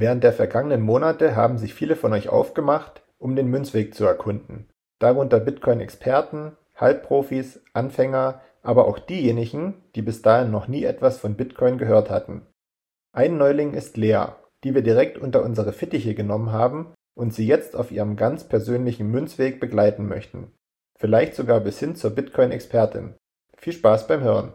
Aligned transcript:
Während 0.00 0.22
der 0.22 0.32
vergangenen 0.32 0.80
Monate 0.80 1.34
haben 1.34 1.58
sich 1.58 1.74
viele 1.74 1.96
von 1.96 2.12
euch 2.12 2.28
aufgemacht, 2.28 3.02
um 3.18 3.34
den 3.34 3.48
Münzweg 3.48 3.96
zu 3.96 4.06
erkunden, 4.06 4.68
darunter 5.00 5.40
Bitcoin-Experten, 5.40 6.56
Halbprofis, 6.76 7.60
Anfänger, 7.72 8.40
aber 8.62 8.86
auch 8.86 8.98
diejenigen, 8.98 9.82
die 9.94 10.02
bis 10.02 10.22
dahin 10.22 10.50
noch 10.50 10.68
nie 10.68 10.84
etwas 10.84 11.18
von 11.18 11.36
Bitcoin 11.36 11.78
gehört 11.78 12.10
hatten. 12.10 12.46
Ein 13.12 13.38
Neuling 13.38 13.74
ist 13.74 13.96
Lea, 13.96 14.26
die 14.64 14.74
wir 14.74 14.82
direkt 14.82 15.18
unter 15.18 15.42
unsere 15.42 15.72
Fittiche 15.72 16.14
genommen 16.14 16.52
haben 16.52 16.94
und 17.14 17.34
sie 17.34 17.46
jetzt 17.46 17.74
auf 17.74 17.90
ihrem 17.90 18.16
ganz 18.16 18.44
persönlichen 18.44 19.10
Münzweg 19.10 19.60
begleiten 19.60 20.06
möchten. 20.06 20.52
Vielleicht 20.98 21.34
sogar 21.34 21.60
bis 21.60 21.78
hin 21.78 21.94
zur 21.94 22.10
Bitcoin-Expertin. 22.10 23.14
Viel 23.56 23.72
Spaß 23.72 24.06
beim 24.06 24.20
Hören! 24.20 24.52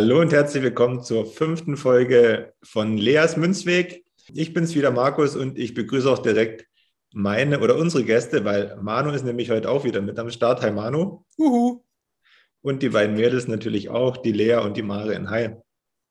Hallo 0.00 0.20
und 0.20 0.32
herzlich 0.32 0.62
willkommen 0.62 1.02
zur 1.02 1.26
fünften 1.26 1.76
Folge 1.76 2.54
von 2.62 2.96
Leas 2.96 3.36
Münzweg. 3.36 4.04
Ich 4.32 4.54
bin's 4.54 4.76
wieder, 4.76 4.92
Markus, 4.92 5.34
und 5.34 5.58
ich 5.58 5.74
begrüße 5.74 6.08
auch 6.08 6.20
direkt 6.20 6.68
meine 7.12 7.58
oder 7.58 7.74
unsere 7.74 8.04
Gäste, 8.04 8.44
weil 8.44 8.76
Manu 8.76 9.10
ist 9.10 9.24
nämlich 9.24 9.50
heute 9.50 9.68
auch 9.68 9.82
wieder 9.82 10.00
mit 10.00 10.16
am 10.20 10.30
Start. 10.30 10.62
Hi 10.62 10.70
Manu. 10.70 11.24
Uhu. 11.36 11.82
Und 12.62 12.84
die 12.84 12.90
beiden 12.90 13.16
Mädels 13.16 13.48
natürlich 13.48 13.88
auch, 13.88 14.18
die 14.18 14.30
Lea 14.30 14.58
und 14.58 14.76
die 14.76 14.84
Marin. 14.84 15.30
Hi. 15.30 15.56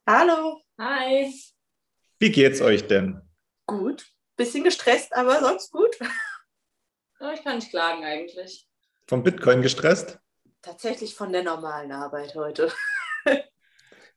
Hallo. 0.06 0.60
Hi. 0.78 1.34
Wie 2.20 2.32
geht's 2.34 2.60
euch 2.60 2.88
denn? 2.88 3.22
Gut. 3.68 4.06
Bisschen 4.36 4.66
gestresst, 4.66 5.16
aber 5.16 5.40
sonst 5.40 5.72
gut. 5.72 5.98
Ich 7.34 7.42
kann 7.42 7.56
nicht 7.56 7.70
klagen 7.70 8.04
eigentlich. 8.04 8.68
Vom 9.08 9.24
Bitcoin 9.24 9.62
gestresst? 9.62 10.20
Tatsächlich 10.62 11.16
von 11.16 11.32
der 11.32 11.44
normalen 11.44 11.94
Arbeit 11.94 12.36
heute. 12.36 12.70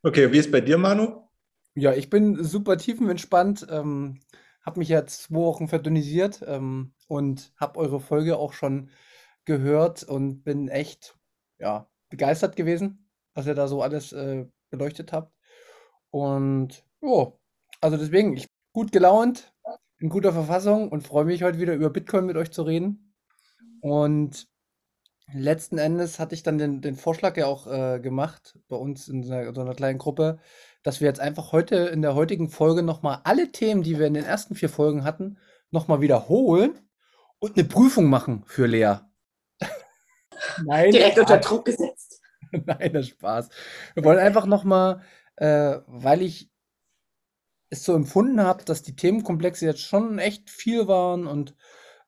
Okay, 0.03 0.33
wie 0.33 0.39
ist 0.39 0.51
bei 0.51 0.63
dir, 0.63 0.79
Manu? 0.79 1.29
Ja, 1.75 1.93
ich 1.93 2.09
bin 2.09 2.43
super 2.43 2.79
tiefenentspannt, 2.79 3.67
ähm, 3.69 4.19
habe 4.63 4.79
mich 4.79 4.89
jetzt 4.89 5.25
zwei 5.25 5.37
Wochen 5.37 5.69
verdünnisiert 5.69 6.43
ähm, 6.47 6.95
und 7.07 7.53
habe 7.57 7.79
eure 7.79 8.01
Folge 8.01 8.39
auch 8.39 8.55
schon 8.55 8.89
gehört 9.45 10.03
und 10.03 10.43
bin 10.43 10.69
echt 10.69 11.19
ja, 11.59 11.87
begeistert 12.09 12.57
gewesen, 12.57 13.11
was 13.35 13.47
ihr 13.47 13.55
da 13.55 13.69
so 13.69 13.83
alles 13.83 14.13
äh, 14.13 14.47
beleuchtet 14.71 15.13
habt. 15.13 15.35
Und 16.11 16.83
ja, 17.03 17.33
also 17.83 17.99
deswegen, 17.99 18.35
ich 18.35 18.45
bin 18.45 18.57
gut 18.73 18.93
gelaunt, 18.93 19.53
in 19.99 20.09
guter 20.09 20.33
Verfassung 20.33 20.89
und 20.89 21.07
freue 21.07 21.27
mich 21.27 21.43
heute 21.43 21.59
wieder 21.59 21.75
über 21.75 21.91
Bitcoin 21.91 22.25
mit 22.25 22.39
euch 22.39 22.51
zu 22.53 22.63
reden. 22.63 23.15
Und 23.83 24.49
letzten 25.35 25.79
Endes 25.79 26.19
hatte 26.19 26.35
ich 26.35 26.43
dann 26.43 26.59
den, 26.59 26.81
den 26.81 26.97
Vorschlag 26.97 27.37
ja 27.37 27.47
auch 27.47 27.67
äh, 27.67 28.01
gemacht 28.01 28.59
bei 28.69 28.77
uns 28.77 29.09
in 29.09 29.23
so 29.23 29.33
einer, 29.33 29.55
so 29.55 29.61
einer, 29.61 29.75
kleinen 29.75 29.99
Gruppe, 29.99 30.39
dass 30.83 31.01
wir 31.01 31.09
jetzt 31.09 31.21
einfach 31.21 31.53
heute 31.53 31.77
in 31.77 32.03
der 32.03 32.15
heutigen 32.15 32.49
Folge 32.49 32.83
nochmal 32.83 33.21
alle 33.25 33.53
Themen, 33.53 33.83
die 33.83 33.99
wir 33.99 34.07
in 34.07 34.15
den 34.15 34.25
ersten 34.25 34.55
vier 34.55 34.69
Folgen 34.69 35.05
hatten, 35.05 35.39
nochmal 35.71 36.01
wiederholen 36.01 36.79
und 37.39 37.57
eine 37.57 37.67
Prüfung 37.67 38.07
machen 38.07 38.45
für 38.47 38.67
Lea. 38.67 38.97
Nein. 40.65 40.93
Direkt 40.93 41.19
unter 41.19 41.39
Druck 41.39 41.65
gesetzt. 41.65 42.21
Nein, 42.53 42.93
das 42.93 43.09
Spaß. 43.09 43.49
Wir 43.95 44.05
wollen 44.05 44.19
einfach 44.19 44.47
nochmal, 44.47 45.03
äh, 45.37 45.79
weil 45.87 46.23
ich 46.23 46.51
es 47.71 47.85
so 47.85 47.95
empfunden 47.95 48.41
habe, 48.41 48.65
dass 48.65 48.83
die 48.83 48.97
Themenkomplexe 48.97 49.65
jetzt 49.65 49.83
schon 49.83 50.19
echt 50.19 50.51
viel 50.51 50.89
waren 50.89 51.27
und 51.27 51.55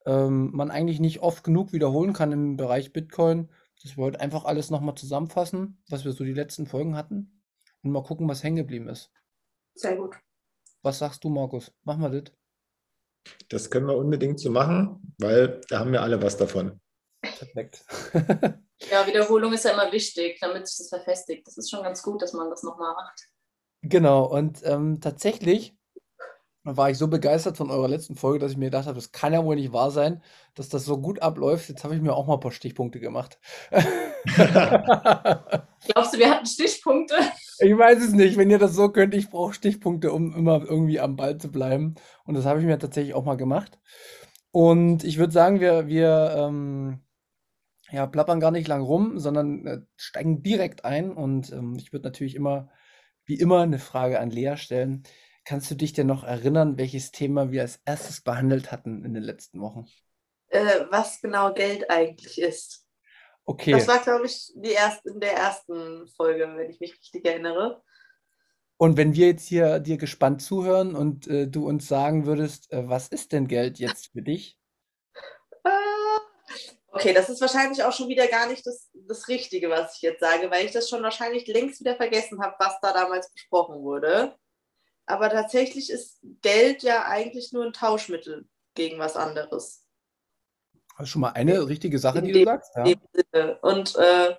ähm, 0.05 0.51
man 0.53 0.71
eigentlich 0.71 0.99
nicht 0.99 1.21
oft 1.21 1.43
genug 1.43 1.73
wiederholen 1.73 2.13
kann 2.13 2.31
im 2.31 2.57
Bereich 2.57 2.93
Bitcoin. 2.93 3.49
Das 3.81 3.97
wollte 3.97 4.19
einfach 4.19 4.45
alles 4.45 4.69
nochmal 4.69 4.95
zusammenfassen, 4.95 5.81
was 5.89 6.05
wir 6.05 6.13
so 6.13 6.23
die 6.23 6.33
letzten 6.33 6.65
Folgen 6.65 6.95
hatten 6.95 7.43
und 7.83 7.91
mal 7.91 8.03
gucken, 8.03 8.27
was 8.27 8.43
hängen 8.43 8.57
geblieben 8.57 8.87
ist. 8.87 9.11
Sehr 9.75 9.95
gut. 9.95 10.15
Was 10.81 10.99
sagst 10.99 11.23
du, 11.23 11.29
Markus? 11.29 11.71
Machen 11.83 12.01
wir 12.01 12.21
das? 12.21 12.33
Das 13.49 13.69
können 13.69 13.87
wir 13.87 13.97
unbedingt 13.97 14.39
so 14.39 14.51
machen, 14.51 15.15
weil 15.17 15.61
da 15.69 15.79
haben 15.79 15.91
wir 15.91 16.01
alle 16.01 16.21
was 16.21 16.37
davon. 16.37 16.81
Perfekt. 17.21 17.85
ja, 18.13 19.07
Wiederholung 19.07 19.53
ist 19.53 19.65
ja 19.65 19.71
immer 19.71 19.91
wichtig, 19.91 20.39
damit 20.41 20.67
sich 20.67 20.77
das 20.77 20.89
verfestigt. 20.89 21.47
Das 21.47 21.57
ist 21.57 21.69
schon 21.69 21.83
ganz 21.83 22.03
gut, 22.03 22.21
dass 22.21 22.33
man 22.33 22.49
das 22.49 22.63
nochmal 22.63 22.93
macht. 22.93 23.29
Genau, 23.81 24.25
und 24.25 24.61
ähm, 24.63 25.01
tatsächlich 25.01 25.75
war 26.63 26.89
ich 26.89 26.97
so 26.97 27.07
begeistert 27.07 27.57
von 27.57 27.69
eurer 27.69 27.89
letzten 27.89 28.15
Folge, 28.15 28.39
dass 28.39 28.51
ich 28.51 28.57
mir 28.57 28.65
gedacht 28.65 28.85
habe, 28.85 28.95
das 28.95 29.11
kann 29.11 29.33
ja 29.33 29.43
wohl 29.43 29.55
nicht 29.55 29.73
wahr 29.73 29.91
sein, 29.91 30.23
dass 30.55 30.69
das 30.69 30.85
so 30.85 30.97
gut 30.97 31.21
abläuft. 31.21 31.67
Jetzt 31.67 31.83
habe 31.83 31.95
ich 31.95 32.01
mir 32.01 32.13
auch 32.13 32.25
mal 32.25 32.35
ein 32.35 32.39
paar 32.39 32.51
Stichpunkte 32.51 32.99
gemacht. 32.99 33.37
Glaubst 33.71 33.87
du, 36.13 36.19
wir 36.19 36.29
hatten 36.29 36.45
Stichpunkte? 36.45 37.15
Ich 37.59 37.77
weiß 37.77 38.01
es 38.01 38.13
nicht. 38.13 38.37
Wenn 38.37 38.49
ihr 38.49 38.59
das 38.59 38.75
so 38.75 38.89
könnt, 38.89 39.13
ich 39.13 39.29
brauche 39.29 39.53
Stichpunkte, 39.53 40.13
um 40.13 40.33
immer 40.33 40.63
irgendwie 40.63 41.01
am 41.01 41.17
Ball 41.17 41.37
zu 41.37 41.51
bleiben. 41.51 41.95
Und 42.25 42.35
das 42.35 42.45
habe 42.45 42.59
ich 42.59 42.65
mir 42.65 42.79
tatsächlich 42.79 43.13
auch 43.13 43.25
mal 43.25 43.35
gemacht. 43.35 43.77
Und 44.51 45.03
ich 45.03 45.17
würde 45.17 45.33
sagen, 45.33 45.59
wir, 45.59 45.87
wir 45.87 46.33
ähm, 46.37 47.01
ja, 47.91 48.07
plappern 48.07 48.39
gar 48.39 48.51
nicht 48.51 48.67
lang 48.67 48.81
rum, 48.81 49.19
sondern 49.19 49.67
äh, 49.67 49.79
steigen 49.97 50.43
direkt 50.43 50.85
ein. 50.85 51.11
Und 51.11 51.51
ähm, 51.51 51.75
ich 51.77 51.91
würde 51.91 52.07
natürlich 52.07 52.35
immer, 52.35 52.69
wie 53.25 53.35
immer, 53.35 53.61
eine 53.61 53.79
Frage 53.79 54.19
an 54.19 54.29
Lea 54.29 54.55
stellen. 54.55 55.03
Kannst 55.45 55.69
du 55.69 55.75
dich 55.75 55.93
denn 55.93 56.07
noch 56.07 56.23
erinnern, 56.23 56.77
welches 56.77 57.11
Thema 57.11 57.51
wir 57.51 57.61
als 57.61 57.79
erstes 57.85 58.21
behandelt 58.21 58.71
hatten 58.71 59.03
in 59.03 59.13
den 59.13 59.23
letzten 59.23 59.59
Wochen? 59.61 59.85
Äh, 60.47 60.85
was 60.89 61.19
genau 61.21 61.53
Geld 61.53 61.89
eigentlich 61.89 62.39
ist. 62.39 62.85
Okay. 63.45 63.71
Das 63.71 63.87
war, 63.87 63.99
glaube 63.99 64.25
ich, 64.25 64.53
die 64.55 64.71
erste, 64.71 65.09
in 65.09 65.19
der 65.19 65.33
ersten 65.33 66.07
Folge, 66.15 66.47
wenn 66.55 66.69
ich 66.69 66.79
mich 66.79 66.93
richtig 66.93 67.25
erinnere. 67.25 67.83
Und 68.77 68.97
wenn 68.97 69.13
wir 69.13 69.27
jetzt 69.27 69.47
hier 69.47 69.79
dir 69.79 69.97
gespannt 69.97 70.41
zuhören 70.41 70.95
und 70.95 71.27
äh, 71.27 71.47
du 71.47 71.67
uns 71.67 71.87
sagen 71.87 72.25
würdest, 72.25 72.71
äh, 72.71 72.87
was 72.87 73.07
ist 73.09 73.31
denn 73.31 73.47
Geld 73.47 73.79
jetzt 73.79 74.11
für 74.11 74.21
dich? 74.21 74.57
Äh, 75.63 75.69
okay, 76.91 77.13
das 77.13 77.29
ist 77.29 77.41
wahrscheinlich 77.41 77.83
auch 77.83 77.93
schon 77.93 78.07
wieder 78.07 78.27
gar 78.27 78.47
nicht 78.47 78.65
das, 78.65 78.89
das 78.93 79.27
Richtige, 79.27 79.69
was 79.69 79.95
ich 79.97 80.01
jetzt 80.01 80.21
sage, 80.21 80.49
weil 80.49 80.65
ich 80.65 80.71
das 80.71 80.89
schon 80.89 81.03
wahrscheinlich 81.03 81.47
längst 81.47 81.81
wieder 81.81 81.95
vergessen 81.95 82.41
habe, 82.41 82.55
was 82.59 82.79
da 82.81 82.93
damals 82.93 83.31
besprochen 83.31 83.81
wurde. 83.81 84.35
Aber 85.05 85.29
tatsächlich 85.29 85.89
ist 85.89 86.19
Geld 86.41 86.83
ja 86.83 87.05
eigentlich 87.05 87.51
nur 87.51 87.65
ein 87.65 87.73
Tauschmittel 87.73 88.47
gegen 88.75 88.99
was 88.99 89.15
anderes. 89.15 89.85
Das 90.97 91.07
ist 91.07 91.09
schon 91.09 91.21
mal 91.21 91.31
eine 91.31 91.67
richtige 91.67 91.99
Sache, 91.99 92.19
In 92.19 92.25
die 92.25 92.31
dem, 92.31 92.45
du 92.45 92.45
sagst. 92.45 92.71
Ja. 92.75 93.53
Und 93.61 93.95
äh, 93.95 94.35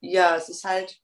ja, 0.00 0.36
es 0.36 0.48
ist 0.48 0.64
halt 0.64 1.00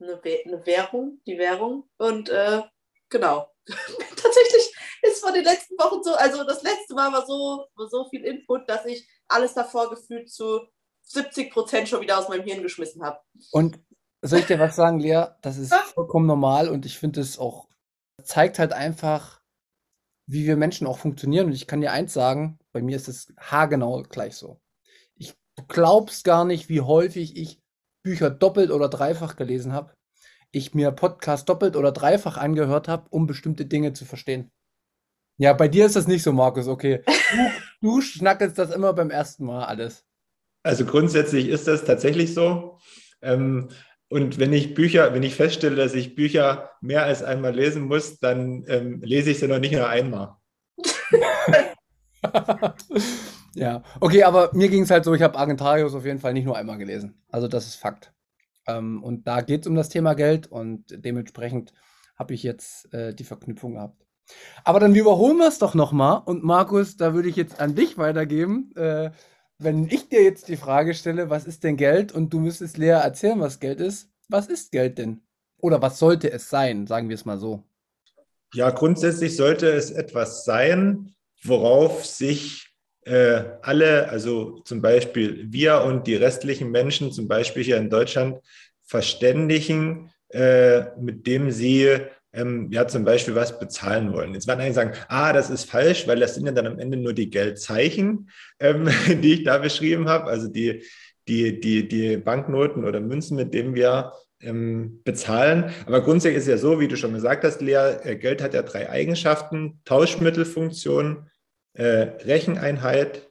eine, 0.00 0.20
eine, 0.22 0.66
Währung, 0.66 1.20
die 1.26 1.38
Währung. 1.38 1.88
Und 1.98 2.28
äh, 2.28 2.62
genau. 3.08 3.50
Tatsächlich 3.66 4.74
ist 5.02 5.20
von 5.20 5.32
den 5.32 5.44
letzten 5.44 5.76
Wochen 5.78 6.02
so, 6.02 6.14
also 6.14 6.44
das 6.44 6.62
letzte 6.62 6.94
Mal 6.94 7.12
war 7.12 7.24
so, 7.26 7.66
war 7.74 7.88
so 7.88 8.08
viel 8.08 8.24
Input, 8.24 8.68
dass 8.68 8.84
ich 8.84 9.08
alles 9.28 9.54
davor 9.54 9.90
gefühlt 9.90 10.30
zu 10.30 10.66
70 11.02 11.52
Prozent 11.52 11.88
schon 11.88 12.00
wieder 12.00 12.18
aus 12.18 12.28
meinem 12.28 12.44
Hirn 12.44 12.62
geschmissen 12.62 13.02
habe. 13.02 13.20
Und 13.52 13.78
soll 14.22 14.40
ich 14.40 14.46
dir 14.46 14.58
was 14.58 14.76
sagen, 14.76 15.00
Lea? 15.00 15.26
Das 15.42 15.56
ist 15.56 15.74
vollkommen 15.74 16.26
normal 16.26 16.68
und 16.68 16.86
ich 16.86 16.98
finde 16.98 17.20
es 17.20 17.38
auch, 17.38 17.68
zeigt 18.22 18.58
halt 18.58 18.72
einfach, 18.72 19.40
wie 20.26 20.46
wir 20.46 20.56
Menschen 20.56 20.86
auch 20.86 20.98
funktionieren. 20.98 21.46
Und 21.46 21.52
ich 21.52 21.66
kann 21.66 21.80
dir 21.80 21.92
eins 21.92 22.12
sagen, 22.12 22.58
bei 22.72 22.82
mir 22.82 22.96
ist 22.96 23.08
es 23.08 23.32
haargenau 23.38 24.02
gleich 24.02 24.36
so. 24.36 24.60
Ich, 25.16 25.34
du 25.56 25.64
glaubst 25.66 26.24
gar 26.24 26.44
nicht, 26.44 26.68
wie 26.68 26.80
häufig 26.80 27.36
ich 27.36 27.60
Bücher 28.02 28.30
doppelt 28.30 28.70
oder 28.70 28.88
dreifach 28.88 29.36
gelesen 29.36 29.72
habe. 29.72 29.94
Ich 30.52 30.74
mir 30.74 30.90
Podcasts 30.92 31.44
doppelt 31.44 31.76
oder 31.76 31.92
dreifach 31.92 32.36
angehört 32.36 32.88
habe, 32.88 33.06
um 33.10 33.26
bestimmte 33.26 33.66
Dinge 33.66 33.92
zu 33.92 34.04
verstehen. 34.04 34.50
Ja, 35.38 35.52
bei 35.52 35.68
dir 35.68 35.86
ist 35.86 35.96
das 35.96 36.06
nicht 36.06 36.22
so, 36.22 36.32
Markus, 36.32 36.68
okay. 36.68 37.02
Du, 37.80 37.96
du 37.96 38.00
schnackelst 38.00 38.58
das 38.58 38.72
immer 38.72 38.92
beim 38.92 39.10
ersten 39.10 39.44
Mal 39.44 39.64
alles. 39.64 40.04
Also 40.64 40.84
grundsätzlich 40.84 41.48
ist 41.48 41.68
das 41.68 41.84
tatsächlich 41.84 42.34
so. 42.34 42.78
Ähm, 43.22 43.68
und 44.10 44.38
wenn 44.38 44.52
ich 44.52 44.74
Bücher, 44.74 45.14
wenn 45.14 45.22
ich 45.22 45.36
feststelle, 45.36 45.76
dass 45.76 45.94
ich 45.94 46.16
Bücher 46.16 46.72
mehr 46.80 47.04
als 47.04 47.22
einmal 47.22 47.54
lesen 47.54 47.84
muss, 47.84 48.18
dann 48.18 48.64
ähm, 48.66 49.00
lese 49.02 49.30
ich 49.30 49.38
sie 49.38 49.46
noch 49.46 49.60
nicht 49.60 49.72
nur 49.72 49.88
einmal. 49.88 50.36
ja, 53.54 53.84
okay, 54.00 54.24
aber 54.24 54.50
mir 54.52 54.68
ging 54.68 54.82
es 54.82 54.90
halt 54.90 55.04
so, 55.04 55.14
ich 55.14 55.22
habe 55.22 55.38
Argentarius 55.38 55.94
auf 55.94 56.04
jeden 56.04 56.18
Fall 56.18 56.32
nicht 56.32 56.44
nur 56.44 56.56
einmal 56.56 56.76
gelesen. 56.76 57.22
Also 57.30 57.46
das 57.46 57.66
ist 57.66 57.76
Fakt. 57.76 58.12
Ähm, 58.66 59.00
und 59.04 59.28
da 59.28 59.42
geht 59.42 59.60
es 59.60 59.68
um 59.68 59.76
das 59.76 59.90
Thema 59.90 60.14
Geld 60.14 60.48
und 60.48 60.86
dementsprechend 60.90 61.72
habe 62.16 62.34
ich 62.34 62.42
jetzt 62.42 62.92
äh, 62.92 63.14
die 63.14 63.24
Verknüpfung 63.24 63.74
gehabt. 63.74 64.04
Aber 64.64 64.80
dann 64.80 64.94
überholen 64.94 65.36
wir 65.36 65.46
es 65.46 65.60
doch 65.60 65.74
nochmal. 65.74 66.22
Und 66.24 66.42
Markus, 66.42 66.96
da 66.96 67.14
würde 67.14 67.28
ich 67.28 67.36
jetzt 67.36 67.60
an 67.60 67.76
dich 67.76 67.96
weitergeben. 67.96 68.72
Äh, 68.74 69.12
wenn 69.60 69.86
ich 69.88 70.08
dir 70.08 70.22
jetzt 70.22 70.48
die 70.48 70.56
Frage 70.56 70.94
stelle, 70.94 71.30
was 71.30 71.44
ist 71.44 71.64
denn 71.64 71.76
Geld? 71.76 72.12
Und 72.12 72.32
du 72.32 72.40
müsstest 72.40 72.78
Lea 72.78 72.88
erzählen, 72.88 73.40
was 73.40 73.60
Geld 73.60 73.80
ist. 73.80 74.08
Was 74.28 74.46
ist 74.46 74.72
Geld 74.72 74.98
denn? 74.98 75.20
Oder 75.58 75.82
was 75.82 75.98
sollte 75.98 76.32
es 76.32 76.48
sein, 76.48 76.86
sagen 76.86 77.08
wir 77.08 77.14
es 77.14 77.24
mal 77.24 77.38
so. 77.38 77.62
Ja, 78.54 78.70
grundsätzlich 78.70 79.36
sollte 79.36 79.68
es 79.68 79.90
etwas 79.90 80.44
sein, 80.44 81.14
worauf 81.44 82.06
sich 82.06 82.68
äh, 83.04 83.44
alle, 83.62 84.08
also 84.08 84.60
zum 84.60 84.80
Beispiel 84.80 85.46
wir 85.52 85.82
und 85.82 86.06
die 86.06 86.16
restlichen 86.16 86.70
Menschen, 86.70 87.12
zum 87.12 87.28
Beispiel 87.28 87.62
hier 87.62 87.76
in 87.76 87.90
Deutschland, 87.90 88.40
verständigen, 88.82 90.10
äh, 90.30 90.96
mit 90.98 91.26
dem 91.26 91.50
sie 91.50 91.98
ähm, 92.32 92.70
ja 92.70 92.86
zum 92.86 93.04
Beispiel 93.04 93.34
was 93.34 93.58
bezahlen 93.58 94.12
wollen. 94.12 94.34
Jetzt 94.34 94.46
werden 94.46 94.60
einige 94.60 94.74
sagen, 94.74 94.92
ah, 95.08 95.32
das 95.32 95.50
ist 95.50 95.64
falsch, 95.64 96.06
weil 96.06 96.20
das 96.20 96.34
sind 96.34 96.46
ja 96.46 96.52
dann 96.52 96.66
am 96.66 96.78
Ende 96.78 96.96
nur 96.96 97.12
die 97.12 97.30
Geldzeichen, 97.30 98.30
ähm, 98.58 98.88
die 99.22 99.34
ich 99.34 99.44
da 99.44 99.58
beschrieben 99.58 100.08
habe, 100.08 100.26
also 100.26 100.48
die, 100.48 100.84
die, 101.28 101.60
die, 101.60 101.88
die 101.88 102.16
Banknoten 102.16 102.84
oder 102.84 103.00
Münzen, 103.00 103.36
mit 103.36 103.54
denen 103.54 103.74
wir 103.74 104.12
ähm, 104.40 105.00
bezahlen. 105.04 105.72
Aber 105.86 106.02
grundsätzlich 106.02 106.38
ist 106.38 106.44
es 106.44 106.48
ja 106.48 106.58
so, 106.58 106.80
wie 106.80 106.88
du 106.88 106.96
schon 106.96 107.14
gesagt 107.14 107.44
hast, 107.44 107.60
Lea, 107.60 107.96
äh, 108.02 108.16
Geld 108.16 108.42
hat 108.42 108.54
ja 108.54 108.62
drei 108.62 108.88
Eigenschaften, 108.88 109.80
Tauschmittelfunktion, 109.84 111.28
äh, 111.74 111.84
Recheneinheit 112.24 113.28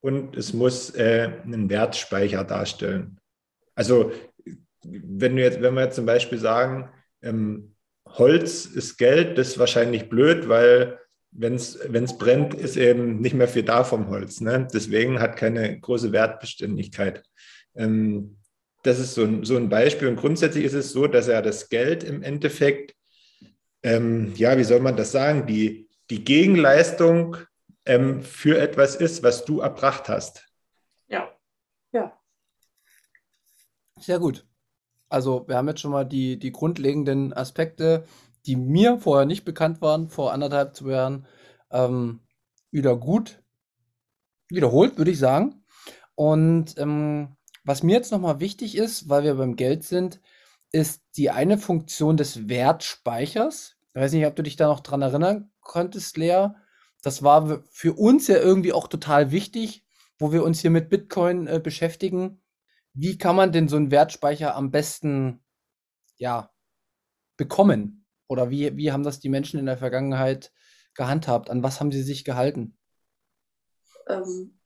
und 0.00 0.36
es 0.36 0.52
muss 0.52 0.90
äh, 0.90 1.30
einen 1.44 1.70
Wertspeicher 1.70 2.44
darstellen. 2.44 3.18
Also 3.74 4.12
wenn, 4.84 5.36
wir 5.36 5.44
jetzt, 5.44 5.62
wenn 5.62 5.74
wir 5.74 5.84
jetzt 5.84 5.96
zum 5.96 6.06
Beispiel 6.06 6.38
sagen, 6.38 6.90
ähm, 7.22 7.71
Holz 8.18 8.66
ist 8.66 8.98
Geld, 8.98 9.38
das 9.38 9.48
ist 9.48 9.58
wahrscheinlich 9.58 10.08
blöd, 10.08 10.48
weil 10.48 10.98
wenn 11.30 11.54
es 11.54 12.18
brennt, 12.18 12.54
ist 12.54 12.76
eben 12.76 13.20
nicht 13.20 13.34
mehr 13.34 13.48
viel 13.48 13.62
da 13.62 13.84
vom 13.84 14.08
Holz. 14.08 14.40
Ne? 14.40 14.68
Deswegen 14.72 15.18
hat 15.18 15.36
keine 15.36 15.80
große 15.80 16.12
Wertbeständigkeit. 16.12 17.24
Ähm, 17.74 18.36
das 18.82 18.98
ist 18.98 19.14
so 19.14 19.24
ein, 19.24 19.44
so 19.44 19.56
ein 19.56 19.68
Beispiel. 19.68 20.08
Und 20.08 20.16
grundsätzlich 20.16 20.64
ist 20.64 20.74
es 20.74 20.92
so, 20.92 21.06
dass 21.06 21.26
ja 21.28 21.40
das 21.40 21.68
Geld 21.68 22.04
im 22.04 22.22
Endeffekt, 22.22 22.94
ähm, 23.82 24.34
ja, 24.36 24.58
wie 24.58 24.64
soll 24.64 24.80
man 24.80 24.96
das 24.96 25.12
sagen, 25.12 25.46
die, 25.46 25.88
die 26.10 26.22
Gegenleistung 26.22 27.38
ähm, 27.86 28.22
für 28.22 28.58
etwas 28.58 28.94
ist, 28.94 29.22
was 29.22 29.44
du 29.44 29.60
erbracht 29.60 30.08
hast. 30.08 30.46
Ja. 31.08 31.32
Ja. 31.92 32.20
Sehr 33.98 34.18
gut. 34.18 34.44
Also 35.12 35.46
wir 35.46 35.56
haben 35.56 35.68
jetzt 35.68 35.80
schon 35.80 35.90
mal 35.90 36.04
die, 36.04 36.38
die 36.38 36.52
grundlegenden 36.52 37.32
Aspekte, 37.32 38.04
die 38.46 38.56
mir 38.56 38.98
vorher 38.98 39.26
nicht 39.26 39.44
bekannt 39.44 39.80
waren, 39.80 40.08
vor 40.08 40.32
anderthalb, 40.32 40.74
zwei 40.74 40.92
Jahren, 40.92 41.26
ähm, 41.70 42.20
wieder 42.70 42.96
gut 42.96 43.42
wiederholt, 44.48 44.98
würde 44.98 45.10
ich 45.10 45.18
sagen. 45.18 45.64
Und 46.14 46.78
ähm, 46.78 47.36
was 47.64 47.82
mir 47.82 47.94
jetzt 47.94 48.12
nochmal 48.12 48.40
wichtig 48.40 48.76
ist, 48.76 49.08
weil 49.08 49.22
wir 49.24 49.34
beim 49.34 49.56
Geld 49.56 49.84
sind, 49.84 50.20
ist 50.72 51.02
die 51.16 51.30
eine 51.30 51.58
Funktion 51.58 52.16
des 52.16 52.48
Wertspeichers. 52.48 53.76
Ich 53.94 54.00
weiß 54.00 54.12
nicht, 54.12 54.26
ob 54.26 54.36
du 54.36 54.42
dich 54.42 54.56
da 54.56 54.68
noch 54.68 54.80
dran 54.80 55.02
erinnern 55.02 55.50
konntest, 55.60 56.16
Lea. 56.16 56.48
Das 57.02 57.22
war 57.22 57.62
für 57.70 57.94
uns 57.94 58.28
ja 58.28 58.36
irgendwie 58.36 58.72
auch 58.72 58.88
total 58.88 59.30
wichtig, 59.30 59.84
wo 60.18 60.32
wir 60.32 60.44
uns 60.44 60.60
hier 60.60 60.70
mit 60.70 60.88
Bitcoin 60.88 61.46
äh, 61.46 61.60
beschäftigen. 61.62 62.41
Wie 62.94 63.16
kann 63.18 63.36
man 63.36 63.52
denn 63.52 63.68
so 63.68 63.76
einen 63.76 63.90
Wertspeicher 63.90 64.54
am 64.54 64.70
besten, 64.70 65.42
ja, 66.16 66.50
bekommen? 67.36 68.06
Oder 68.28 68.50
wie, 68.50 68.76
wie 68.76 68.92
haben 68.92 69.02
das 69.02 69.20
die 69.20 69.28
Menschen 69.28 69.58
in 69.58 69.66
der 69.66 69.78
Vergangenheit 69.78 70.52
gehandhabt? 70.94 71.50
An 71.50 71.62
was 71.62 71.80
haben 71.80 71.92
sie 71.92 72.02
sich 72.02 72.24
gehalten? 72.24 72.78
Ähm, 74.08 74.58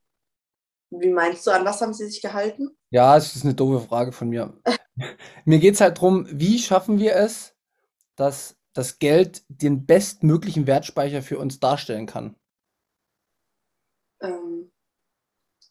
wie 0.90 1.10
meinst 1.10 1.46
du, 1.46 1.50
an 1.50 1.64
was 1.64 1.80
haben 1.80 1.94
sie 1.94 2.06
sich 2.06 2.22
gehalten? 2.22 2.76
Ja, 2.90 3.16
es 3.16 3.34
ist 3.34 3.44
eine 3.44 3.54
doofe 3.54 3.86
Frage 3.86 4.12
von 4.12 4.28
mir. 4.28 4.60
Mir 5.44 5.58
geht 5.58 5.74
es 5.74 5.80
halt 5.80 5.98
darum, 5.98 6.26
wie 6.30 6.58
schaffen 6.58 6.98
wir 6.98 7.14
es, 7.16 7.56
dass 8.14 8.56
das 8.72 8.98
Geld 8.98 9.44
den 9.48 9.86
bestmöglichen 9.86 10.66
Wertspeicher 10.66 11.22
für 11.22 11.38
uns 11.38 11.60
darstellen 11.60 12.06
kann? 12.06 12.36
Ähm, 14.20 14.72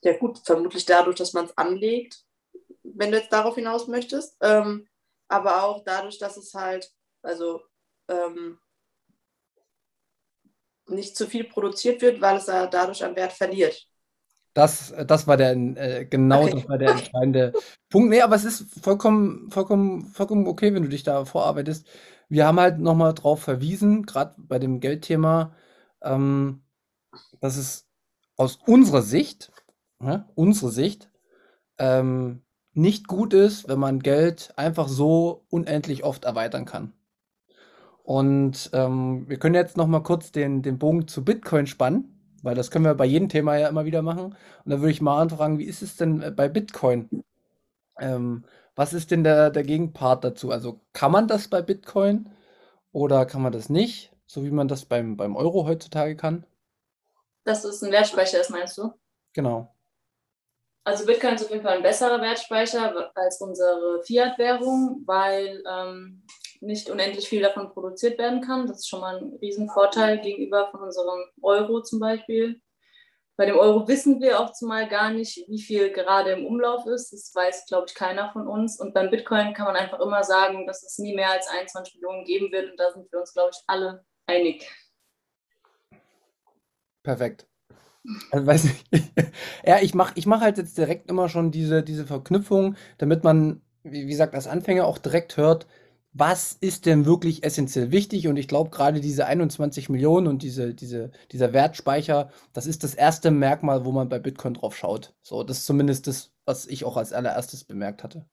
ja 0.01 0.17
gut, 0.17 0.39
vermutlich 0.39 0.85
dadurch, 0.85 1.15
dass 1.15 1.33
man 1.33 1.45
es 1.45 1.57
anlegt, 1.57 2.24
wenn 2.95 3.11
du 3.11 3.17
jetzt 3.17 3.31
darauf 3.31 3.55
hinaus 3.55 3.87
möchtest. 3.87 4.37
Ähm, 4.41 4.87
aber 5.27 5.63
auch 5.63 5.83
dadurch, 5.83 6.17
dass 6.19 6.37
es 6.37 6.53
halt, 6.53 6.91
also 7.21 7.61
ähm, 8.07 8.59
nicht 10.87 11.17
zu 11.17 11.27
viel 11.27 11.45
produziert 11.45 12.01
wird, 12.01 12.21
weil 12.21 12.37
es 12.37 12.45
dadurch 12.45 13.03
an 13.03 13.15
Wert 13.15 13.33
verliert. 13.33 13.87
Das, 14.53 14.93
das 15.05 15.27
war 15.27 15.35
der, 15.35 15.51
äh, 15.51 16.05
genau 16.05 16.43
okay. 16.43 16.53
das 16.53 16.69
war 16.69 16.77
der 16.77 16.91
entscheidende 16.91 17.53
Punkt. 17.89 18.09
Nee, 18.09 18.21
aber 18.21 18.35
es 18.35 18.45
ist 18.45 18.79
vollkommen, 18.81 19.51
vollkommen, 19.51 20.05
vollkommen 20.05 20.47
okay, 20.47 20.73
wenn 20.73 20.83
du 20.83 20.89
dich 20.89 21.03
da 21.03 21.25
vorarbeitest. 21.25 21.85
Wir 22.29 22.47
haben 22.47 22.59
halt 22.59 22.79
nochmal 22.79 23.13
drauf 23.13 23.41
verwiesen, 23.41 24.05
gerade 24.05 24.35
bei 24.37 24.57
dem 24.57 24.79
Geldthema, 24.79 25.53
ähm, 26.01 26.63
dass 27.41 27.57
es 27.57 27.85
aus 28.37 28.59
unserer 28.65 29.01
Sicht, 29.01 29.51
ja, 30.01 30.29
unsere 30.35 30.71
Sicht, 30.71 31.11
ähm, 31.77 32.44
nicht 32.75 33.07
gut 33.07 33.33
ist, 33.33 33.67
wenn 33.67 33.79
man 33.79 33.99
Geld 33.99 34.53
einfach 34.57 34.87
so 34.87 35.45
unendlich 35.49 36.03
oft 36.03 36.25
erweitern 36.25 36.65
kann. 36.65 36.93
Und 38.03 38.69
ähm, 38.73 39.27
wir 39.27 39.39
können 39.39 39.55
jetzt 39.55 39.77
nochmal 39.77 40.03
kurz 40.03 40.31
den, 40.31 40.61
den 40.61 40.77
Bogen 40.77 41.07
zu 41.07 41.25
Bitcoin 41.25 41.65
spannen 41.65 42.15
weil 42.45 42.53
das 42.55 42.69
können 42.69 42.85
wir 42.85 42.93
bei 42.93 43.05
jedem 43.05 43.27
Thema 43.27 43.57
ja 43.57 43.67
immer 43.67 43.85
wieder 43.85 44.03
machen. 44.03 44.25
Und 44.25 44.71
da 44.71 44.79
würde 44.79 44.91
ich 44.91 45.01
mal 45.01 45.19
anfragen, 45.19 45.57
wie 45.57 45.65
ist 45.65 45.81
es 45.81 45.97
denn 45.97 46.21
äh, 46.21 46.29
bei 46.29 46.47
Bitcoin? 46.47 47.23
Ähm, 47.99 48.45
was 48.75 48.93
ist 48.93 49.09
denn 49.09 49.23
der, 49.23 49.49
der 49.49 49.63
Gegenpart 49.63 50.23
dazu? 50.23 50.51
Also 50.51 50.79
kann 50.93 51.11
man 51.11 51.27
das 51.27 51.47
bei 51.47 51.63
Bitcoin 51.63 52.29
oder 52.91 53.25
kann 53.25 53.41
man 53.41 53.51
das 53.51 53.69
nicht, 53.69 54.11
so 54.27 54.43
wie 54.43 54.51
man 54.51 54.67
das 54.67 54.85
beim, 54.85 55.17
beim 55.17 55.35
Euro 55.35 55.65
heutzutage 55.65 56.15
kann? 56.15 56.45
Dass 57.45 57.65
es 57.65 57.81
ein 57.81 57.91
Wertspeicher 57.91 58.39
ist, 58.39 58.51
meinst 58.51 58.77
du? 58.77 58.93
Genau. 59.33 59.74
Also 60.87 61.07
Bitcoin 61.07 61.33
ist 61.33 61.43
auf 61.43 61.49
jeden 61.49 61.63
Fall 61.63 61.77
ein 61.77 61.83
besserer 61.83 62.21
Wertspeicher 62.21 63.11
als 63.15 63.41
unsere 63.41 64.03
Fiat-Währung, 64.03 65.01
weil 65.07 65.63
ähm, 65.67 66.23
nicht 66.61 66.91
unendlich 66.91 67.27
viel 67.27 67.41
davon 67.41 67.71
produziert 67.71 68.19
werden 68.19 68.41
kann. 68.41 68.67
Das 68.67 68.77
ist 68.77 68.89
schon 68.89 69.01
mal 69.01 69.17
ein 69.17 69.33
Riesenvorteil 69.41 70.21
gegenüber 70.21 70.69
von 70.69 70.81
unserem 70.81 71.25
Euro 71.41 71.81
zum 71.81 71.99
Beispiel. 71.99 72.61
Bei 73.35 73.47
dem 73.47 73.57
Euro 73.57 73.87
wissen 73.87 74.21
wir 74.21 74.39
auch 74.39 74.53
zumal 74.53 74.87
gar 74.87 75.09
nicht, 75.09 75.43
wie 75.49 75.59
viel 75.59 75.91
gerade 75.91 76.33
im 76.33 76.45
Umlauf 76.45 76.85
ist. 76.85 77.11
Das 77.11 77.33
weiß, 77.33 77.65
glaube 77.65 77.87
ich, 77.89 77.95
keiner 77.95 78.31
von 78.31 78.47
uns. 78.47 78.79
Und 78.79 78.93
beim 78.93 79.09
Bitcoin 79.09 79.55
kann 79.55 79.65
man 79.65 79.75
einfach 79.75 79.99
immer 79.99 80.23
sagen, 80.23 80.67
dass 80.67 80.83
es 80.83 80.99
nie 80.99 81.15
mehr 81.15 81.31
als 81.31 81.47
21 81.47 81.95
Millionen 81.95 82.25
geben 82.25 82.51
wird. 82.51 82.69
Und 82.69 82.79
da 82.79 82.91
sind 82.91 83.11
wir 83.11 83.19
uns, 83.19 83.33
glaube 83.33 83.49
ich, 83.51 83.61
alle 83.65 84.05
einig. 84.27 84.69
Perfekt. 87.01 87.47
Also, 88.31 88.45
weiß 88.45 88.63
nicht. 88.65 88.85
ja, 89.65 89.79
ich 89.81 89.93
mache 89.95 90.13
ich 90.15 90.25
mach 90.25 90.41
halt 90.41 90.57
jetzt 90.57 90.77
direkt 90.77 91.09
immer 91.09 91.29
schon 91.29 91.51
diese, 91.51 91.83
diese 91.83 92.05
Verknüpfung, 92.05 92.75
damit 92.97 93.23
man, 93.23 93.61
wie, 93.83 94.03
wie 94.05 94.09
gesagt, 94.09 94.35
als 94.35 94.47
Anfänger 94.47 94.85
auch 94.85 94.97
direkt 94.97 95.37
hört, 95.37 95.67
was 96.13 96.53
ist 96.53 96.85
denn 96.85 97.05
wirklich 97.05 97.43
essentiell 97.43 97.91
wichtig? 97.91 98.27
Und 98.27 98.37
ich 98.37 98.47
glaube, 98.47 98.69
gerade 98.69 99.01
diese 99.01 99.25
21 99.25 99.89
Millionen 99.89 100.27
und 100.27 100.43
diese, 100.43 100.73
diese, 100.73 101.11
dieser 101.31 101.51
Wertspeicher, 101.51 102.29
das 102.53 102.67
ist 102.67 102.83
das 102.83 102.93
erste 102.95 103.31
Merkmal, 103.31 103.85
wo 103.85 103.91
man 103.91 104.07
bei 104.09 104.19
Bitcoin 104.19 104.53
drauf 104.53 104.77
schaut. 104.77 105.13
So, 105.21 105.43
das 105.43 105.59
ist 105.59 105.65
zumindest 105.65 106.07
das, 106.07 106.31
was 106.45 106.67
ich 106.67 106.85
auch 106.85 106.95
als 106.97 107.11
allererstes 107.11 107.65
bemerkt 107.65 108.03
hatte. 108.03 108.25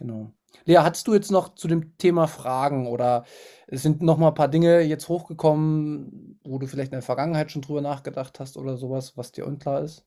Genau. 0.00 0.32
Lea, 0.64 0.78
hattest 0.78 1.06
du 1.06 1.12
jetzt 1.12 1.30
noch 1.30 1.54
zu 1.54 1.68
dem 1.68 1.98
Thema 1.98 2.26
Fragen 2.26 2.86
oder 2.86 3.24
sind 3.68 4.00
noch 4.00 4.16
mal 4.16 4.28
ein 4.28 4.34
paar 4.34 4.48
Dinge 4.48 4.80
jetzt 4.80 5.10
hochgekommen, 5.10 6.40
wo 6.42 6.58
du 6.58 6.66
vielleicht 6.66 6.90
in 6.90 6.96
der 6.96 7.02
Vergangenheit 7.02 7.52
schon 7.52 7.60
drüber 7.60 7.82
nachgedacht 7.82 8.40
hast 8.40 8.56
oder 8.56 8.78
sowas, 8.78 9.16
was 9.18 9.30
dir 9.30 9.46
unklar 9.46 9.82
ist? 9.82 10.06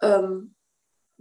Ähm, 0.00 0.54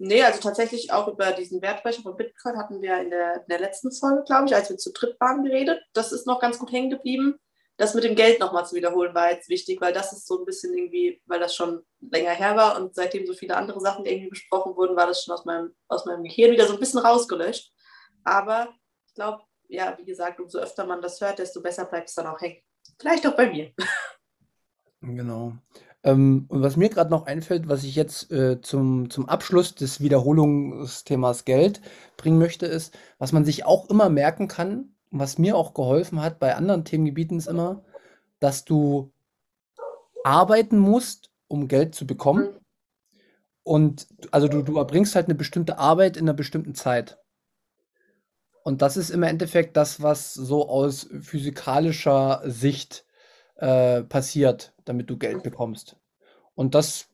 Nee, 0.03 0.23
also 0.23 0.39
tatsächlich 0.39 0.91
auch 0.91 1.07
über 1.09 1.31
diesen 1.31 1.61
Wertspeicher 1.61 2.01
von 2.01 2.17
Bitcoin 2.17 2.57
hatten 2.57 2.81
wir 2.81 2.99
in 3.01 3.11
der, 3.11 3.35
in 3.35 3.47
der 3.49 3.59
letzten 3.59 3.91
Folge, 3.91 4.23
glaube 4.23 4.47
ich, 4.47 4.55
als 4.55 4.67
wir 4.69 4.77
zu 4.77 4.91
dritt 4.91 5.19
geredet. 5.19 5.79
Das 5.93 6.11
ist 6.11 6.25
noch 6.25 6.39
ganz 6.39 6.57
gut 6.57 6.71
hängen 6.71 6.89
geblieben. 6.89 7.35
Das 7.81 7.95
mit 7.95 8.03
dem 8.03 8.13
Geld 8.13 8.39
nochmal 8.39 8.63
zu 8.63 8.75
wiederholen 8.75 9.15
war 9.15 9.31
jetzt 9.31 9.49
wichtig, 9.49 9.81
weil 9.81 9.91
das 9.91 10.13
ist 10.13 10.27
so 10.27 10.37
ein 10.37 10.45
bisschen 10.45 10.77
irgendwie, 10.77 11.19
weil 11.25 11.39
das 11.39 11.55
schon 11.55 11.81
länger 11.99 12.29
her 12.29 12.55
war 12.55 12.79
und 12.79 12.93
seitdem 12.93 13.25
so 13.25 13.33
viele 13.33 13.57
andere 13.57 13.81
Sachen 13.81 14.05
irgendwie 14.05 14.29
besprochen 14.29 14.75
wurden, 14.75 14.95
war 14.95 15.07
das 15.07 15.23
schon 15.23 15.33
aus 15.33 15.45
meinem, 15.45 15.73
aus 15.87 16.05
meinem 16.05 16.21
Gehirn 16.21 16.51
wieder 16.51 16.67
so 16.67 16.73
ein 16.73 16.79
bisschen 16.79 16.99
rausgelöscht. 16.99 17.73
Aber 18.23 18.69
ich 19.07 19.15
glaube, 19.15 19.41
ja, 19.67 19.97
wie 19.97 20.05
gesagt, 20.05 20.39
umso 20.39 20.59
öfter 20.59 20.85
man 20.85 21.01
das 21.01 21.19
hört, 21.21 21.39
desto 21.39 21.59
besser 21.59 21.85
bleibt 21.85 22.09
es 22.09 22.13
dann 22.13 22.27
auch 22.27 22.39
hängen. 22.39 22.61
Vielleicht 22.99 23.25
auch 23.25 23.35
bei 23.35 23.49
mir. 23.49 23.71
Genau. 25.03 25.53
Ähm, 26.03 26.45
und 26.49 26.61
was 26.61 26.77
mir 26.77 26.89
gerade 26.89 27.09
noch 27.09 27.25
einfällt, 27.25 27.67
was 27.67 27.83
ich 27.83 27.95
jetzt 27.95 28.31
äh, 28.31 28.61
zum, 28.61 29.09
zum 29.09 29.27
Abschluss 29.27 29.73
des 29.73 29.99
Wiederholungsthemas 29.99 31.43
Geld 31.43 31.81
bringen 32.17 32.37
möchte, 32.37 32.67
ist, 32.67 32.95
was 33.17 33.31
man 33.31 33.43
sich 33.43 33.65
auch 33.65 33.89
immer 33.89 34.09
merken 34.09 34.47
kann, 34.47 34.93
was 35.11 35.37
mir 35.37 35.57
auch 35.57 35.73
geholfen 35.73 36.21
hat 36.21 36.39
bei 36.39 36.55
anderen 36.55 36.85
Themengebieten, 36.85 37.37
ist 37.37 37.47
immer, 37.47 37.83
dass 38.39 38.65
du 38.65 39.11
arbeiten 40.23 40.79
musst, 40.79 41.29
um 41.47 41.67
Geld 41.67 41.93
zu 41.93 42.07
bekommen. 42.07 42.57
Und 43.63 44.07
also 44.31 44.47
du, 44.47 44.63
du 44.63 44.77
erbringst 44.77 45.15
halt 45.15 45.27
eine 45.27 45.35
bestimmte 45.35 45.77
Arbeit 45.77 46.17
in 46.17 46.23
einer 46.23 46.33
bestimmten 46.33 46.73
Zeit. 46.73 47.19
Und 48.63 48.81
das 48.81 48.97
ist 48.97 49.09
im 49.09 49.23
Endeffekt 49.23 49.75
das, 49.75 50.01
was 50.01 50.33
so 50.33 50.69
aus 50.69 51.09
physikalischer 51.21 52.41
Sicht 52.45 53.05
äh, 53.55 54.03
passiert, 54.03 54.73
damit 54.85 55.09
du 55.09 55.17
Geld 55.17 55.43
bekommst. 55.43 55.97
Und 56.55 56.75
das 56.75 57.07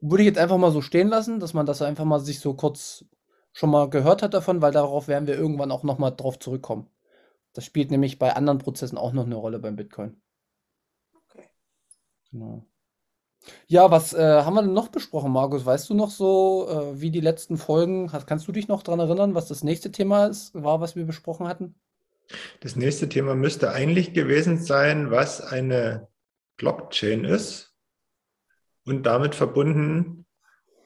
würde 0.00 0.22
ich 0.22 0.28
jetzt 0.28 0.38
einfach 0.38 0.56
mal 0.56 0.72
so 0.72 0.80
stehen 0.80 1.08
lassen, 1.08 1.40
dass 1.40 1.54
man 1.54 1.66
das 1.66 1.82
einfach 1.82 2.04
mal 2.04 2.20
sich 2.20 2.40
so 2.40 2.54
kurz 2.54 3.04
schon 3.52 3.70
mal 3.70 3.90
gehört 3.90 4.22
hat 4.22 4.34
davon, 4.34 4.62
weil 4.62 4.72
darauf 4.72 5.08
werden 5.08 5.26
wir 5.26 5.34
irgendwann 5.34 5.70
auch 5.70 5.82
noch 5.82 5.98
mal 5.98 6.10
drauf 6.10 6.38
zurückkommen. 6.38 6.88
Das 7.52 7.64
spielt 7.64 7.90
nämlich 7.90 8.18
bei 8.18 8.34
anderen 8.34 8.58
Prozessen 8.58 8.98
auch 8.98 9.12
noch 9.12 9.26
eine 9.26 9.34
Rolle 9.34 9.58
beim 9.58 9.76
Bitcoin. 9.76 10.20
Okay. 11.12 11.48
Genau. 12.30 12.64
Ja, 13.66 13.90
was 13.90 14.12
äh, 14.12 14.42
haben 14.42 14.54
wir 14.54 14.62
denn 14.62 14.74
noch 14.74 14.88
besprochen, 14.88 15.32
Markus? 15.32 15.64
Weißt 15.64 15.88
du 15.88 15.94
noch 15.94 16.10
so, 16.10 16.68
äh, 16.68 17.00
wie 17.00 17.10
die 17.10 17.20
letzten 17.20 17.56
Folgen, 17.56 18.12
hast, 18.12 18.26
kannst 18.26 18.46
du 18.46 18.52
dich 18.52 18.68
noch 18.68 18.82
daran 18.82 19.00
erinnern, 19.00 19.34
was 19.34 19.48
das 19.48 19.64
nächste 19.64 19.90
Thema 19.90 20.26
ist, 20.26 20.54
war, 20.54 20.80
was 20.80 20.94
wir 20.94 21.06
besprochen 21.06 21.48
hatten? 21.48 21.74
Das 22.60 22.76
nächste 22.76 23.08
Thema 23.08 23.34
müsste 23.34 23.72
eigentlich 23.72 24.12
gewesen 24.12 24.58
sein, 24.58 25.10
was 25.10 25.40
eine 25.40 26.08
Blockchain 26.58 27.24
ist 27.24 27.74
und 28.84 29.04
damit 29.04 29.34
verbunden 29.34 30.26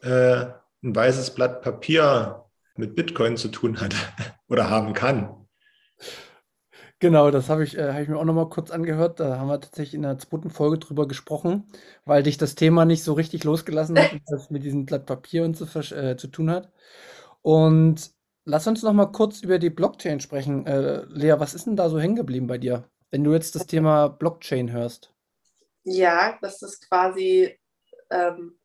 äh, 0.01 0.45
ein 0.81 0.95
weißes 0.95 1.31
Blatt 1.35 1.61
Papier 1.61 2.44
mit 2.77 2.95
Bitcoin 2.95 3.37
zu 3.37 3.49
tun 3.49 3.79
hat 3.81 3.95
oder 4.49 4.69
haben 4.69 4.93
kann. 4.93 5.45
Genau, 6.99 7.29
das 7.29 7.49
habe 7.49 7.63
ich, 7.63 7.77
äh, 7.77 7.93
hab 7.93 8.01
ich 8.01 8.07
mir 8.07 8.17
auch 8.17 8.25
noch 8.25 8.33
mal 8.33 8.49
kurz 8.49 8.71
angehört. 8.71 9.19
Da 9.19 9.37
haben 9.37 9.47
wir 9.47 9.59
tatsächlich 9.59 9.95
in 9.95 10.03
der 10.03 10.17
zweiten 10.17 10.49
Folge 10.49 10.79
drüber 10.79 11.07
gesprochen, 11.07 11.67
weil 12.05 12.23
dich 12.23 12.37
das 12.37 12.55
Thema 12.55 12.85
nicht 12.85 13.03
so 13.03 13.13
richtig 13.13 13.43
losgelassen 13.43 13.99
hat, 13.99 14.11
was 14.29 14.49
mit 14.49 14.63
diesem 14.63 14.85
Blatt 14.85 15.05
Papier 15.05 15.43
und 15.43 15.57
so 15.57 15.65
äh, 15.79 16.15
zu 16.15 16.27
tun 16.27 16.49
hat. 16.49 16.71
Und 17.41 18.11
lass 18.45 18.65
uns 18.67 18.81
noch 18.81 18.93
mal 18.93 19.07
kurz 19.07 19.41
über 19.41 19.59
die 19.59 19.69
Blockchain 19.69 20.21
sprechen. 20.21 20.65
Äh, 20.65 21.03
Lea, 21.09 21.35
was 21.37 21.53
ist 21.53 21.67
denn 21.67 21.75
da 21.75 21.89
so 21.89 21.99
hängen 21.99 22.15
geblieben 22.15 22.47
bei 22.47 22.57
dir, 22.57 22.89
wenn 23.11 23.23
du 23.23 23.33
jetzt 23.33 23.55
das 23.55 23.67
Thema 23.67 24.07
Blockchain 24.07 24.71
hörst? 24.71 25.13
Ja, 25.83 26.39
das 26.41 26.61
ist 26.61 26.89
quasi 26.89 27.59
ähm, 28.09 28.57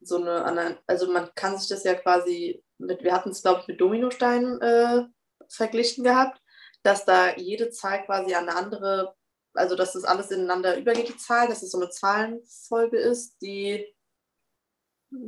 so 0.00 0.22
eine, 0.22 0.78
also 0.86 1.10
man 1.10 1.30
kann 1.34 1.58
sich 1.58 1.68
das 1.68 1.84
ja 1.84 1.94
quasi 1.94 2.62
mit, 2.78 3.02
wir 3.02 3.12
hatten 3.12 3.30
es 3.30 3.42
glaube 3.42 3.60
ich 3.62 3.68
mit 3.68 3.80
Dominosteinen 3.80 4.60
äh, 4.60 5.04
verglichen 5.48 6.04
gehabt 6.04 6.40
dass 6.86 7.04
da 7.04 7.34
jede 7.36 7.70
Zahl 7.70 8.04
quasi 8.04 8.34
an 8.34 8.48
eine 8.48 8.56
andere, 8.56 9.16
also 9.54 9.74
dass 9.74 9.94
das 9.94 10.04
alles 10.04 10.30
ineinander 10.30 10.78
übergeht, 10.78 11.08
die 11.08 11.16
Zahlen, 11.16 11.48
dass 11.48 11.62
es 11.62 11.72
so 11.72 11.78
eine 11.78 11.90
Zahlenfolge 11.90 12.96
ist, 12.96 13.42
die. 13.42 13.92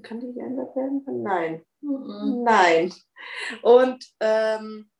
Kann 0.02 0.21
die 0.21 0.33
geändert 0.33 0.75
werden? 0.76 1.05
Nein. 1.23 1.67
Mhm. 1.81 2.43
Nein. 2.45 2.95
Und 3.62 4.05
ähm, 4.21 4.90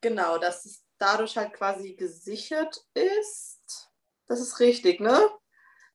genau, 0.00 0.38
dass 0.38 0.64
es 0.64 0.84
dadurch 0.98 1.36
halt 1.36 1.52
quasi 1.52 1.94
gesichert 1.94 2.84
ist. 2.94 3.92
Das 4.26 4.40
ist 4.40 4.58
richtig, 4.58 5.00
ne? 5.00 5.30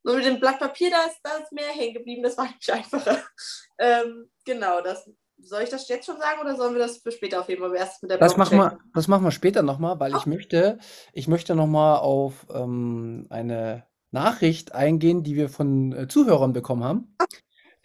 Nur 0.04 0.16
mit 0.16 0.26
dem 0.26 0.40
Blatt 0.40 0.60
Papier, 0.60 0.92
da 0.92 1.06
ist, 1.06 1.20
da 1.24 1.38
ist 1.38 1.52
mehr 1.52 1.72
hängen 1.72 1.96
geblieben, 1.96 2.24
das 2.24 2.38
war 2.38 2.46
nicht 2.46 2.72
einfacher. 2.72 3.22
Ähm, 3.82 4.30
genau, 4.44 4.82
das 4.82 5.10
soll 5.42 5.64
ich 5.64 5.70
das 5.70 5.88
jetzt 5.88 6.06
schon 6.06 6.18
sagen 6.18 6.42
oder 6.42 6.56
sollen 6.56 6.74
wir 6.74 6.80
das 6.80 6.98
für 6.98 7.12
später 7.12 7.42
aufheben? 7.42 7.64
Aber 7.64 7.76
erst 7.76 8.02
mit 8.02 8.12
der 8.12 8.18
das 8.18 8.38
machen, 8.38 8.58
wir, 8.58 8.80
das 8.94 9.08
machen 9.08 9.24
wir 9.24 9.32
später 9.32 9.64
nochmal, 9.64 10.00
weil 10.00 10.14
oh. 10.14 10.18
ich 10.18 10.26
möchte, 10.26 10.80
ich 11.14 11.28
möchte 11.28 11.56
nochmal 11.56 12.00
auf 12.00 12.48
ähm, 12.54 13.28
eine 13.30 13.86
Nachricht 14.12 14.74
eingehen, 14.74 15.24
die 15.24 15.36
wir 15.36 15.50
von 15.50 15.94
äh, 15.94 16.08
Zuhörern 16.08 16.54
bekommen 16.54 16.84
haben, 16.84 17.16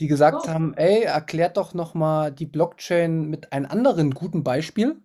die 0.00 0.06
gesagt 0.06 0.42
oh. 0.44 0.48
haben, 0.48 0.74
ey, 0.74 1.02
erklärt 1.02 1.56
doch 1.56 1.74
nochmal 1.74 2.32
die 2.32 2.46
Blockchain 2.46 3.28
mit 3.28 3.52
einem 3.52 3.66
anderen 3.66 4.12
guten 4.12 4.42
Beispiel. 4.42 5.02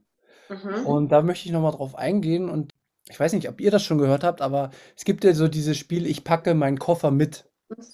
Mhm. 0.50 0.86
Und 0.86 1.12
da 1.12 1.22
möchte 1.22 1.46
ich 1.46 1.52
nochmal 1.52 1.74
drauf 1.74 1.96
eingehen 1.96 2.50
und 2.50 2.74
ich 3.10 3.20
weiß 3.20 3.34
nicht, 3.34 3.50
ob 3.50 3.60
ihr 3.60 3.72
das 3.72 3.84
schon 3.84 3.98
gehört 3.98 4.24
habt, 4.24 4.42
aber 4.42 4.70
es 4.96 5.04
gibt 5.04 5.24
ja 5.24 5.34
so 5.34 5.48
dieses 5.48 5.78
Spiel, 5.78 6.06
ich 6.06 6.24
packe 6.24 6.54
meinen 6.54 6.80
Koffer 6.80 7.12
mit. 7.12 7.50
Mhm. 7.70 7.86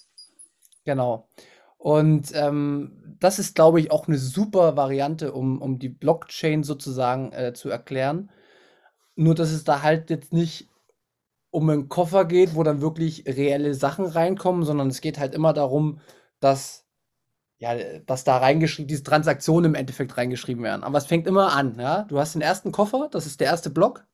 Genau. 0.83 1.29
Und 1.85 2.31
ähm, 2.33 3.15
das 3.19 3.37
ist, 3.37 3.53
glaube 3.53 3.79
ich, 3.79 3.91
auch 3.91 4.07
eine 4.07 4.17
super 4.17 4.75
Variante, 4.75 5.33
um, 5.33 5.61
um 5.61 5.77
die 5.77 5.89
Blockchain 5.89 6.63
sozusagen 6.63 7.31
äh, 7.31 7.53
zu 7.53 7.69
erklären. 7.69 8.31
Nur, 9.13 9.35
dass 9.35 9.51
es 9.51 9.65
da 9.65 9.83
halt 9.83 10.09
jetzt 10.09 10.33
nicht 10.33 10.67
um 11.51 11.69
einen 11.69 11.87
Koffer 11.87 12.25
geht, 12.25 12.55
wo 12.55 12.63
dann 12.63 12.81
wirklich 12.81 13.25
reelle 13.27 13.75
Sachen 13.75 14.05
reinkommen, 14.05 14.63
sondern 14.63 14.87
es 14.87 14.99
geht 14.99 15.19
halt 15.19 15.35
immer 15.35 15.53
darum, 15.53 15.99
dass, 16.39 16.87
ja, 17.59 17.75
dass 18.07 18.23
da 18.23 18.39
reingeschrieben, 18.39 18.87
diese 18.87 19.03
Transaktionen 19.03 19.65
im 19.65 19.75
Endeffekt 19.75 20.17
reingeschrieben 20.17 20.63
werden. 20.63 20.83
Aber 20.83 20.97
es 20.97 21.05
fängt 21.05 21.27
immer 21.27 21.53
an, 21.53 21.77
ja. 21.79 22.01
Du 22.05 22.17
hast 22.17 22.33
den 22.33 22.41
ersten 22.41 22.71
Koffer, 22.71 23.09
das 23.11 23.27
ist 23.27 23.41
der 23.41 23.47
erste 23.49 23.69
Block. 23.69 24.07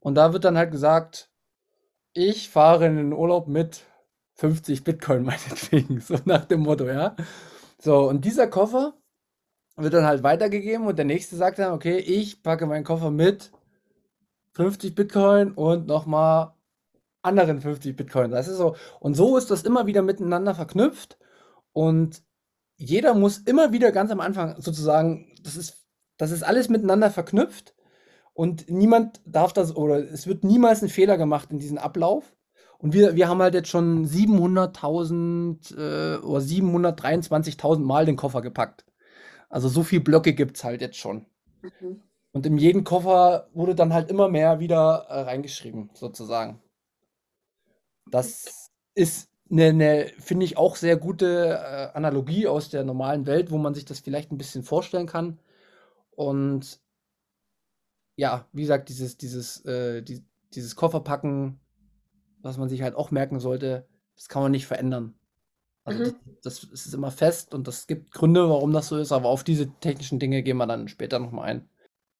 Und 0.00 0.16
da 0.16 0.32
wird 0.32 0.44
dann 0.44 0.58
halt 0.58 0.72
gesagt, 0.72 1.30
ich 2.14 2.50
fahre 2.50 2.86
in 2.86 2.96
den 2.96 3.12
Urlaub 3.12 3.46
mit 3.46 3.84
50 4.40 4.84
Bitcoin 4.84 5.22
meinetwegen, 5.24 6.00
so 6.00 6.16
nach 6.24 6.46
dem 6.46 6.60
Motto, 6.60 6.86
ja. 6.86 7.14
So, 7.78 8.08
und 8.08 8.24
dieser 8.24 8.46
Koffer 8.46 8.94
wird 9.76 9.94
dann 9.94 10.04
halt 10.04 10.22
weitergegeben 10.22 10.86
und 10.86 10.96
der 10.96 11.04
nächste 11.04 11.36
sagt 11.36 11.58
dann, 11.58 11.72
okay, 11.72 11.98
ich 11.98 12.42
packe 12.42 12.66
meinen 12.66 12.84
Koffer 12.84 13.10
mit 13.10 13.52
50 14.54 14.94
Bitcoin 14.94 15.52
und 15.52 15.86
nochmal 15.86 16.54
anderen 17.22 17.60
50 17.60 17.96
Bitcoin. 17.96 18.30
Das 18.30 18.48
ist 18.48 18.56
so. 18.56 18.76
Und 18.98 19.14
so 19.14 19.36
ist 19.36 19.50
das 19.50 19.62
immer 19.62 19.86
wieder 19.86 20.02
miteinander 20.02 20.54
verknüpft 20.54 21.18
und 21.72 22.22
jeder 22.76 23.14
muss 23.14 23.38
immer 23.38 23.72
wieder 23.72 23.92
ganz 23.92 24.10
am 24.10 24.20
Anfang 24.20 24.60
sozusagen, 24.60 25.34
das 25.42 25.56
ist, 25.56 25.86
das 26.16 26.30
ist 26.30 26.42
alles 26.42 26.70
miteinander 26.70 27.10
verknüpft 27.10 27.74
und 28.32 28.70
niemand 28.70 29.20
darf 29.26 29.52
das 29.52 29.76
oder 29.76 29.98
es 29.98 30.26
wird 30.26 30.44
niemals 30.44 30.82
ein 30.82 30.88
Fehler 30.88 31.18
gemacht 31.18 31.50
in 31.50 31.58
diesem 31.58 31.76
Ablauf. 31.76 32.34
Und 32.80 32.94
wir, 32.94 33.14
wir 33.14 33.28
haben 33.28 33.42
halt 33.42 33.54
jetzt 33.54 33.68
schon 33.68 34.06
700.000 34.06 35.76
äh, 35.76 36.18
oder 36.18 36.40
723.000 36.40 37.80
Mal 37.80 38.06
den 38.06 38.16
Koffer 38.16 38.40
gepackt. 38.40 38.86
Also 39.50 39.68
so 39.68 39.82
viele 39.82 40.02
Blöcke 40.02 40.32
gibt 40.32 40.56
es 40.56 40.64
halt 40.64 40.80
jetzt 40.80 40.96
schon. 40.96 41.26
Mhm. 41.62 42.02
Und 42.32 42.46
in 42.46 42.56
jeden 42.56 42.84
Koffer 42.84 43.48
wurde 43.52 43.74
dann 43.74 43.92
halt 43.92 44.10
immer 44.10 44.28
mehr 44.28 44.60
wieder 44.60 45.06
äh, 45.08 45.20
reingeschrieben, 45.22 45.90
sozusagen. 45.92 46.62
Das 48.06 48.70
ist 48.94 49.30
eine, 49.50 49.66
eine 49.66 50.06
finde 50.18 50.46
ich, 50.46 50.56
auch 50.56 50.76
sehr 50.76 50.96
gute 50.96 51.48
äh, 51.48 51.96
Analogie 51.96 52.46
aus 52.46 52.70
der 52.70 52.84
normalen 52.84 53.26
Welt, 53.26 53.50
wo 53.50 53.58
man 53.58 53.74
sich 53.74 53.84
das 53.84 54.00
vielleicht 54.00 54.32
ein 54.32 54.38
bisschen 54.38 54.62
vorstellen 54.62 55.06
kann. 55.06 55.38
Und 56.12 56.80
ja, 58.16 58.46
wie 58.52 58.62
gesagt, 58.62 58.88
dieses, 58.88 59.18
dieses, 59.18 59.64
äh, 59.66 60.02
die, 60.02 60.24
dieses 60.54 60.76
Kofferpacken 60.76 61.60
was 62.42 62.58
man 62.58 62.68
sich 62.68 62.82
halt 62.82 62.94
auch 62.94 63.10
merken 63.10 63.40
sollte, 63.40 63.86
das 64.16 64.28
kann 64.28 64.42
man 64.42 64.52
nicht 64.52 64.66
verändern. 64.66 65.14
Also 65.84 66.04
mhm. 66.04 66.14
das, 66.42 66.68
das, 66.70 66.86
ist 66.86 66.94
immer 66.94 67.10
fest 67.10 67.54
und 67.54 67.66
das 67.66 67.86
gibt 67.86 68.12
Gründe, 68.12 68.48
warum 68.48 68.72
das 68.72 68.88
so 68.88 68.98
ist, 68.98 69.12
aber 69.12 69.28
auf 69.28 69.44
diese 69.44 69.70
technischen 69.80 70.18
Dinge 70.18 70.42
gehen 70.42 70.58
wir 70.58 70.66
dann 70.66 70.88
später 70.88 71.18
nochmal 71.18 71.48
ein. 71.48 71.68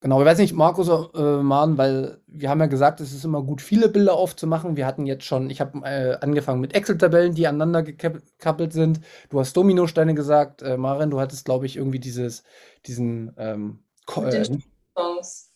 Genau, 0.03 0.19
ich 0.19 0.27
weiß 0.27 0.39
nicht, 0.39 0.55
Markus 0.55 0.89
äh, 0.89 1.43
Mahn, 1.43 1.77
weil 1.77 2.23
wir 2.27 2.49
haben 2.49 2.61
ja 2.61 2.67
gesagt, 2.67 3.03
es 3.03 3.13
ist 3.13 3.25
immer 3.25 3.43
gut, 3.43 3.61
viele 3.61 3.91
Bilder 3.91 4.15
aufzumachen. 4.15 4.77
Wir 4.77 4.87
hatten 4.87 5.05
jetzt 5.05 5.25
schon, 5.25 5.51
ich 5.51 5.61
habe 5.61 5.87
äh, 5.87 6.17
angefangen 6.23 6.63
mit 6.63 6.75
Excel-Tabellen, 6.75 7.35
die 7.35 7.47
aneinander 7.47 7.83
gekappelt 7.83 8.73
sind. 8.73 9.03
Du 9.29 9.39
hast 9.39 9.55
Dominosteine 9.55 10.15
gesagt. 10.15 10.63
Äh, 10.63 10.79
Maren, 10.79 11.11
du 11.11 11.21
hattest, 11.21 11.45
glaube 11.45 11.67
ich, 11.67 11.77
irgendwie 11.77 12.01
dieses, 12.01 12.45
diesen 12.87 13.35
ähm, 13.37 13.81
äh, 14.17 14.43
Songs. 14.43 15.53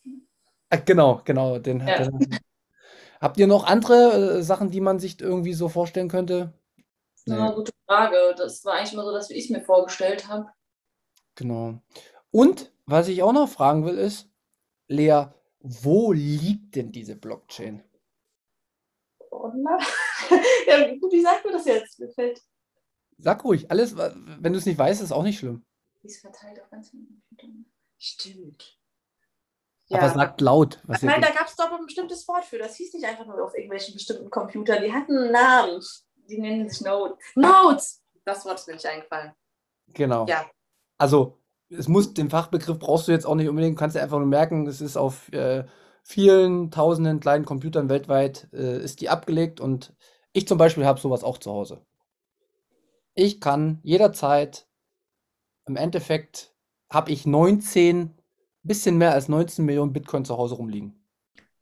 Ah, 0.69 0.77
genau, 0.77 1.23
genau, 1.25 1.59
den, 1.59 1.81
ja. 1.81 2.07
den 2.07 2.39
Habt 3.25 3.39
ihr 3.39 3.47
noch 3.47 3.65
andere 3.65 4.37
äh, 4.37 4.43
Sachen, 4.43 4.71
die 4.71 4.83
man 4.83 4.99
sich 4.99 5.19
irgendwie 5.19 5.55
so 5.55 5.71
vorstellen 5.71 6.11
könnte? 6.11 6.53
Das 6.77 7.23
ist 7.25 7.33
eine 7.33 7.55
gute 7.55 7.73
Frage. 7.87 8.35
Das 8.37 8.63
war 8.67 8.75
eigentlich 8.75 8.93
mal 8.93 9.07
so, 9.07 9.13
dass 9.13 9.31
ich 9.31 9.49
mir 9.49 9.63
vorgestellt 9.63 10.29
habe. 10.29 10.51
Genau. 11.35 11.81
Und 12.31 12.71
was 12.85 13.09
ich 13.09 13.23
auch 13.23 13.33
noch 13.33 13.49
fragen 13.49 13.87
will, 13.87 13.97
ist, 13.97 14.29
Lea, 14.89 15.29
wo 15.61 16.13
liegt 16.13 16.77
denn 16.77 16.93
diese 16.93 17.17
Blockchain? 17.17 17.83
Ja, 20.67 20.79
wie 20.79 21.23
sagt 21.23 21.45
man 21.45 21.55
das 21.55 21.65
jetzt? 21.65 21.99
Mir 21.99 22.11
fällt. 22.11 22.43
Sag 23.17 23.43
ruhig, 23.45 23.71
alles, 23.71 23.97
wenn 23.97 24.53
du 24.53 24.59
es 24.59 24.67
nicht 24.67 24.79
weißt, 24.79 25.01
ist 25.01 25.13
auch 25.13 25.23
nicht 25.23 25.39
schlimm. 25.39 25.65
Die 26.03 26.09
ist 26.09 26.21
verteilt 26.21 26.61
auf 26.61 26.71
ganz 26.71 26.91
vielen 26.91 27.07
Computern. 27.07 27.65
Stimmt. 27.99 28.79
Ja. 29.89 29.99
Aber 29.99 30.09
sagt 30.09 30.41
laut. 30.41 30.81
Was 30.85 31.03
Nein, 31.03 31.21
da 31.21 31.31
gab 31.31 31.47
es 31.47 31.57
doch 31.57 31.71
ein 31.71 31.85
bestimmtes 31.85 32.27
Wort 32.27 32.45
für. 32.45 32.59
Das 32.59 32.77
hieß 32.77 32.95
nicht 32.95 33.05
einfach 33.05 33.27
nur 33.27 33.45
auf 33.45 33.55
irgendwelchen 33.55 33.95
bestimmten 33.95 34.31
Computern. 34.31 34.83
Die 34.83 34.93
hatten 34.93 35.17
einen 35.17 35.33
Namen. 35.33 35.83
die 36.29 36.41
nennen 36.41 36.69
sich 36.69 36.81
Notes. 36.81 37.19
Notes! 37.35 38.03
Das 38.25 38.45
Wort 38.47 38.59
ist 38.59 38.67
mir 38.67 38.75
nicht 38.75 38.87
eingefallen. 38.87 39.33
Genau. 39.89 40.27
Ja. 40.27 40.47
Also, 40.97 41.39
es 41.69 41.89
muss, 41.89 42.15
den 42.15 42.31
Fachbegriff 42.31 42.79
brauchst 42.79 43.09
du 43.09 43.13
jetzt 43.13 43.27
auch 43.27 43.35
nicht 43.35 43.49
unbedingt, 43.49 43.79
kannst 43.79 43.97
dir 43.97 44.03
einfach 44.03 44.19
nur 44.19 44.27
merken, 44.27 44.67
es 44.67 44.81
ist 44.81 44.97
auf 44.97 45.31
äh, 45.33 45.65
vielen 46.03 46.71
tausenden 46.71 47.21
kleinen 47.21 47.45
Computern 47.45 47.89
weltweit, 47.89 48.49
äh, 48.53 48.83
ist 48.83 49.01
die 49.01 49.09
abgelegt 49.09 49.61
und 49.61 49.95
ich 50.33 50.49
zum 50.49 50.59
Beispiel 50.59 50.87
habe 50.87 51.01
sowas 51.01 51.25
auch 51.25 51.39
zu 51.39 51.51
Hause. 51.51 51.85
Ich 53.15 53.41
kann 53.41 53.81
jederzeit, 53.83 54.67
im 55.67 55.77
Endeffekt 55.77 56.55
habe 56.91 57.11
ich 57.13 57.27
19, 57.27 58.14
bisschen 58.65 58.99
mehr 58.99 59.13
als 59.13 59.29
19 59.29 59.65
Millionen 59.65 59.93
Bitcoin 59.93 60.25
zu 60.25 60.37
Hause 60.37 60.57
rumliegen. 60.57 60.95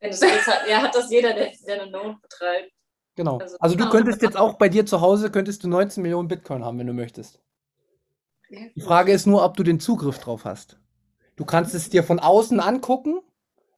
Wenn 0.01 0.11
das 0.11 0.23
hat, 0.23 0.69
ja, 0.69 0.83
hat 0.83 0.95
das 0.95 1.11
jeder, 1.11 1.33
der, 1.35 1.53
der 1.67 1.83
eine 1.83 1.91
Note 1.91 2.19
betreibt. 2.21 2.73
Genau. 3.15 3.39
Also, 3.39 3.57
Also 3.61 3.77
du 3.77 3.85
genau. 3.85 3.93
könntest 3.95 4.23
jetzt 4.23 4.37
auch 4.37 4.55
bei 4.55 4.69
dir 4.69 4.87
zu 4.87 5.01
Hause, 5.01 5.31
könntest 5.31 5.63
du 5.65 5.69
19 5.69 6.03
Millionen 6.03 6.29
Bitcoin 6.29 6.65
haben, 6.65 6.79
wenn 6.79 6.87
du 6.87 6.93
möchtest. 6.93 7.41
Die 8.51 8.81
Frage 8.81 9.13
ist 9.13 9.27
nur, 9.27 9.45
ob 9.45 9.57
du 9.57 9.63
den 9.63 9.81
Zugriff 9.81 10.19
drauf 10.19 10.45
hast. 10.45 10.79
Du 11.37 11.45
kannst 11.45 11.75
es 11.75 11.89
dir 11.89 12.03
von 12.05 12.19
außen 12.21 12.61
angucken, 12.61 13.21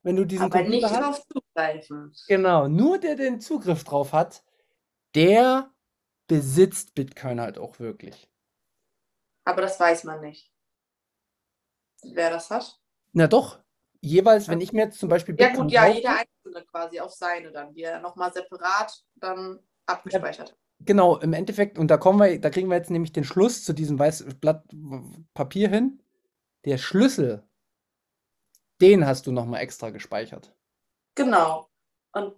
wenn 0.03 0.17
du 0.17 0.25
diesen 0.25 0.45
Aber 0.45 0.63
nicht 0.63 0.83
Computer 0.83 1.07
hast. 1.07 1.19
drauf 1.19 1.27
zugreifen. 1.33 2.13
Genau, 2.29 2.69
nur 2.69 2.99
der 2.99 3.17
den 3.17 3.41
Zugriff 3.41 3.85
drauf 3.85 4.13
hat, 4.13 4.43
der 5.15 5.71
besitzt 6.27 6.95
Bitcoin 6.95 7.41
halt 7.41 7.59
auch 7.59 7.79
wirklich. 7.79 8.29
Aber 9.45 9.63
das 9.63 9.79
weiß 9.79 10.05
man 10.05 10.21
nicht. 10.21 10.51
Wer 12.03 12.31
das 12.31 12.51
hat? 12.51 12.79
Na 13.15 13.27
doch, 13.27 13.61
jeweils, 14.01 14.49
wenn 14.49 14.61
ich 14.61 14.73
mir 14.73 14.85
jetzt 14.85 14.99
zum 14.99 15.09
Beispiel 15.09 15.35
Ja 15.39 15.47
Bitcoin 15.49 15.69
gut, 15.69 15.73
ja, 15.73 15.87
kaufe, 15.87 15.97
jeder 15.97 16.19
Einzelne 16.19 16.67
quasi 16.67 17.01
auf 17.01 17.13
seine 17.13 17.51
dann, 17.53 17.73
die 17.73 17.83
er 17.83 18.01
nochmal 18.01 18.33
separat 18.33 19.03
dann 19.15 19.61
abgespeichert 19.87 20.51
hat. 20.51 20.59
Genau, 20.81 21.17
im 21.19 21.33
Endeffekt, 21.33 21.79
und 21.79 21.89
da 21.89 21.97
kommen 21.97 22.19
wir, 22.21 22.39
da 22.41 22.51
kriegen 22.51 22.69
wir 22.69 22.77
jetzt 22.77 22.91
nämlich 22.91 23.13
den 23.13 23.25
Schluss 23.25 23.65
zu 23.65 23.73
diesem 23.73 23.99
weißen 23.99 24.39
Blatt 24.41 24.65
Papier 25.33 25.71
hin. 25.71 26.03
Der 26.65 26.77
Schlüssel, 26.77 27.45
den 28.81 29.07
hast 29.07 29.27
du 29.27 29.33
nochmal 29.33 29.63
extra 29.63 29.91
gespeichert. 29.91 30.53
Genau. 31.15 31.71
Und 32.13 32.35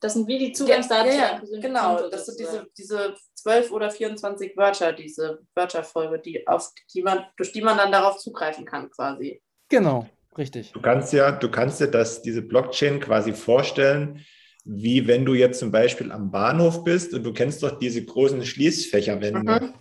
Das 0.00 0.12
sind 0.12 0.28
wie 0.28 0.38
die 0.38 0.52
Zugangsdaten 0.52 1.10
ja, 1.12 1.40
ja, 1.42 1.60
genau, 1.60 1.96
Konto 1.96 2.10
das 2.10 2.26
sind 2.26 2.38
diese, 2.38 2.66
diese 2.76 3.16
12 3.34 3.72
oder 3.72 3.90
24 3.90 4.56
Wörter, 4.56 4.92
diese 4.92 5.46
Wörterfolge, 5.54 6.20
die 6.20 6.46
auf 6.46 6.72
die 6.92 7.02
man, 7.02 7.26
durch 7.36 7.52
die 7.52 7.62
man 7.62 7.78
dann 7.78 7.90
darauf 7.90 8.18
zugreifen 8.18 8.64
kann, 8.64 8.90
quasi. 8.90 9.42
Genau, 9.76 10.08
richtig. 10.38 10.70
Du 10.72 10.80
kannst 10.80 11.12
ja, 11.12 11.32
du 11.32 11.50
kannst 11.50 11.80
dir 11.80 11.88
das, 11.88 12.22
diese 12.22 12.42
Blockchain 12.42 13.00
quasi 13.00 13.32
vorstellen, 13.32 14.24
wie 14.64 15.06
wenn 15.08 15.24
du 15.24 15.34
jetzt 15.34 15.58
zum 15.58 15.72
Beispiel 15.72 16.12
am 16.12 16.30
Bahnhof 16.30 16.84
bist 16.84 17.12
und 17.12 17.24
du 17.24 17.32
kennst 17.32 17.62
doch 17.62 17.78
diese 17.78 18.04
großen 18.04 18.44
Schließfächerwände. 18.46 19.40
Mhm. 19.60 19.74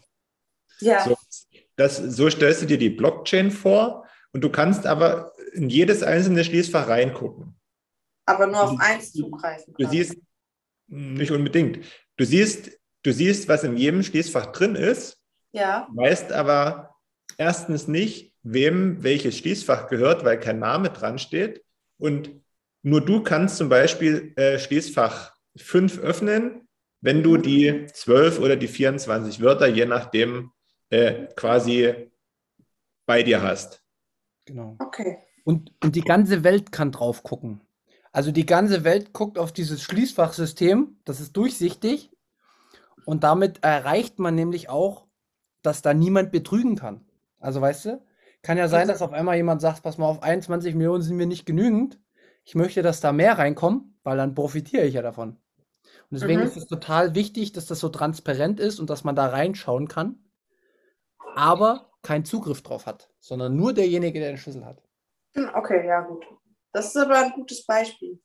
Ja. 0.79 1.05
So, 1.05 1.15
das, 1.75 1.97
so 1.97 2.27
stellst 2.29 2.63
du 2.63 2.65
dir 2.65 2.77
die 2.79 2.89
Blockchain 2.89 3.51
vor 3.51 4.07
und 4.31 4.41
du 4.43 4.50
kannst 4.50 4.85
aber 4.88 5.31
in 5.53 5.69
jedes 5.69 6.01
einzelne 6.01 6.43
Schließfach 6.43 6.88
reingucken. 6.88 7.55
Aber 8.25 8.47
nur 8.47 8.63
auf 8.63 8.71
Du- 8.71 8.77
eins 8.79 9.12
zugreifen. 9.13 9.73
Du 9.77 9.83
quasi. 9.83 9.97
siehst, 10.03 10.17
nicht 10.88 11.31
unbedingt, 11.31 11.85
du 12.17 12.25
siehst, 12.25 12.71
du 13.03 13.13
siehst, 13.13 13.47
was 13.47 13.63
in 13.63 13.77
jedem 13.77 14.01
Schließfach 14.01 14.47
drin 14.47 14.75
ist, 14.75 15.19
Ja. 15.51 15.88
weißt 15.93 16.31
aber 16.31 16.95
erstens 17.38 17.88
nicht, 17.88 18.33
wem 18.43 19.03
welches 19.03 19.38
Schließfach 19.38 19.88
gehört, 19.88 20.23
weil 20.23 20.39
kein 20.39 20.59
Name 20.59 20.89
dran 20.89 21.17
steht. 21.17 21.63
Und 21.97 22.31
nur 22.81 23.01
du 23.01 23.23
kannst 23.23 23.57
zum 23.57 23.69
Beispiel 23.69 24.33
äh, 24.35 24.59
Schließfach 24.59 25.33
5 25.55 26.00
öffnen, 26.00 26.67
wenn 27.01 27.23
du 27.23 27.38
die 27.38 27.85
12 27.91 28.39
oder 28.39 28.55
die 28.55 28.67
24 28.67 29.41
Wörter, 29.41 29.67
je 29.67 29.85
nachdem, 29.85 30.51
äh, 30.89 31.27
quasi 31.35 32.12
bei 33.05 33.23
dir 33.23 33.41
hast. 33.41 33.81
Genau. 34.45 34.75
Okay. 34.79 35.17
Und, 35.45 35.71
und 35.83 35.95
die 35.95 36.01
ganze 36.01 36.43
Welt 36.43 36.71
kann 36.71 36.91
drauf 36.91 37.23
gucken. 37.23 37.62
Also 38.12 38.31
die 38.31 38.45
ganze 38.45 38.83
Welt 38.83 39.12
guckt 39.12 39.38
auf 39.38 39.51
dieses 39.51 39.82
Schließfachsystem, 39.82 40.97
das 41.03 41.19
ist 41.19 41.34
durchsichtig. 41.36 42.12
Und 43.06 43.23
damit 43.23 43.63
erreicht 43.63 44.19
man 44.19 44.36
nämlich 44.36 44.69
auch, 44.69 45.08
dass 45.62 45.82
da 45.82 45.93
niemand 45.93 46.32
betrügen 46.32 46.75
kann. 46.75 47.03
Also 47.39 47.60
weißt 47.60 47.86
du, 47.86 48.06
kann 48.43 48.58
ja 48.60 48.67
sein, 48.69 48.88
dass 48.89 49.01
auf 49.01 49.13
einmal 49.13 49.38
jemand 49.38 49.62
sagt, 49.62 49.84
pass 49.84 49.97
mal 49.97 50.08
auf, 50.08 50.23
21 50.23 50.75
Millionen 50.75 51.03
sind 51.03 51.17
mir 51.17 51.27
nicht 51.27 51.45
genügend. 51.47 51.99
Ich 52.45 52.56
möchte, 52.56 52.84
dass 52.84 53.01
da 53.01 53.13
mehr 53.13 53.38
reinkommen, 53.39 53.99
weil 54.03 54.17
dann 54.17 54.36
profitiere 54.36 54.86
ich 54.86 54.95
ja 54.95 55.01
davon. 55.01 55.32
Und 55.32 56.12
deswegen 56.12 56.41
Mhm. 56.41 56.47
ist 56.47 56.58
es 56.58 56.67
total 56.67 57.15
wichtig, 57.15 57.53
dass 57.53 57.67
das 57.67 57.79
so 57.82 57.89
transparent 57.89 58.60
ist 58.60 58.79
und 58.79 58.89
dass 58.89 59.03
man 59.06 59.15
da 59.15 59.27
reinschauen 59.27 59.88
kann, 59.89 60.19
aber 61.36 61.91
keinen 62.01 62.25
Zugriff 62.25 62.63
drauf 62.63 62.86
hat, 62.88 63.12
sondern 63.19 63.56
nur 63.56 63.73
derjenige, 63.73 64.19
der 64.19 64.29
den 64.29 64.38
Schlüssel 64.39 64.65
hat. 64.65 64.82
Hm, 65.36 65.49
Okay, 65.56 65.86
ja, 65.88 66.01
gut. 66.01 66.25
Das 66.73 66.88
ist 66.88 66.97
aber 66.97 67.19
ein 67.19 67.32
gutes 67.34 67.65
Beispiel. 67.65 68.19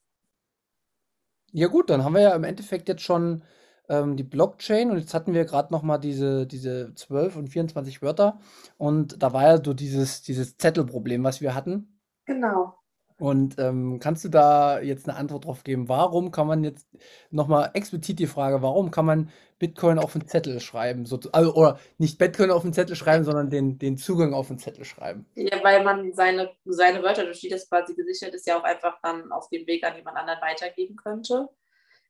Ja 1.52 1.68
gut, 1.68 1.90
dann 1.90 2.04
haben 2.04 2.14
wir 2.14 2.20
ja 2.22 2.34
im 2.34 2.44
Endeffekt 2.44 2.88
jetzt 2.88 3.02
schon 3.02 3.42
ähm, 3.88 4.16
die 4.16 4.24
Blockchain 4.24 4.90
und 4.90 4.98
jetzt 4.98 5.14
hatten 5.14 5.34
wir 5.34 5.44
gerade 5.44 5.72
noch 5.72 5.82
mal 5.82 5.98
diese, 5.98 6.46
diese 6.46 6.94
12 6.94 7.36
und 7.36 7.48
24 7.48 8.02
Wörter 8.02 8.38
und 8.76 9.22
da 9.22 9.32
war 9.32 9.44
ja 9.44 9.64
so 9.64 9.74
dieses, 9.74 10.22
dieses 10.22 10.56
Zettelproblem, 10.56 11.24
was 11.24 11.40
wir 11.40 11.54
hatten. 11.54 11.98
Genau. 12.26 12.74
Und 13.20 13.58
ähm, 13.58 13.98
kannst 13.98 14.24
du 14.24 14.28
da 14.28 14.78
jetzt 14.80 15.08
eine 15.08 15.18
Antwort 15.18 15.44
drauf 15.44 15.64
geben? 15.64 15.88
Warum 15.88 16.30
kann 16.30 16.46
man 16.46 16.62
jetzt 16.62 16.86
noch 17.30 17.48
mal 17.48 17.70
explizit 17.74 18.20
die 18.20 18.28
Frage, 18.28 18.62
warum 18.62 18.92
kann 18.92 19.06
man 19.06 19.30
Bitcoin 19.58 19.98
auf 19.98 20.14
einen 20.14 20.28
Zettel 20.28 20.60
schreiben? 20.60 21.04
So, 21.04 21.18
also, 21.32 21.52
oder 21.54 21.80
nicht 21.98 22.16
Bitcoin 22.18 22.52
auf 22.52 22.62
einen 22.62 22.72
Zettel 22.72 22.94
schreiben, 22.94 23.24
sondern 23.24 23.50
den, 23.50 23.76
den 23.76 23.96
Zugang 23.96 24.34
auf 24.34 24.50
einen 24.50 24.60
Zettel 24.60 24.84
schreiben. 24.84 25.26
Ja, 25.34 25.58
weil 25.64 25.82
man 25.82 26.12
seine, 26.12 26.50
seine 26.64 27.02
Wörter, 27.02 27.24
durch 27.24 27.40
die 27.40 27.48
das 27.48 27.68
quasi 27.68 27.96
gesichert 27.96 28.34
ist, 28.34 28.46
ja 28.46 28.56
auch 28.56 28.64
einfach 28.64 29.00
dann 29.02 29.32
auf 29.32 29.48
dem 29.48 29.66
Weg 29.66 29.82
an 29.84 29.96
jemand 29.96 30.16
anderen 30.16 30.40
weitergeben 30.40 30.94
könnte. 30.94 31.48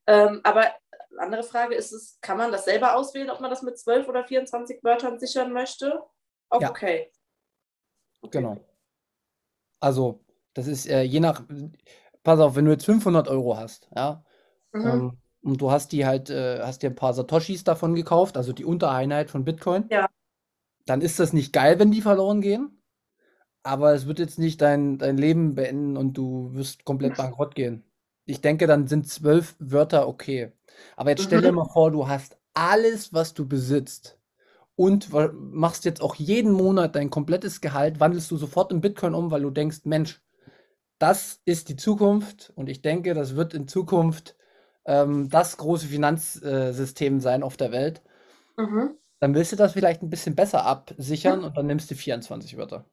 Ähm, 0.06 0.40
aber 0.42 0.66
andere 1.16 1.42
Frage 1.42 1.74
ist 1.74 1.92
es, 1.92 2.18
kann 2.20 2.38
man 2.38 2.52
das 2.52 2.64
selber 2.64 2.96
auswählen, 2.96 3.30
ob 3.30 3.40
man 3.40 3.50
das 3.50 3.62
mit 3.62 3.78
12 3.78 4.08
oder 4.08 4.24
24 4.24 4.82
Wörtern 4.82 5.18
sichern 5.18 5.52
möchte? 5.52 6.02
Auch 6.50 6.60
Ja. 6.60 6.70
okay. 6.70 7.10
Genau. 8.30 8.58
Also, 9.80 10.24
das 10.54 10.66
ist 10.66 10.86
äh, 10.88 11.02
je 11.02 11.20
nach, 11.20 11.42
pass 12.22 12.40
auf, 12.40 12.56
wenn 12.56 12.64
du 12.64 12.72
jetzt 12.72 12.84
500 12.84 13.28
Euro 13.28 13.56
hast, 13.56 13.88
ja, 13.94 14.24
Mhm. 14.72 14.86
Ähm, 14.86 15.18
und 15.42 15.60
du 15.60 15.70
hast 15.70 15.92
die 15.92 16.04
halt, 16.04 16.30
äh, 16.30 16.60
hast 16.60 16.82
dir 16.82 16.90
ein 16.90 16.96
paar 16.96 17.14
Satoshis 17.14 17.64
davon 17.64 17.94
gekauft, 17.94 18.36
also 18.36 18.52
die 18.52 18.64
Untereinheit 18.64 19.30
von 19.30 19.44
Bitcoin. 19.44 19.86
Ja. 19.90 20.08
Dann 20.84 21.00
ist 21.00 21.20
das 21.20 21.32
nicht 21.32 21.52
geil, 21.52 21.78
wenn 21.78 21.90
die 21.90 22.02
verloren 22.02 22.40
gehen. 22.40 22.82
Aber 23.62 23.92
es 23.92 24.06
wird 24.06 24.18
jetzt 24.18 24.38
nicht 24.38 24.60
dein, 24.60 24.98
dein 24.98 25.16
Leben 25.16 25.54
beenden 25.54 25.96
und 25.96 26.14
du 26.14 26.54
wirst 26.54 26.84
komplett 26.84 27.16
bankrott 27.16 27.54
gehen. 27.54 27.84
Ich 28.28 28.40
denke, 28.42 28.66
dann 28.66 28.86
sind 28.86 29.08
zwölf 29.08 29.56
Wörter 29.58 30.06
okay. 30.06 30.52
Aber 30.96 31.10
jetzt 31.10 31.22
stell 31.24 31.40
dir 31.40 31.50
Mhm. 31.50 31.56
mal 31.56 31.68
vor, 31.72 31.90
du 31.90 32.08
hast 32.08 32.36
alles, 32.54 33.12
was 33.14 33.34
du 33.34 33.48
besitzt. 33.48 34.18
Und 34.76 35.10
machst 35.12 35.84
jetzt 35.84 36.02
auch 36.02 36.16
jeden 36.16 36.52
Monat 36.52 36.96
dein 36.96 37.10
komplettes 37.10 37.60
Gehalt, 37.60 38.00
wandelst 38.00 38.30
du 38.30 38.36
sofort 38.38 38.72
in 38.72 38.80
Bitcoin 38.80 39.14
um, 39.14 39.30
weil 39.30 39.42
du 39.42 39.50
denkst, 39.50 39.80
Mensch, 39.84 40.22
das 40.98 41.40
ist 41.46 41.68
die 41.70 41.76
Zukunft 41.76 42.52
und 42.56 42.68
ich 42.68 42.82
denke, 42.82 43.14
das 43.14 43.36
wird 43.36 43.54
in 43.54 43.68
Zukunft 43.68 44.36
ähm, 44.86 45.30
das 45.30 45.56
große 45.58 45.86
Finanzsystem 45.88 47.20
sein 47.20 47.42
auf 47.44 47.56
der 47.56 47.72
Welt. 47.72 48.02
Mhm. 48.58 48.98
Dann 49.20 49.32
willst 49.34 49.52
du 49.52 49.56
das 49.56 49.74
vielleicht 49.74 50.02
ein 50.02 50.10
bisschen 50.10 50.34
besser 50.34 50.64
absichern 50.66 51.44
und 51.44 51.56
dann 51.56 51.66
nimmst 51.66 51.88
du 51.90 51.94
24 51.94 52.56
Wörter. 52.56 52.84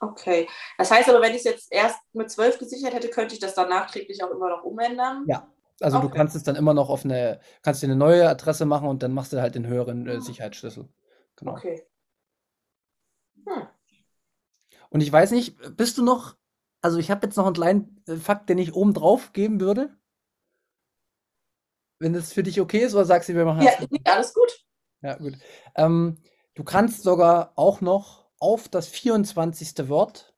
Okay. 0.00 0.48
Das 0.76 0.90
heißt 0.90 1.08
aber, 1.08 1.20
wenn 1.20 1.32
ich 1.32 1.38
es 1.38 1.44
jetzt 1.44 1.72
erst 1.72 1.98
mit 2.12 2.30
12 2.30 2.58
gesichert 2.58 2.94
hätte, 2.94 3.08
könnte 3.08 3.34
ich 3.34 3.40
das 3.40 3.54
dann 3.54 3.68
nachträglich 3.68 4.22
auch 4.22 4.30
immer 4.30 4.48
noch 4.48 4.62
umändern? 4.62 5.24
Ja. 5.26 5.48
Also 5.80 5.98
du 6.00 6.06
Okay. 6.06 6.16
kannst 6.18 6.34
es 6.34 6.42
dann 6.42 6.56
immer 6.56 6.74
noch 6.74 6.88
auf 6.88 7.04
eine, 7.04 7.40
kannst 7.62 7.82
dir 7.82 7.86
eine 7.86 7.96
neue 7.96 8.28
Adresse 8.28 8.66
machen 8.66 8.88
und 8.88 9.02
dann 9.02 9.12
machst 9.12 9.32
du 9.32 9.40
halt 9.40 9.54
den 9.54 9.66
höheren 9.66 10.08
äh, 10.08 10.14
Mhm. 10.14 10.20
Sicherheitsschlüssel. 10.20 10.88
Genau. 11.36 11.52
Okay. 11.52 11.86
Hm. 13.46 13.68
Und 14.90 15.00
ich 15.00 15.12
weiß 15.12 15.30
nicht, 15.32 15.56
bist 15.76 15.98
du 15.98 16.04
noch, 16.04 16.36
also 16.80 16.98
ich 16.98 17.10
habe 17.10 17.26
jetzt 17.26 17.36
noch 17.36 17.46
einen 17.46 17.54
kleinen 17.54 18.02
äh, 18.06 18.16
Fakt, 18.16 18.48
den 18.48 18.58
ich 18.58 18.74
oben 18.74 18.94
drauf 18.94 19.32
geben 19.32 19.60
würde. 19.60 19.90
Wenn 22.00 22.12
das 22.12 22.32
für 22.32 22.42
dich 22.42 22.60
okay 22.60 22.78
ist, 22.78 22.94
oder 22.94 23.04
sagst 23.04 23.28
du, 23.28 23.34
wir 23.34 23.44
machen 23.44 23.62
Ja, 23.62 23.72
alles 24.12 24.32
gut. 24.32 24.64
Ja, 25.02 25.16
gut. 25.16 25.34
Ähm, 25.76 26.18
du 26.54 26.64
kannst 26.64 27.02
sogar 27.02 27.52
auch 27.56 27.80
noch 27.80 28.27
auf 28.40 28.68
das 28.68 28.88
24. 28.88 29.88
Wort 29.88 30.34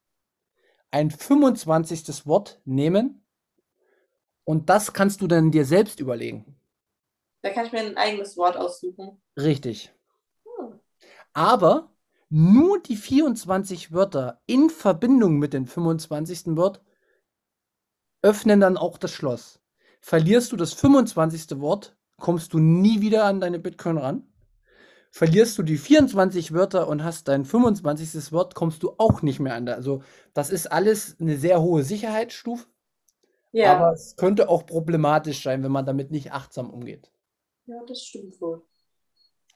ein 0.90 1.10
25. 1.10 2.26
Wort 2.26 2.60
nehmen 2.64 3.24
und 4.44 4.68
das 4.68 4.92
kannst 4.92 5.20
du 5.20 5.26
dann 5.26 5.50
dir 5.50 5.64
selbst 5.64 6.00
überlegen. 6.00 6.56
Da 7.42 7.50
kann 7.50 7.66
ich 7.66 7.72
mir 7.72 7.80
ein 7.80 7.96
eigenes 7.96 8.36
Wort 8.36 8.56
aussuchen. 8.56 9.20
Richtig. 9.36 9.92
Hm. 10.44 10.80
Aber 11.32 11.92
nur 12.28 12.80
die 12.80 12.96
24 12.96 13.92
Wörter 13.92 14.40
in 14.46 14.70
Verbindung 14.70 15.38
mit 15.38 15.52
dem 15.52 15.66
25. 15.66 16.56
Wort 16.56 16.82
öffnen 18.22 18.60
dann 18.60 18.76
auch 18.76 18.98
das 18.98 19.12
Schloss. 19.12 19.60
Verlierst 20.00 20.52
du 20.52 20.56
das 20.56 20.72
25. 20.74 21.60
Wort, 21.60 21.96
kommst 22.18 22.52
du 22.52 22.58
nie 22.58 23.00
wieder 23.00 23.24
an 23.24 23.40
deine 23.40 23.58
Bitcoin 23.58 23.98
ran. 23.98 24.29
Verlierst 25.10 25.58
du 25.58 25.62
die 25.62 25.76
24 25.76 26.52
Wörter 26.52 26.86
und 26.88 27.02
hast 27.02 27.28
dein 27.28 27.44
25. 27.44 28.32
Wort, 28.32 28.54
kommst 28.54 28.82
du 28.82 28.94
auch 28.98 29.22
nicht 29.22 29.40
mehr 29.40 29.54
an. 29.54 29.66
Da. 29.66 29.74
Also 29.74 30.02
das 30.34 30.50
ist 30.50 30.70
alles 30.70 31.16
eine 31.20 31.36
sehr 31.36 31.60
hohe 31.60 31.82
Sicherheitsstufe. 31.82 32.66
Ja, 33.52 33.76
Aber 33.76 33.92
es 33.92 34.14
könnte 34.16 34.48
auch 34.48 34.64
problematisch 34.66 35.42
sein, 35.42 35.62
wenn 35.64 35.72
man 35.72 35.84
damit 35.86 36.10
nicht 36.12 36.32
achtsam 36.32 36.70
umgeht. 36.70 37.10
ja, 37.66 37.82
das 37.86 38.02
stimmt 38.02 38.40
wohl. 38.40 38.62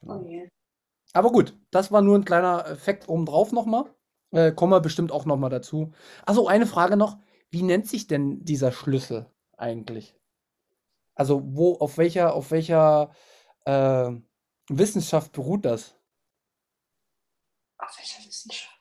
Genau. 0.01 0.21
Oh 0.21 0.27
je. 0.27 0.49
Aber 1.13 1.31
gut, 1.31 1.57
das 1.71 1.93
war 1.93 2.03
nur 2.03 2.17
ein 2.19 2.25
kleiner 2.25 2.67
Effekt 2.67 3.09
obendrauf 3.09 3.53
nochmal. 3.53 3.85
Äh, 4.33 4.53
kommen 4.53 4.73
wir 4.73 4.81
bestimmt 4.81 5.13
auch 5.13 5.25
nochmal 5.27 5.51
dazu. 5.51 5.93
Also 6.27 6.49
eine 6.49 6.67
Frage 6.67 6.97
noch, 6.97 7.19
wie 7.51 7.63
nennt 7.63 7.87
sich 7.89 8.09
denn 8.09 8.45
dieser 8.45 8.73
Schlüssel 8.73 9.31
eigentlich? 9.57 10.17
Also 11.15 11.43
wo, 11.45 11.75
auf 11.75 11.99
welcher, 11.99 12.35
auf 12.35 12.51
welcher 12.51 13.13
äh, 13.65 14.11
Wissenschaft 14.69 15.33
beruht 15.33 15.65
das? 15.65 15.95
Auf 17.79 17.99
welcher 17.99 18.27
Wissenschaft? 18.27 18.75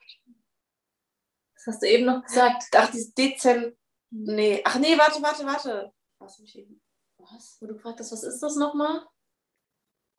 Das 1.54 1.66
hast 1.66 1.82
du 1.82 1.88
eben 1.88 2.04
noch 2.04 2.24
gesagt. 2.24 2.64
Ach, 2.74 2.90
dieses 2.90 3.14
Dezent. 3.14 3.76
Nee. 4.10 4.62
Ach 4.64 4.78
nee, 4.78 4.96
warte, 4.98 5.22
warte, 5.22 5.44
warte. 5.46 5.92
Was 6.18 6.38
eben? 6.54 6.80
Was? 7.18 7.56
Wo 7.60 7.66
du 7.66 7.74
gefragt 7.74 8.00
hast, 8.00 8.12
was 8.12 8.22
ist 8.22 8.40
das 8.40 8.56
nochmal? 8.56 9.06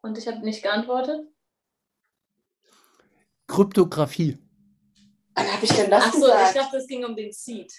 Und 0.01 0.17
ich 0.17 0.27
habe 0.27 0.39
nicht 0.39 0.63
geantwortet. 0.63 1.27
Kryptographie. 3.47 4.39
Wann 5.35 5.51
habe 5.51 5.65
ich 5.65 5.71
denn 5.71 5.89
das 5.89 6.05
Achso, 6.05 6.21
gesagt? 6.21 6.55
ich 6.55 6.61
dachte, 6.61 6.77
es 6.77 6.87
ging 6.87 7.05
um 7.05 7.15
den 7.15 7.31
Seed. 7.31 7.73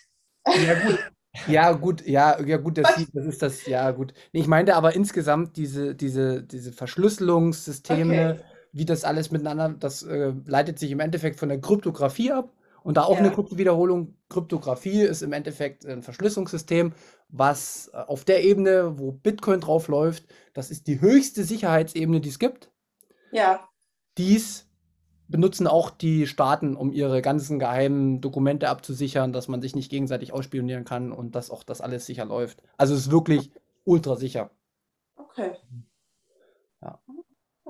Ja, 0.46 0.86
gut. 0.86 1.12
Ja, 1.44 1.72
gut, 1.72 2.06
ja, 2.06 2.40
ja, 2.44 2.56
gut, 2.56 2.78
das, 2.78 2.94
sieht, 2.94 3.10
das 3.14 3.26
ist 3.26 3.42
das, 3.42 3.66
ja, 3.66 3.90
gut. 3.92 4.12
Ich 4.32 4.46
meinte 4.46 4.74
aber 4.74 4.94
insgesamt 4.94 5.56
diese, 5.56 5.94
diese, 5.94 6.42
diese 6.42 6.72
Verschlüsselungssysteme, 6.72 8.38
Okay. 8.38 8.44
wie 8.72 8.84
das 8.84 9.04
alles 9.04 9.30
miteinander, 9.30 9.68
das 9.78 10.02
äh, 10.02 10.32
leitet 10.46 10.78
sich 10.78 10.90
im 10.90 11.00
Endeffekt 11.00 11.38
von 11.38 11.48
der 11.48 11.60
Kryptographie 11.60 12.32
ab. 12.32 12.52
Und 12.82 12.96
da 12.98 13.02
auch 13.02 13.18
eine 13.18 13.28
Ja. 13.28 13.32
Kryptowiederholung. 13.32 14.14
Kryptographie 14.28 15.02
ist 15.02 15.22
im 15.22 15.32
Endeffekt 15.32 15.84
ein 15.86 16.02
Verschlüsselungssystem, 16.02 16.92
was 17.28 17.90
äh, 17.92 17.96
auf 17.96 18.24
der 18.24 18.44
Ebene, 18.44 18.98
wo 18.98 19.10
Bitcoin 19.12 19.60
drauf 19.60 19.88
läuft, 19.88 20.24
das 20.54 20.70
ist 20.70 20.86
die 20.86 21.00
höchste 21.00 21.42
Sicherheitsebene, 21.44 22.20
die 22.20 22.28
es 22.28 22.38
gibt. 22.38 22.70
Ja, 23.30 23.68
Dies 24.18 24.65
benutzen 25.28 25.66
auch 25.66 25.90
die 25.90 26.26
Staaten, 26.26 26.76
um 26.76 26.92
ihre 26.92 27.22
ganzen 27.22 27.58
geheimen 27.58 28.20
Dokumente 28.20 28.68
abzusichern, 28.68 29.32
dass 29.32 29.48
man 29.48 29.60
sich 29.60 29.74
nicht 29.74 29.90
gegenseitig 29.90 30.32
ausspionieren 30.32 30.84
kann 30.84 31.12
und 31.12 31.34
dass 31.34 31.50
auch 31.50 31.62
das 31.64 31.80
alles 31.80 32.06
sicher 32.06 32.24
läuft. 32.24 32.62
Also 32.76 32.94
es 32.94 33.00
ist 33.00 33.10
wirklich 33.10 33.50
ultra 33.84 34.16
sicher. 34.16 34.50
okay. 35.16 35.52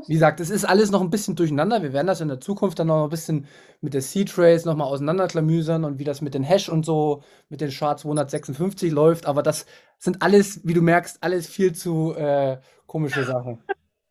Wie 0.06 0.12
gesagt, 0.12 0.40
es 0.40 0.50
ist 0.50 0.64
alles 0.64 0.90
noch 0.90 1.00
ein 1.00 1.10
bisschen 1.10 1.36
durcheinander. 1.36 1.82
Wir 1.82 1.92
werden 1.92 2.06
das 2.06 2.20
in 2.20 2.28
der 2.28 2.40
Zukunft 2.40 2.78
dann 2.78 2.88
noch 2.88 3.04
ein 3.04 3.10
bisschen 3.10 3.46
mit 3.80 3.94
der 3.94 4.02
Seed-Trace 4.02 4.66
nochmal 4.66 4.88
auseinanderklamüsern 4.88 5.84
und 5.84 5.98
wie 5.98 6.04
das 6.04 6.20
mit 6.20 6.34
den 6.34 6.42
Hash 6.42 6.68
und 6.68 6.84
so, 6.84 7.22
mit 7.48 7.60
den 7.62 7.70
SHA-256 7.70 8.92
läuft. 8.92 9.26
Aber 9.26 9.42
das 9.42 9.64
sind 9.98 10.20
alles, 10.20 10.60
wie 10.64 10.74
du 10.74 10.82
merkst, 10.82 11.22
alles 11.22 11.46
viel 11.46 11.74
zu 11.74 12.14
äh, 12.14 12.58
komische 12.86 13.24
Sachen. 13.24 13.62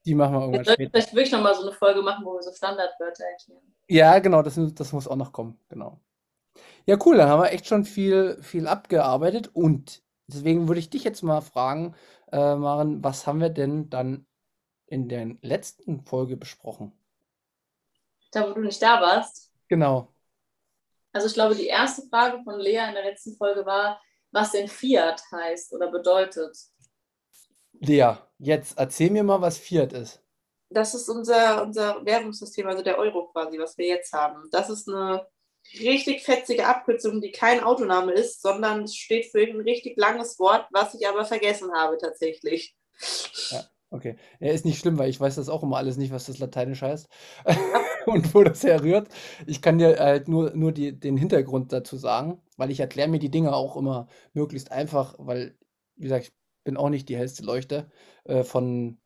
Die 0.05 0.15
machen 0.15 0.33
wir 0.33 0.41
irgendwann 0.41 0.65
später. 0.65 0.91
vielleicht 0.91 1.13
wirklich 1.13 1.31
nochmal 1.31 1.55
so 1.55 1.63
eine 1.63 1.71
Folge 1.71 2.01
machen, 2.01 2.23
wo 2.25 2.33
wir 2.33 2.43
so 2.43 2.51
Standardwörter 2.51 3.23
erklären. 3.23 3.73
Ja, 3.87 4.19
genau, 4.19 4.41
das, 4.41 4.59
das 4.75 4.93
muss 4.93 5.07
auch 5.07 5.15
noch 5.15 5.31
kommen, 5.31 5.59
genau. 5.69 5.99
Ja, 6.85 6.97
cool, 7.05 7.17
dann 7.17 7.29
haben 7.29 7.41
wir 7.41 7.51
echt 7.51 7.67
schon 7.67 7.83
viel, 7.83 8.37
viel 8.41 8.67
abgearbeitet 8.67 9.49
und 9.53 10.03
deswegen 10.27 10.67
würde 10.67 10.79
ich 10.79 10.89
dich 10.89 11.03
jetzt 11.03 11.23
mal 11.23 11.41
fragen, 11.41 11.95
äh, 12.31 12.55
Maren, 12.55 13.03
was 13.03 13.25
haben 13.25 13.41
wir 13.41 13.49
denn 13.49 13.89
dann 13.89 14.27
in 14.87 15.09
der 15.09 15.35
letzten 15.41 16.01
Folge 16.01 16.37
besprochen? 16.37 16.91
Da, 18.31 18.49
wo 18.49 18.53
du 18.53 18.61
nicht 18.61 18.81
da 18.81 19.01
warst. 19.01 19.51
Genau. 19.67 20.13
Also 21.11 21.27
ich 21.27 21.33
glaube, 21.33 21.55
die 21.55 21.67
erste 21.67 22.03
Frage 22.09 22.43
von 22.43 22.59
Lea 22.59 22.87
in 22.87 22.93
der 22.93 23.05
letzten 23.05 23.35
Folge 23.37 23.65
war, 23.65 24.01
was 24.31 24.51
denn 24.51 24.67
Fiat 24.67 25.23
heißt 25.31 25.73
oder 25.73 25.89
bedeutet. 25.89 26.57
Lea, 27.79 28.13
jetzt 28.38 28.77
erzähl 28.77 29.11
mir 29.11 29.23
mal, 29.23 29.41
was 29.41 29.57
Fiat 29.57 29.93
ist. 29.93 30.21
Das 30.69 30.93
ist 30.93 31.09
unser, 31.09 31.63
unser 31.63 32.05
Währungssystem, 32.05 32.67
also 32.67 32.83
der 32.83 32.97
Euro 32.97 33.27
quasi, 33.27 33.57
was 33.59 33.77
wir 33.77 33.88
jetzt 33.88 34.13
haben. 34.13 34.49
Das 34.51 34.69
ist 34.69 34.89
eine 34.89 35.25
richtig 35.79 36.23
fetzige 36.23 36.67
Abkürzung, 36.67 37.21
die 37.21 37.31
kein 37.31 37.63
Autoname 37.63 38.13
ist, 38.13 38.41
sondern 38.41 38.83
es 38.83 38.95
steht 38.95 39.25
für 39.25 39.41
ein 39.41 39.61
richtig 39.61 39.97
langes 39.97 40.39
Wort, 40.39 40.67
was 40.71 40.93
ich 40.93 41.07
aber 41.07 41.25
vergessen 41.25 41.71
habe 41.73 41.97
tatsächlich. 41.97 42.75
Okay, 43.91 44.17
ja, 44.39 44.51
ist 44.51 44.65
nicht 44.65 44.79
schlimm, 44.79 44.97
weil 44.97 45.09
ich 45.09 45.19
weiß 45.19 45.35
das 45.35 45.47
auch 45.47 45.63
immer 45.63 45.77
alles 45.77 45.95
nicht, 45.95 46.11
was 46.11 46.25
das 46.25 46.39
Lateinisch 46.39 46.81
heißt 46.81 47.07
und 48.07 48.33
wo 48.33 48.43
das 48.43 48.63
herrührt. 48.63 49.07
Ich 49.45 49.61
kann 49.61 49.77
dir 49.77 49.97
halt 49.99 50.27
nur, 50.27 50.51
nur 50.55 50.71
die, 50.71 50.99
den 50.99 51.15
Hintergrund 51.15 51.71
dazu 51.71 51.95
sagen, 51.95 52.41
weil 52.57 52.71
ich 52.71 52.79
erkläre 52.79 53.07
mir 53.07 53.19
die 53.19 53.29
Dinge 53.29 53.55
auch 53.55 53.77
immer 53.77 54.07
möglichst 54.33 54.71
einfach, 54.71 55.15
weil, 55.17 55.55
wie 55.95 56.03
gesagt, 56.03 56.25
ich 56.25 56.33
bin 56.65 56.78
auch 56.78 56.89
nicht 56.89 57.10
die 57.10 57.17
hellste 57.17 57.45
Leuchte 57.45 57.89
äh, 58.25 58.43
von. 58.43 58.99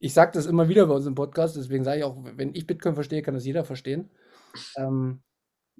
Ich 0.00 0.14
sage 0.14 0.32
das 0.34 0.46
immer 0.46 0.68
wieder 0.68 0.86
bei 0.86 0.94
uns 0.94 1.06
im 1.06 1.14
Podcast, 1.14 1.56
deswegen 1.56 1.84
sage 1.84 1.98
ich 2.00 2.04
auch, 2.04 2.16
wenn 2.20 2.54
ich 2.54 2.66
Bitcoin 2.66 2.94
verstehe, 2.96 3.22
kann 3.22 3.34
das 3.34 3.46
jeder 3.46 3.64
verstehen. 3.64 4.10
Ähm, 4.76 5.22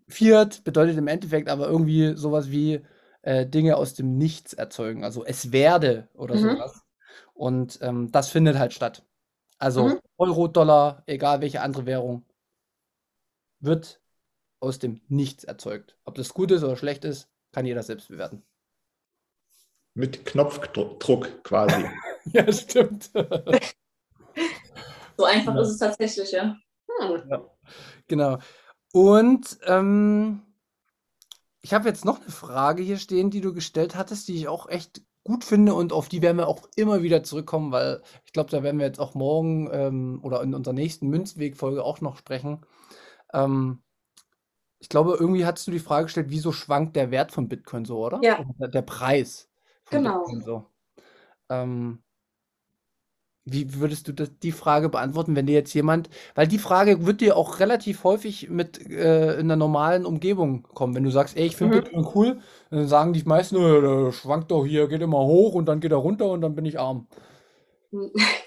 Fiat 0.09 0.64
bedeutet 0.64 0.98
im 0.98 1.09
Endeffekt 1.09 1.48
aber 1.48 1.68
irgendwie 1.68 2.16
sowas 2.16 2.50
wie 2.50 2.83
äh, 3.22 3.46
Dinge 3.46 3.76
aus 3.76 3.94
dem 3.94 4.18
Nichts 4.18 4.55
erzeugen, 4.55 5.05
also 5.05 5.24
es 5.24 5.52
werde 5.52 6.09
oder 6.14 6.37
Mhm. 6.37 6.57
sowas. 6.57 6.83
Und 7.35 7.79
ähm, 7.83 8.12
das 8.12 8.31
findet 8.31 8.59
halt 8.59 8.72
statt. 8.72 9.05
Also 9.59 9.85
Mhm. 9.88 10.00
Euro, 10.18 10.48
Dollar, 10.48 11.02
egal 11.07 11.40
welche 11.40 11.61
andere 11.62 11.87
Währung, 11.87 12.24
wird 13.61 14.00
aus 14.61 14.79
dem 14.79 15.00
Nichts 15.09 15.44
erzeugt. 15.44 15.96
Ob 16.05 16.14
das 16.14 16.35
gut 16.35 16.50
ist 16.50 16.64
oder 16.64 16.76
schlecht 16.76 17.05
ist, 17.05 17.29
kann 17.52 17.66
jeder 17.66 17.83
selbst 17.83 18.09
bewerten. 18.09 18.42
Mit 19.96 20.26
Knopfdruck 20.26 21.42
quasi. 21.42 21.85
Ja, 22.32 22.52
stimmt. 22.52 23.11
So 25.16 25.24
einfach 25.24 25.54
Ja. 25.54 25.61
ist 25.62 25.68
es 25.70 25.78
tatsächlich, 25.78 26.32
ja. 26.32 26.56
Hm. 27.00 27.22
Genau. 28.09 28.38
Und 28.92 29.59
ähm, 29.64 30.42
ich 31.62 31.72
habe 31.74 31.88
jetzt 31.88 32.04
noch 32.04 32.20
eine 32.20 32.30
Frage 32.30 32.82
hier 32.82 32.98
stehen, 32.98 33.30
die 33.30 33.40
du 33.40 33.52
gestellt 33.54 33.96
hattest, 33.96 34.28
die 34.28 34.37
ich 34.37 34.48
auch 34.48 34.68
echt 34.68 35.02
gut 35.24 35.44
finde 35.44 35.74
und 35.74 35.92
auf 35.92 36.09
die 36.09 36.22
werden 36.22 36.37
wir 36.37 36.46
auch 36.48 36.68
immer 36.76 37.02
wieder 37.02 37.22
zurückkommen, 37.22 37.72
weil 37.72 38.02
ich 38.24 38.32
glaube, 38.32 38.50
da 38.50 38.62
werden 38.62 38.78
wir 38.78 38.87
jetzt 38.87 39.00
auch 39.00 39.14
morgen 39.14 39.68
ähm, 39.72 40.20
oder 40.22 40.42
in 40.42 40.54
unserer 40.54 40.74
nächsten 40.74 41.09
Münzweg-Folge 41.09 41.82
auch 41.82 42.00
noch 42.00 42.16
sprechen. 42.16 42.64
Ähm, 43.32 43.82
ich 44.78 44.88
glaube, 44.88 45.16
irgendwie 45.18 45.46
hattest 45.46 45.66
du 45.66 45.70
die 45.72 45.78
Frage 45.78 46.04
gestellt, 46.06 46.30
wieso 46.30 46.52
schwankt 46.52 46.96
der 46.96 47.11
Wert 47.11 47.32
von 47.32 47.48
Bitcoin 47.48 47.85
so, 47.85 48.04
oder? 48.04 48.20
Ja. 48.22 48.44
Oder 48.59 48.68
der 48.68 48.82
Preis 48.82 49.48
Genau. 49.90 50.25
So. 50.44 50.66
Ähm, 51.51 52.03
wie 53.49 53.75
würdest 53.81 54.09
du 54.09 54.12
das, 54.12 54.31
die 54.42 54.51
Frage 54.51 54.88
beantworten, 54.88 55.37
wenn 55.37 55.46
dir 55.46 55.53
jetzt 55.55 55.72
jemand, 55.72 56.11
weil 56.35 56.49
die 56.49 56.59
Frage 56.59 57.07
wird 57.07 57.20
dir 57.20 57.37
auch 57.37 57.61
relativ 57.61 58.03
häufig 58.03 58.51
mit 58.51 58.85
äh, 58.90 59.38
in 59.38 59.46
der 59.46 59.57
normalen 59.57 60.05
Umgebung 60.05 60.64
kommen. 60.64 60.94
Wenn 60.96 61.05
du 61.05 61.11
sagst, 61.11 61.37
ey, 61.37 61.46
ich 61.46 61.57
finde 61.57 61.79
Mhm. 61.79 61.85
Bitcoin 61.85 62.09
cool, 62.14 62.40
dann 62.70 62.88
sagen 62.88 63.12
die 63.12 63.22
meisten, 63.22 63.57
"Nö, 63.57 63.81
der 64.05 64.12
schwankt 64.12 64.51
doch 64.51 64.64
hier, 64.66 64.88
geht 64.88 65.01
immer 65.01 65.20
hoch 65.25 65.55
und 65.55 65.66
dann 65.66 65.79
geht 65.81 65.92
er 65.92 65.99
runter 65.99 66.27
und 66.31 66.40
dann 66.40 66.57
bin 66.57 66.64
ich 66.64 66.79
arm. 66.79 67.07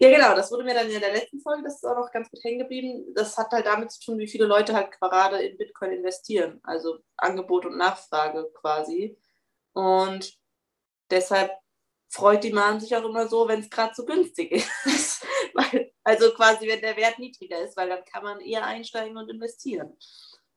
Ja, 0.00 0.08
genau, 0.10 0.34
das 0.34 0.50
wurde 0.50 0.64
mir 0.64 0.72
dann 0.72 0.88
in 0.88 0.98
der 1.00 1.12
letzten 1.12 1.40
Folge, 1.40 1.62
das 1.64 1.74
ist 1.74 1.84
auch 1.84 1.94
noch 1.96 2.10
ganz 2.10 2.30
gut 2.30 2.42
hängen 2.42 2.60
geblieben. 2.60 3.04
Das 3.14 3.36
hat 3.36 3.50
halt 3.52 3.66
damit 3.66 3.90
zu 3.90 4.00
tun, 4.00 4.18
wie 4.18 4.26
viele 4.28 4.46
Leute 4.46 4.72
halt 4.74 4.92
gerade 4.92 5.38
in 5.42 5.58
Bitcoin 5.58 5.92
investieren. 5.92 6.58
Also 6.62 6.98
Angebot 7.18 7.66
und 7.66 7.76
Nachfrage 7.76 8.50
quasi. 8.54 9.18
Und 9.74 10.39
deshalb 11.10 11.50
freut 12.08 12.42
die 12.44 12.52
Mann 12.52 12.80
sich 12.80 12.94
auch 12.96 13.04
immer 13.04 13.28
so, 13.28 13.46
wenn 13.48 13.60
es 13.60 13.70
gerade 13.70 13.94
so 13.94 14.04
günstig 14.04 14.52
ist. 14.52 15.24
weil, 15.54 15.92
also 16.04 16.30
quasi, 16.32 16.66
wenn 16.68 16.80
der 16.80 16.96
Wert 16.96 17.18
niedriger 17.18 17.60
ist, 17.62 17.76
weil 17.76 17.88
dann 17.88 18.04
kann 18.04 18.24
man 18.24 18.40
eher 18.40 18.64
einsteigen 18.64 19.16
und 19.16 19.30
investieren. 19.30 19.96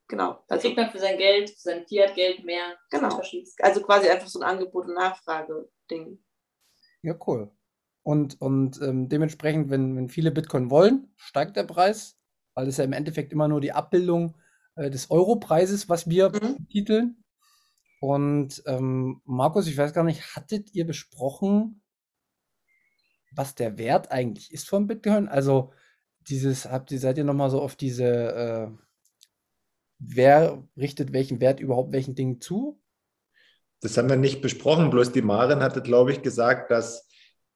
Genau. 0.08 0.44
Da 0.48 0.56
Also, 0.56 0.68
kriegt 0.68 0.78
man 0.78 0.92
für 0.92 1.00
sein 1.00 1.18
Geld, 1.18 1.50
für 1.52 1.60
sein 1.60 1.86
Fiat-Geld 1.88 2.44
mehr. 2.44 2.78
Genau. 2.92 3.22
Also 3.60 3.82
quasi 3.82 4.10
einfach 4.10 4.28
so 4.28 4.40
ein 4.40 4.44
Angebot 4.44 4.88
und 4.88 4.96
Nachfrage-Ding. 4.96 6.24
Ja, 7.04 7.16
cool. 7.28 7.52
Und, 8.04 8.40
und 8.42 8.82
ähm, 8.82 9.08
dementsprechend, 9.08 9.70
wenn, 9.70 9.96
wenn 9.96 10.10
viele 10.10 10.32
Bitcoin 10.32 10.70
wollen, 10.70 11.14
steigt 11.16 11.56
der 11.56 11.64
Preis, 11.64 12.18
weil 12.54 12.68
es 12.68 12.78
ja 12.78 12.84
im 12.84 12.94
Endeffekt 12.94 13.32
immer 13.32 13.48
nur 13.48 13.62
die 13.62 13.72
Abbildung 13.72 14.36
äh, 14.76 14.90
des 14.90 15.10
Europreises, 15.10 15.88
was 15.88 16.10
wir 16.10 16.30
Mhm. 16.30 16.68
titeln. 16.70 17.23
Und 18.04 18.62
ähm, 18.66 19.22
Markus, 19.24 19.66
ich 19.66 19.78
weiß 19.78 19.94
gar 19.94 20.04
nicht, 20.04 20.36
hattet 20.36 20.76
ihr 20.76 20.86
besprochen, 20.86 21.82
was 23.32 23.56
der 23.56 23.78
Wert 23.78 24.12
eigentlich 24.12 24.52
ist 24.52 24.68
von 24.68 24.88
Bitcoin? 24.88 25.30
Also 25.30 25.72
dieses, 26.20 26.66
habt 26.66 26.92
ihr, 26.92 27.00
seid 27.00 27.18
ihr 27.18 27.24
nochmal 27.24 27.50
so 27.50 27.62
auf 27.62 27.78
diese, 27.78 28.04
äh, 28.04 28.68
wer 30.00 30.68
richtet 30.76 31.14
welchen 31.14 31.40
Wert 31.40 31.62
überhaupt 31.62 31.94
welchen 31.94 32.14
Dingen 32.14 32.42
zu? 32.42 32.78
Das 33.80 33.96
haben 33.96 34.10
wir 34.10 34.18
nicht 34.18 34.42
besprochen, 34.42 34.90
bloß 34.90 35.14
die 35.14 35.22
Maren 35.22 35.62
hatte, 35.62 35.82
glaube 35.82 36.12
ich, 36.12 36.22
gesagt, 36.22 36.72
dass 36.72 37.08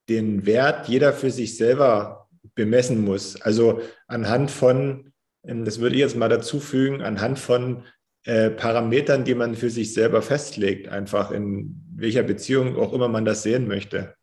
den 0.07 0.45
Wert 0.45 0.87
jeder 0.87 1.11
für 1.11 1.29
sich 1.29 1.57
selber 1.57 2.29
bemessen 2.55 3.03
muss. 3.03 3.41
Also 3.41 3.81
anhand 4.07 4.49
von, 4.49 5.11
ähm, 5.43 5.65
das 5.65 5.81
würde 5.81 5.95
ich 5.95 6.01
jetzt 6.01 6.15
mal 6.15 6.29
dazu 6.29 6.61
fügen, 6.61 7.01
anhand 7.01 7.37
von 7.37 7.83
äh, 8.27 8.49
Parametern, 8.49 9.23
die 9.23 9.35
man 9.35 9.55
für 9.55 9.69
sich 9.69 9.93
selber 9.93 10.21
festlegt, 10.21 10.89
einfach 10.89 11.31
in 11.31 11.81
welcher 11.95 12.23
Beziehung 12.23 12.75
auch 12.75 12.91
immer 12.91 13.07
man 13.07 13.23
das 13.23 13.41
sehen 13.41 13.69
möchte. 13.69 14.17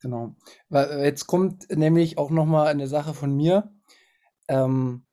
Genau. 0.00 0.34
Weil 0.68 1.04
jetzt 1.04 1.28
kommt 1.28 1.70
nämlich 1.70 2.18
auch 2.18 2.30
nochmal 2.30 2.66
eine 2.66 2.88
Sache 2.88 3.14
von 3.14 3.36
mir. 3.36 3.72
Ähm, 4.48 5.06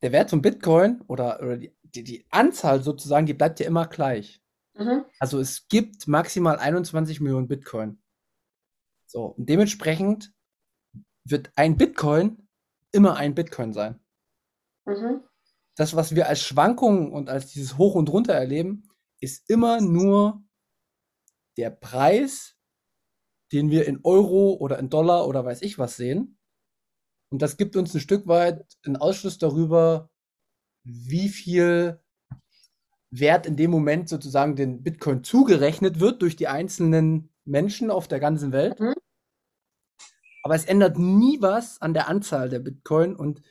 der 0.00 0.12
Wert 0.12 0.30
von 0.30 0.40
Bitcoin 0.40 1.02
oder, 1.08 1.38
oder 1.42 1.58
die, 1.58 1.76
die, 1.82 2.02
die, 2.02 2.26
Anzahl 2.30 2.82
sozusagen, 2.82 3.26
die 3.26 3.34
bleibt 3.34 3.60
ja 3.60 3.66
immer 3.66 3.86
gleich. 3.86 4.42
Mhm. 4.72 5.04
Also 5.18 5.40
es 5.40 5.68
gibt 5.68 6.08
maximal 6.08 6.56
21 6.58 7.20
Millionen 7.20 7.48
Bitcoin. 7.48 8.02
So, 9.06 9.26
und 9.26 9.46
dementsprechend 9.46 10.32
wird 11.24 11.52
ein 11.54 11.76
Bitcoin 11.76 12.48
immer 12.92 13.16
ein 13.16 13.34
Bitcoin 13.34 13.74
sein. 13.74 14.00
Mhm. 14.86 15.22
Das, 15.76 15.96
was 15.96 16.14
wir 16.14 16.28
als 16.28 16.42
Schwankungen 16.42 17.12
und 17.12 17.28
als 17.28 17.48
dieses 17.48 17.78
Hoch 17.78 17.94
und 17.94 18.10
Runter 18.10 18.34
erleben, 18.34 18.88
ist 19.20 19.48
immer 19.48 19.80
nur 19.80 20.42
der 21.56 21.70
Preis, 21.70 22.56
den 23.52 23.70
wir 23.70 23.86
in 23.86 24.00
Euro 24.04 24.54
oder 24.54 24.78
in 24.78 24.90
Dollar 24.90 25.26
oder 25.26 25.44
weiß 25.44 25.62
ich 25.62 25.78
was 25.78 25.96
sehen. 25.96 26.38
Und 27.30 27.40
das 27.40 27.56
gibt 27.56 27.76
uns 27.76 27.94
ein 27.94 28.00
Stück 28.00 28.26
weit 28.26 28.64
einen 28.84 28.96
Ausschluss 28.96 29.38
darüber, 29.38 30.10
wie 30.84 31.28
viel 31.28 32.02
Wert 33.10 33.46
in 33.46 33.56
dem 33.56 33.70
Moment 33.70 34.08
sozusagen 34.08 34.56
den 34.56 34.82
Bitcoin 34.82 35.22
zugerechnet 35.22 36.00
wird 36.00 36.22
durch 36.22 36.34
die 36.34 36.48
einzelnen 36.48 37.30
Menschen 37.44 37.90
auf 37.90 38.08
der 38.08 38.20
ganzen 38.20 38.52
Welt. 38.52 38.80
Mhm. 38.80 38.94
Aber 40.42 40.54
es 40.54 40.64
ändert 40.64 40.98
nie 40.98 41.40
was 41.40 41.80
an 41.80 41.94
der 41.94 42.08
Anzahl 42.08 42.48
der 42.48 42.58
Bitcoin. 42.58 43.14
Und 43.14 43.42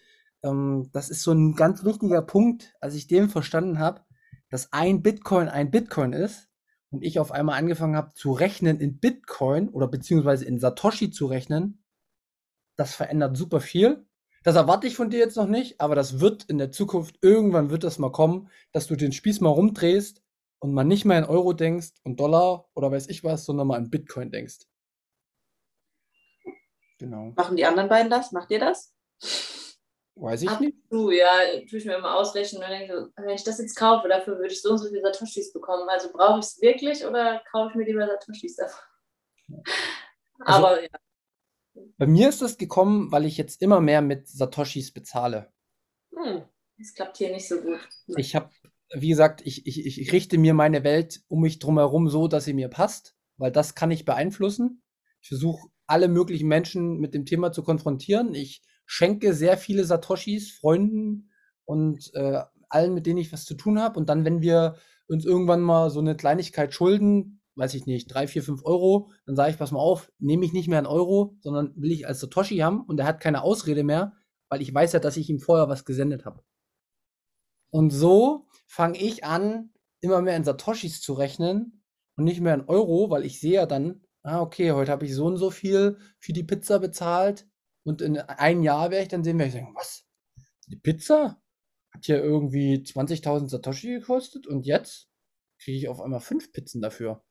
ähm, 0.44 0.90
das 0.94 1.10
ist 1.10 1.24
so 1.24 1.32
ein 1.32 1.56
ganz 1.56 1.84
wichtiger 1.84 2.22
Punkt, 2.22 2.76
als 2.80 2.96
ich 2.96 3.08
dem 3.08 3.30
verstanden 3.30 3.80
habe, 3.80 4.02
dass 4.50 4.74
ein 4.74 5.02
Bitcoin 5.02 5.48
ein 5.48 5.72
Bitcoin 5.72 6.14
ist 6.14 6.50
und 6.90 7.04
ich 7.04 7.20
auf 7.20 7.32
einmal 7.32 7.58
angefangen 7.58 7.96
habe 7.96 8.14
zu 8.14 8.32
rechnen 8.32 8.80
in 8.80 9.00
Bitcoin 9.00 9.70
oder 9.70 9.88
beziehungsweise 9.88 10.46
in 10.46 10.60
Satoshi 10.60 11.12
zu 11.12 11.26
rechnen. 11.26 11.84
Das 12.76 12.96
verändert 12.96 13.38
super 13.38 13.62
viel. 13.62 14.06
Das 14.44 14.56
erwarte 14.56 14.88
ich 14.88 14.96
von 14.96 15.10
dir 15.10 15.20
jetzt 15.20 15.38
noch 15.38 15.48
nicht, 15.48 15.80
aber 15.80 15.94
das 15.96 16.20
wird 16.20 16.46
in 16.46 16.58
der 16.58 16.72
Zukunft, 16.72 17.20
irgendwann 17.22 17.70
wird 17.70 17.84
das 17.84 18.00
mal 18.00 18.12
kommen, 18.12 18.50
dass 18.72 18.88
du 18.88 18.96
den 18.96 19.12
Spieß 19.12 19.40
mal 19.40 19.50
rumdrehst 19.50 20.24
und 20.60 20.74
man 20.74 20.88
nicht 20.88 21.06
mehr 21.06 21.20
in 21.20 21.26
Euro 21.26 21.54
denkst 21.54 21.92
und 22.04 22.20
Dollar 22.20 22.70
oder 22.74 22.92
weiß 22.92 23.08
ich 23.10 23.24
was, 23.24 23.46
sondern 23.46 23.68
mal 23.68 23.78
in 23.78 23.92
Bitcoin 23.92 24.32
denkst. 24.32 24.66
Genau. 26.98 27.34
Machen 27.36 27.56
die 27.56 27.66
anderen 27.66 27.90
beiden 27.90 28.10
das? 28.10 28.32
Macht 28.32 28.52
ihr 28.52 28.60
das? 28.60 28.96
Weiß 30.22 30.44
ich 30.44 30.50
Ach, 30.50 30.60
nicht. 30.60 30.78
Du, 30.92 31.10
ja, 31.10 31.32
tue 31.68 31.80
ich 31.80 31.86
mir 31.86 31.96
immer 31.96 32.16
ausrechnen 32.16 32.62
und 32.62 32.70
denke, 32.70 33.10
wenn 33.16 33.30
ich 33.30 33.44
das 33.44 33.58
jetzt 33.58 33.76
kaufe, 33.76 34.08
dafür 34.08 34.38
würde 34.38 34.54
ich 34.54 34.62
so 34.62 34.70
und 34.70 34.78
so 34.78 34.88
viele 34.88 35.02
Satoshis 35.02 35.52
bekommen. 35.52 35.90
Also 35.90 36.12
brauche 36.12 36.40
ich 36.40 36.46
es 36.46 36.62
wirklich 36.62 37.04
oder 37.04 37.42
kaufe 37.52 37.72
ich 37.72 37.76
mir 37.76 37.86
lieber 37.86 38.06
Satoshis 38.06 38.56
davon? 38.56 38.80
Also, 40.44 40.66
Aber 40.66 40.82
ja. 40.82 40.90
Bei 41.98 42.08
mir 42.08 42.30
ist 42.30 42.42
das 42.42 42.58
gekommen, 42.58 43.12
weil 43.12 43.26
ich 43.26 43.38
jetzt 43.38 43.62
immer 43.62 43.80
mehr 43.80 44.02
mit 44.02 44.28
Satoshis 44.28 44.92
bezahle. 44.92 45.52
Hm, 46.16 46.42
das 46.80 46.96
klappt 46.96 47.18
hier 47.18 47.32
nicht 47.32 47.48
so 47.48 47.62
gut. 47.62 47.78
Ich 48.18 48.36
habe, 48.36 48.50
wie 48.92 49.10
gesagt, 49.10 49.42
ich, 49.46 49.68
ich, 49.68 50.00
ich 50.00 50.12
richte 50.12 50.40
mir 50.40 50.56
meine 50.56 50.84
Welt 50.84 51.22
um 51.28 51.42
mich 51.42 51.60
drumherum 51.60 52.10
so, 52.10 52.28
dass 52.28 52.46
sie 52.46 52.56
mir 52.56 52.70
passt, 52.70 53.16
weil 53.38 53.52
das 53.52 53.76
kann 53.76 53.92
ich 53.92 54.04
beeinflussen. 54.04 54.82
Ich 55.22 55.28
versuche 55.28 55.68
alle 55.86 56.08
möglichen 56.08 56.48
Menschen 56.48 56.98
mit 56.98 57.14
dem 57.14 57.28
Thema 57.28 57.52
zu 57.52 57.62
konfrontieren. 57.62 58.34
Ich 58.34 58.64
schenke 58.92 59.34
sehr 59.34 59.58
viele 59.58 59.86
Satoshis 59.86 60.52
Freunden 60.52 61.30
und 61.64 62.14
äh, 62.14 62.42
allen, 62.68 62.94
mit 62.94 63.06
denen 63.06 63.20
ich 63.20 63.32
was 63.32 63.46
zu 63.46 63.54
tun 63.54 63.80
habe. 63.80 63.98
Und 63.98 64.10
dann, 64.10 64.26
wenn 64.26 64.42
wir 64.42 64.76
uns 65.08 65.24
irgendwann 65.24 65.62
mal 65.62 65.90
so 65.90 66.02
eine 66.02 66.18
Kleinigkeit 66.18 66.74
schulden, 66.74 67.42
weiß 67.56 67.74
ich 67.76 67.86
nicht, 67.86 68.14
drei, 68.14 68.28
vier, 68.28 68.44
fünf 68.44 68.66
Euro, 68.66 69.10
dann 69.26 69.38
sage 69.38 69.52
ich, 69.52 69.58
pass 69.58 69.72
mal 69.72 69.80
auf, 69.80 70.12
nehme 70.20 70.44
ich 70.44 70.52
nicht 70.52 70.68
mehr 70.68 70.78
einen 70.78 70.88
Euro, 70.88 71.38
sondern 71.40 71.74
will 71.78 71.90
ich 71.90 72.06
als 72.06 72.20
Satoshi 72.20 72.58
haben 72.58 72.82
und 72.82 73.00
er 73.00 73.06
hat 73.06 73.22
keine 73.22 73.44
Ausrede 73.44 73.86
mehr, 73.86 74.12
weil 74.50 74.62
ich 74.62 74.74
weiß 74.74 74.92
ja, 74.92 75.00
dass 75.00 75.16
ich 75.16 75.30
ihm 75.30 75.40
vorher 75.40 75.70
was 75.70 75.86
gesendet 75.86 76.26
habe. 76.26 76.44
Und 77.70 77.92
so 77.92 78.50
fange 78.68 78.98
ich 78.98 79.24
an, 79.24 79.72
immer 80.02 80.22
mehr 80.22 80.36
in 80.36 80.44
Satoshis 80.44 81.00
zu 81.00 81.14
rechnen 81.14 81.82
und 82.18 82.26
nicht 82.26 82.42
mehr 82.42 82.56
in 82.56 82.68
Euro, 82.68 83.10
weil 83.10 83.24
ich 83.24 83.40
sehe 83.40 83.54
ja 83.54 83.66
dann, 83.66 84.02
ah, 84.24 84.42
okay, 84.42 84.74
heute 84.74 84.92
habe 84.92 85.06
ich 85.06 85.16
so 85.16 85.28
und 85.28 85.38
so 85.38 85.50
viel 85.50 85.98
für 86.20 86.34
die 86.34 86.44
Pizza 86.44 86.80
bezahlt 86.80 87.48
und 87.84 88.02
in 88.02 88.18
einem 88.18 88.64
Jahr 88.64 88.92
werde 88.92 89.04
ich 89.04 89.10
dann 89.10 89.24
sehen, 89.24 89.38
werde 89.40 89.50
ich 89.50 89.56
sagen, 89.56 89.76
was? 89.76 90.06
Die 90.68 90.76
Pizza 90.76 91.42
hat 91.92 92.08
ja 92.08 92.18
irgendwie 92.18 92.76
20.000 92.76 93.50
Satoshi 93.50 94.00
gekostet 94.00 94.48
und 94.48 94.66
jetzt 94.66 95.10
kriege 95.60 95.78
ich 95.78 95.90
auf 95.90 96.02
einmal 96.02 96.22
fünf 96.22 96.52
Pizzen 96.52 96.82
dafür. 96.82 97.24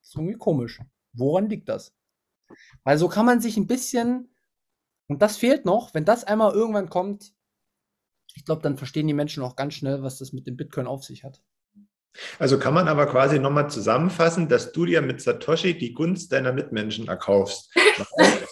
Das 0.00 0.10
ist 0.10 0.14
irgendwie 0.16 0.38
komisch. 0.38 0.80
Woran 1.12 1.48
liegt 1.48 1.68
das? 1.68 1.94
Weil 2.84 2.98
so 2.98 3.08
kann 3.08 3.26
man 3.26 3.40
sich 3.40 3.56
ein 3.56 3.66
bisschen, 3.66 4.34
und 5.08 5.22
das 5.22 5.36
fehlt 5.36 5.64
noch, 5.64 5.94
wenn 5.94 6.04
das 6.04 6.24
einmal 6.24 6.52
irgendwann 6.52 6.90
kommt, 6.90 7.34
ich 8.34 8.44
glaube, 8.44 8.62
dann 8.62 8.76
verstehen 8.76 9.06
die 9.06 9.14
Menschen 9.14 9.42
auch 9.42 9.56
ganz 9.56 9.74
schnell, 9.74 10.02
was 10.02 10.18
das 10.18 10.32
mit 10.32 10.46
dem 10.46 10.56
Bitcoin 10.56 10.86
auf 10.86 11.04
sich 11.04 11.24
hat. 11.24 11.42
Also 12.38 12.58
kann 12.58 12.74
man 12.74 12.88
aber 12.88 13.06
quasi 13.06 13.38
nochmal 13.38 13.70
zusammenfassen, 13.70 14.48
dass 14.48 14.72
du 14.72 14.86
dir 14.86 15.02
mit 15.02 15.20
Satoshi 15.20 15.76
die 15.76 15.94
Gunst 15.94 16.32
deiner 16.32 16.52
Mitmenschen 16.52 17.08
erkaufst. 17.08 17.72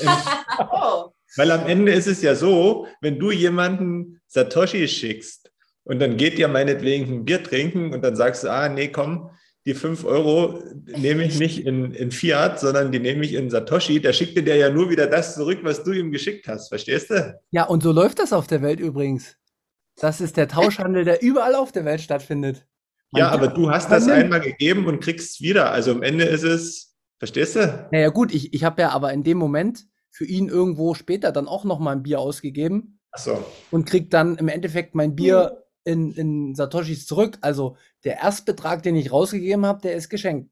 oh. 0.00 1.10
Weil 1.36 1.50
am 1.50 1.66
Ende 1.66 1.92
ist 1.92 2.06
es 2.06 2.20
ja 2.20 2.34
so, 2.34 2.86
wenn 3.00 3.18
du 3.18 3.30
jemanden 3.30 4.20
Satoshi 4.26 4.86
schickst 4.86 5.50
und 5.84 5.98
dann 5.98 6.16
geht 6.16 6.36
dir 6.36 6.48
meinetwegen 6.48 7.10
ein 7.10 7.24
Bier 7.24 7.42
trinken 7.42 7.94
und 7.94 8.02
dann 8.02 8.16
sagst 8.16 8.44
du, 8.44 8.50
ah, 8.50 8.68
nee, 8.68 8.88
komm, 8.88 9.30
die 9.64 9.74
5 9.74 10.04
Euro 10.04 10.60
nehme 10.96 11.24
ich 11.24 11.38
nicht 11.38 11.64
in, 11.64 11.92
in 11.92 12.10
Fiat, 12.10 12.58
sondern 12.60 12.90
die 12.90 12.98
nehme 12.98 13.24
ich 13.24 13.34
in 13.34 13.48
Satoshi. 13.48 14.00
Der 14.00 14.12
schickte 14.12 14.42
dir 14.42 14.56
ja 14.56 14.70
nur 14.70 14.90
wieder 14.90 15.06
das 15.06 15.34
zurück, 15.34 15.60
was 15.62 15.84
du 15.84 15.92
ihm 15.92 16.10
geschickt 16.10 16.48
hast. 16.48 16.68
Verstehst 16.68 17.10
du? 17.10 17.38
Ja, 17.50 17.64
und 17.64 17.82
so 17.82 17.92
läuft 17.92 18.18
das 18.18 18.32
auf 18.32 18.46
der 18.48 18.60
Welt 18.60 18.80
übrigens. 18.80 19.36
Das 19.96 20.20
ist 20.20 20.36
der 20.36 20.48
Tauschhandel, 20.48 21.04
der 21.04 21.22
überall 21.22 21.54
auf 21.54 21.70
der 21.70 21.84
Welt 21.84 22.00
stattfindet. 22.00 22.66
Man 23.12 23.20
ja, 23.20 23.28
aber 23.28 23.48
du 23.48 23.70
hast 23.70 23.90
das 23.90 24.08
einmal 24.08 24.40
gegeben 24.40 24.86
und 24.86 25.00
kriegst 25.00 25.34
es 25.34 25.40
wieder. 25.40 25.70
Also 25.70 25.92
am 25.92 26.02
Ende 26.02 26.24
ist 26.24 26.44
es, 26.44 26.91
verstehst 27.22 27.54
du? 27.54 27.88
Naja, 27.92 28.08
gut, 28.08 28.34
ich, 28.34 28.52
ich 28.52 28.64
habe 28.64 28.82
ja 28.82 28.90
aber 28.90 29.12
in 29.12 29.22
dem 29.22 29.38
Moment 29.38 29.86
für 30.10 30.24
ihn 30.24 30.48
irgendwo 30.48 30.94
später 30.94 31.30
dann 31.30 31.46
auch 31.46 31.62
nochmal 31.62 31.94
ein 31.94 32.02
Bier 32.02 32.18
ausgegeben. 32.18 32.98
Ach 33.12 33.20
so. 33.20 33.44
Und 33.70 33.84
krieg 33.84 34.10
dann 34.10 34.38
im 34.38 34.48
Endeffekt 34.48 34.96
mein 34.96 35.14
Bier 35.14 35.64
in, 35.84 36.12
in 36.14 36.56
Satoshis 36.56 37.06
zurück. 37.06 37.38
Also 37.40 37.76
der 38.02 38.18
Erstbetrag, 38.18 38.82
den 38.82 38.96
ich 38.96 39.12
rausgegeben 39.12 39.64
habe, 39.64 39.80
der 39.82 39.94
ist 39.94 40.08
geschenkt. 40.08 40.50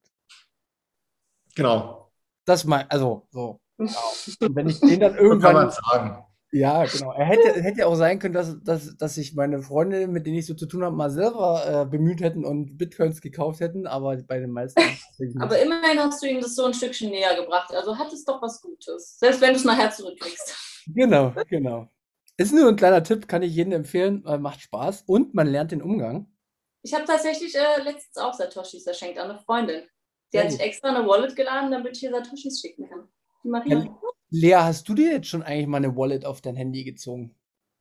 Genau. 1.57 2.13
Das 2.45 2.65
mal, 2.65 2.87
also 2.89 3.27
so. 3.33 3.61
Genau. 3.77 3.91
Und 4.41 4.55
wenn 4.55 4.69
ich 4.69 4.79
den 4.79 5.01
dann 5.01 5.17
irgendwann. 5.17 5.55
kann 5.55 5.65
man 5.65 5.71
sagen. 5.73 6.25
Ja, 6.53 6.85
genau. 6.85 7.13
Er 7.13 7.27
hätte, 7.27 7.63
hätte 7.63 7.87
auch 7.87 7.95
sein 7.95 8.19
können, 8.19 8.35
dass, 8.35 8.61
dass, 8.65 8.97
dass 8.97 9.15
sich 9.15 9.35
meine 9.35 9.63
Freunde, 9.63 10.09
mit 10.09 10.27
denen 10.27 10.37
ich 10.37 10.47
so 10.47 10.55
zu 10.55 10.67
tun 10.67 10.83
habe, 10.83 10.97
mal 10.97 11.11
selber 11.11 11.83
äh, 11.85 11.87
bemüht 11.87 12.21
hätten 12.21 12.45
und 12.45 12.77
Bitcoins 12.77 13.21
gekauft 13.21 13.61
hätten, 13.61 13.87
aber 13.87 14.17
bei 14.17 14.41
den 14.41 14.51
meisten. 14.51 14.81
aber 15.39 15.61
immerhin 15.61 16.01
hast 16.01 16.23
du 16.23 16.27
ihm 16.27 16.41
das 16.41 16.57
so 16.57 16.65
ein 16.65 16.75
Stückchen 16.75 17.11
näher 17.11 17.37
gebracht. 17.37 17.73
Also 17.73 17.97
hat 17.97 18.13
es 18.13 18.25
doch 18.25 18.43
was 18.43 18.61
Gutes. 18.61 19.19
Selbst 19.19 19.41
wenn 19.41 19.51
du 19.51 19.57
es 19.57 19.65
nachher 19.65 19.91
zurückkriegst. 19.91 20.85
Genau, 20.89 21.33
genau. 21.49 21.89
Ist 22.37 22.53
nur 22.53 22.69
ein 22.69 22.77
kleiner 22.77 23.05
Tipp, 23.05 23.29
kann 23.29 23.43
ich 23.43 23.55
jedem 23.55 23.73
empfehlen, 23.73 24.25
äh, 24.27 24.39
macht 24.39 24.61
Spaß 24.61 25.05
und 25.07 25.35
man 25.35 25.47
lernt 25.47 25.71
den 25.71 25.83
Umgang. 25.83 26.27
Ich 26.83 26.95
habe 26.95 27.05
tatsächlich 27.05 27.55
äh, 27.55 27.83
letztens 27.83 28.17
auch 28.17 28.35
Satoshis 28.35 28.83
verschenkt 28.83 29.19
an 29.19 29.31
eine 29.31 29.39
Freundin. 29.39 29.85
Die 30.33 30.39
hat 30.41 30.51
sich 30.51 30.61
extra 30.61 30.89
eine 30.89 31.07
Wallet 31.07 31.37
geladen, 31.37 31.71
damit 31.71 31.97
ich 31.97 32.05
ihr 32.05 32.11
Satoshis 32.11 32.61
schicken 32.61 32.89
kann. 32.89 33.09
Die 33.45 33.49
Maria. 33.49 33.79
Ja, 33.79 33.99
Lea, 34.31 34.55
hast 34.55 34.89
du 34.89 34.95
dir 34.95 35.13
jetzt 35.13 35.29
schon 35.29 35.43
eigentlich 35.43 35.67
mal 35.67 35.79
eine 35.79 35.97
Wallet 35.97 36.25
auf 36.25 36.41
dein 36.41 36.57
Handy 36.57 36.85
gezogen? 36.85 37.35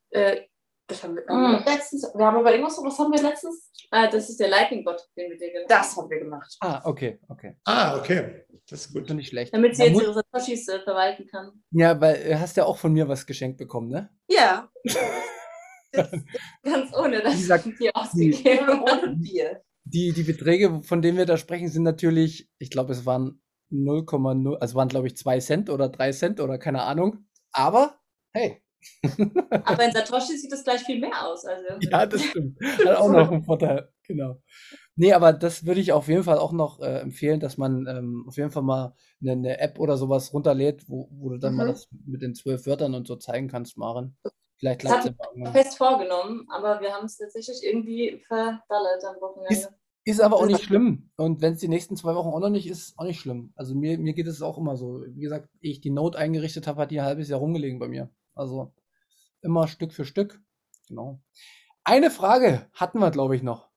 Äh, 0.09 0.41
das 0.87 1.03
haben 1.03 1.15
wir 1.15 1.23
mhm. 1.31 1.63
letztens. 1.65 2.11
Wir 2.15 2.25
haben 2.25 2.37
aber 2.37 2.51
irgendwas, 2.51 2.79
was 2.83 2.97
haben 2.97 3.11
wir 3.11 3.21
letztens? 3.21 3.71
Ah, 3.91 4.07
das 4.07 4.29
ist 4.29 4.39
der 4.39 4.49
Lightning-Bot, 4.49 5.07
den 5.15 5.29
wir 5.29 5.37
dir 5.37 5.51
gemacht 5.51 5.69
Das 5.69 5.95
haben 5.95 6.09
wir 6.09 6.19
gemacht. 6.19 6.57
Ah, 6.61 6.81
okay, 6.83 7.19
okay. 7.27 7.55
Ah, 7.65 7.97
okay. 7.97 8.43
Das 8.67 8.85
ist 8.85 8.93
gut. 8.93 9.09
Nicht 9.11 9.29
schlecht. 9.29 9.53
Damit 9.53 9.75
sie 9.75 9.83
jetzt 9.83 10.01
ihre 10.01 10.13
Satoshis 10.13 10.67
äh, 10.67 10.79
verwalten 10.79 11.27
kann. 11.27 11.51
Ja, 11.71 11.99
weil 12.01 12.23
du 12.23 12.39
hast 12.39 12.57
ja 12.57 12.65
auch 12.65 12.77
von 12.77 12.93
mir 12.93 13.07
was 13.07 13.25
geschenkt 13.25 13.57
bekommen, 13.57 13.89
ne? 13.89 14.09
Ja. 14.27 14.71
ganz 15.91 16.95
ohne, 16.95 17.21
dass 17.21 17.39
ich 17.39 17.77
dir 17.77 17.91
ausgegeben 17.93 18.81
ohne 18.81 19.15
Bier. 19.15 19.61
Die, 19.83 20.11
die 20.13 20.23
Beträge, 20.23 20.81
von 20.83 21.01
denen 21.01 21.17
wir 21.17 21.25
da 21.25 21.37
sprechen, 21.37 21.67
sind 21.67 21.83
natürlich, 21.83 22.47
ich 22.59 22.69
glaube, 22.69 22.93
es 22.93 23.05
waren 23.05 23.41
0,0, 23.71 24.57
also 24.57 24.75
waren, 24.75 24.87
glaube 24.87 25.07
ich, 25.07 25.17
2 25.17 25.39
Cent 25.39 25.69
oder 25.69 25.89
3 25.89 26.11
Cent 26.11 26.39
oder 26.39 26.57
keine 26.57 26.83
Ahnung. 26.83 27.25
Aber, 27.51 27.99
hey, 28.31 28.61
Aber 29.63 29.83
in 29.85 29.91
Satoshi 29.91 30.37
sieht 30.37 30.53
es 30.53 30.63
gleich 30.63 30.81
viel 30.81 30.99
mehr 30.99 31.25
aus. 31.25 31.45
Also. 31.45 31.65
Ja, 31.81 32.05
das 32.05 32.23
stimmt. 32.23 32.57
Hat 32.61 32.97
auch 32.97 33.09
noch 33.09 33.31
einen 33.31 33.43
Vorteil. 33.43 33.89
Genau. 34.07 34.41
Nee, 34.95 35.13
aber 35.13 35.33
das 35.33 35.65
würde 35.65 35.81
ich 35.81 35.91
auf 35.91 36.07
jeden 36.07 36.23
Fall 36.23 36.37
auch 36.37 36.51
noch 36.51 36.79
äh, 36.79 36.99
empfehlen, 36.99 37.39
dass 37.39 37.57
man 37.57 37.85
ähm, 37.87 38.25
auf 38.27 38.37
jeden 38.37 38.51
Fall 38.51 38.63
mal 38.63 38.95
eine, 39.21 39.31
eine, 39.33 39.59
App 39.59 39.79
oder 39.79 39.97
sowas 39.97 40.33
runterlädt, 40.33 40.89
wo, 40.89 41.09
wo 41.11 41.29
du 41.29 41.37
dann 41.37 41.53
mhm. 41.53 41.57
mal 41.57 41.67
das 41.67 41.87
mit 42.05 42.21
den 42.21 42.35
zwölf 42.35 42.65
Wörtern 42.65 42.95
und 42.95 43.07
so 43.07 43.15
zeigen 43.15 43.47
kannst, 43.47 43.77
Maren. 43.77 44.17
Vielleicht 44.57 44.81
klappt 44.81 45.05
es 45.05 45.13
ja 45.35 45.51
fest 45.51 45.77
vorgenommen, 45.77 46.45
aber 46.49 46.81
wir 46.81 46.91
haben 46.91 47.05
es 47.05 47.17
tatsächlich 47.17 47.63
irgendwie 47.63 48.21
verdallert 48.27 49.05
am 49.05 49.21
Wochenende. 49.21 49.53
Ist, 49.53 49.71
ist 50.09 50.21
aber 50.21 50.37
auch 50.37 50.45
nicht 50.45 50.63
schlimm. 50.63 51.11
Und 51.17 51.41
wenn 51.41 51.53
es 51.53 51.59
die 51.59 51.67
nächsten 51.67 51.95
zwei 51.95 52.15
Wochen 52.15 52.29
auch 52.29 52.39
noch 52.39 52.49
nicht 52.49 52.67
ist, 52.67 52.97
auch 52.97 53.03
nicht 53.03 53.19
schlimm. 53.19 53.53
Also 53.55 53.75
mir, 53.75 53.97
mir 53.97 54.13
geht 54.13 54.27
es 54.27 54.41
auch 54.41 54.57
immer 54.57 54.77
so. 54.77 55.03
Wie 55.07 55.21
gesagt, 55.21 55.49
ehe 55.61 55.71
ich 55.71 55.81
die 55.81 55.89
Note 55.89 56.17
eingerichtet 56.17 56.67
habe, 56.67 56.81
hat 56.81 56.91
die 56.91 56.99
ein 56.99 57.05
halbes 57.05 57.29
Jahr 57.29 57.39
rumgelegen 57.39 57.79
bei 57.79 57.87
mir. 57.87 58.09
Also 58.35 58.73
immer 59.41 59.67
Stück 59.67 59.93
für 59.93 60.05
Stück. 60.05 60.41
Genau. 60.87 61.21
Eine 61.83 62.11
Frage 62.11 62.69
hatten 62.73 62.99
wir, 62.99 63.11
glaube 63.11 63.35
ich, 63.35 63.43
noch. 63.43 63.69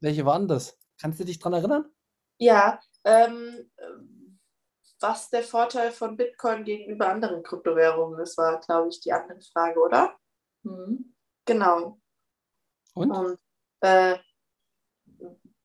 Welche 0.00 0.26
waren 0.26 0.48
das? 0.48 0.78
Kannst 1.00 1.20
du 1.20 1.24
dich 1.24 1.38
daran 1.38 1.54
erinnern? 1.54 1.90
Ja, 2.38 2.80
ähm, 3.04 3.70
was 5.00 5.30
der 5.30 5.42
Vorteil 5.42 5.90
von 5.90 6.16
Bitcoin 6.16 6.64
gegenüber 6.64 7.08
anderen 7.08 7.42
Kryptowährungen 7.42 8.18
ist, 8.20 8.36
war, 8.38 8.60
glaube 8.60 8.88
ich, 8.88 9.00
die 9.00 9.12
andere 9.12 9.40
Frage, 9.40 9.80
oder? 9.80 10.16
Mhm. 10.62 11.14
Genau. 11.44 12.00
Und? 12.94 13.10
Und 13.10 13.38
äh, 13.80 14.16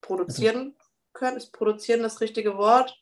produzieren 0.00 0.76
können. 1.12 1.36
Ist 1.36 1.52
produzieren 1.52 2.04
das 2.04 2.20
richtige 2.20 2.56
Wort? 2.56 2.96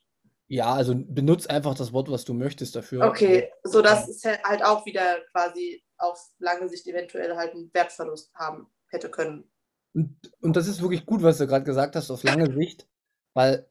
Ja, 0.47 0.73
also 0.73 0.95
benutzt 0.97 1.51
einfach 1.51 1.75
das 1.75 1.93
Wort, 1.93 2.11
was 2.11 2.25
du 2.25 2.33
möchtest 2.33 2.75
dafür. 2.75 3.07
Okay, 3.07 3.53
so 3.63 3.83
dass 3.83 4.09
es 4.09 4.25
halt 4.25 4.65
auch 4.65 4.87
wieder 4.87 5.21
quasi 5.33 5.85
auf 5.99 6.19
lange 6.39 6.71
Sicht 6.71 6.87
eventuell 6.87 7.37
halt 7.37 7.53
einen 7.53 7.71
Wertverlust 7.75 8.33
haben 8.35 8.73
hätte 8.89 9.11
können. 9.11 9.51
Und, 9.93 10.17
und 10.41 10.57
das 10.57 10.67
ist 10.67 10.81
wirklich 10.81 11.05
gut, 11.05 11.23
was 11.23 11.37
du 11.37 11.47
gerade 11.47 11.67
gesagt 11.67 11.95
hast, 11.95 12.11
auf 12.11 12.23
lange 12.23 12.51
Sicht, 12.55 12.89
weil 13.35 13.69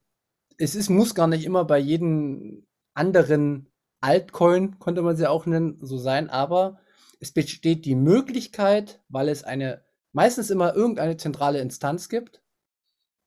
es 0.59 0.75
ist, 0.75 0.91
muss 0.91 1.15
gar 1.15 1.25
nicht 1.25 1.43
immer 1.43 1.65
bei 1.65 1.79
jedem 1.79 2.67
anderen 2.93 3.72
Altcoin, 4.03 4.79
konnte 4.79 5.01
man 5.01 5.15
sie 5.15 5.29
auch 5.29 5.45
nennen, 5.45 5.77
so 5.81 5.97
sein, 5.97 6.29
aber 6.29 6.79
es 7.19 7.31
besteht 7.31 7.85
die 7.85 7.95
Möglichkeit, 7.95 9.01
weil 9.07 9.29
es 9.29 9.43
eine 9.43 9.83
meistens 10.11 10.49
immer 10.49 10.75
irgendeine 10.75 11.17
zentrale 11.17 11.59
Instanz 11.59 12.09
gibt, 12.09 12.41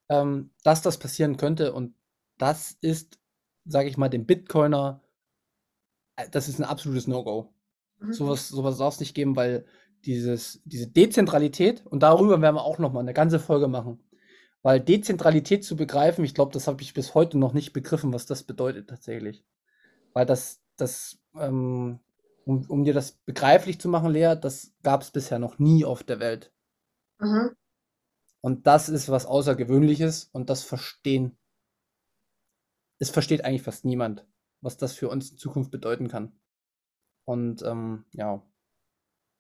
ähm, 0.09 0.51
dass 0.62 0.83
das 0.83 0.99
passieren 0.99 1.37
könnte 1.37 1.73
und 1.73 1.95
das 2.39 2.77
ist, 2.81 3.19
sage 3.65 3.89
ich 3.89 3.97
mal, 3.97 4.09
dem 4.09 4.27
Bitcoiner, 4.27 5.03
äh, 6.17 6.29
das 6.31 6.49
ist 6.49 6.61
ein 6.61 6.65
absolutes 6.65 7.07
No-Go. 7.07 7.53
Mhm. 7.99 8.12
Sowas, 8.12 8.49
sowas 8.49 8.79
darf 8.79 8.95
es 8.95 9.01
nicht 9.01 9.15
geben, 9.15 9.37
weil 9.37 9.67
dieses, 10.05 10.61
diese 10.65 10.87
Dezentralität, 10.87 11.85
und 11.87 12.03
darüber 12.03 12.41
werden 12.41 12.57
wir 12.57 12.65
auch 12.65 12.79
nochmal 12.79 13.03
eine 13.03 13.15
ganze 13.15 13.41
Folge 13.41 13.67
machen, 13.67 14.01
weil 14.62 14.81
Dezentralität 14.81 15.65
zu 15.65 15.77
begreifen, 15.77 16.25
ich 16.25 16.35
glaube, 16.35 16.53
das 16.53 16.67
habe 16.67 16.83
ich 16.83 16.95
bis 16.95 17.15
heute 17.15 17.39
noch 17.39 17.53
nicht 17.53 17.73
begriffen, 17.73 18.12
was 18.12 18.27
das 18.27 18.43
bedeutet 18.43 18.89
tatsächlich. 18.89 19.45
Weil 20.12 20.27
das, 20.27 20.62
das, 20.77 21.19
ähm, 21.35 22.01
um, 22.45 22.67
um 22.69 22.85
dir 22.85 22.95
das 22.95 23.12
begreiflich 23.12 23.81
zu 23.81 23.89
machen, 23.89 24.12
Lea, 24.12 24.35
das 24.41 24.75
gab 24.83 25.03
es 25.03 25.11
bisher 25.11 25.39
noch 25.39 25.59
nie 25.59 25.85
auf 25.85 26.03
der 26.03 26.21
Welt. 26.21 26.53
Mhm. 27.19 27.57
Und 28.41 28.67
das 28.67 28.89
ist 28.89 29.09
was 29.09 29.27
Außergewöhnliches 29.27 30.31
und 30.33 30.51
das 30.51 30.62
verstehen. 30.62 31.37
Es 32.99 33.11
versteht 33.11 33.45
eigentlich 33.45 33.62
fast 33.62 33.85
niemand, 33.85 34.25
was 34.61 34.77
das 34.77 34.93
für 34.93 35.09
uns 35.09 35.31
in 35.33 35.39
Zukunft 35.39 35.71
bedeuten 35.71 36.09
kann. 36.09 36.39
Und 37.25 37.62
ähm, 37.62 38.05
ja, 38.12 38.43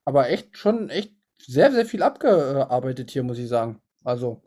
aber 0.04 0.30
echt 0.30 0.56
schon 0.56 0.90
echt 0.90 1.14
sehr, 1.40 1.70
sehr 1.72 1.86
viel 1.86 2.02
abgearbeitet 2.02 3.10
hier, 3.10 3.22
muss 3.22 3.38
ich 3.38 3.48
sagen. 3.48 3.80
Also, 4.04 4.42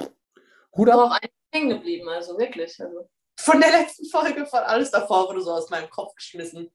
Hut 0.75 0.89
ab. 0.89 0.99
auch 0.99 1.17
hängen 1.51 1.69
geblieben, 1.69 2.07
also 2.09 2.37
wirklich. 2.37 2.79
Also. 2.81 3.09
Von 3.41 3.61
der 3.61 3.71
letzten 3.71 4.05
Folge, 4.05 4.45
von 4.45 4.59
alles 4.59 4.91
davor 4.91 5.29
wurde 5.29 5.41
so 5.41 5.51
aus 5.51 5.69
meinem 5.69 5.89
Kopf 5.89 6.13
geschmissen. 6.15 6.71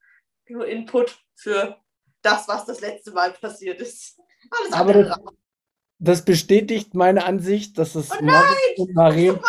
Nur 0.49 0.67
Input 0.67 1.19
für 1.35 1.77
das, 2.23 2.49
was 2.49 2.65
das 2.65 2.81
letzte 2.81 3.13
Mal 3.13 3.33
passiert 3.33 3.81
ist. 3.83 4.19
Alles 4.51 4.73
Aber 4.73 5.17
das 5.99 6.25
bestätigt 6.25 6.95
meine 6.95 7.25
Ansicht, 7.25 7.77
dass 7.79 7.95
es 7.95 8.11
oh 8.11 8.23
Moritz 8.23 8.79
und 8.79 8.95
Maren 8.95 9.41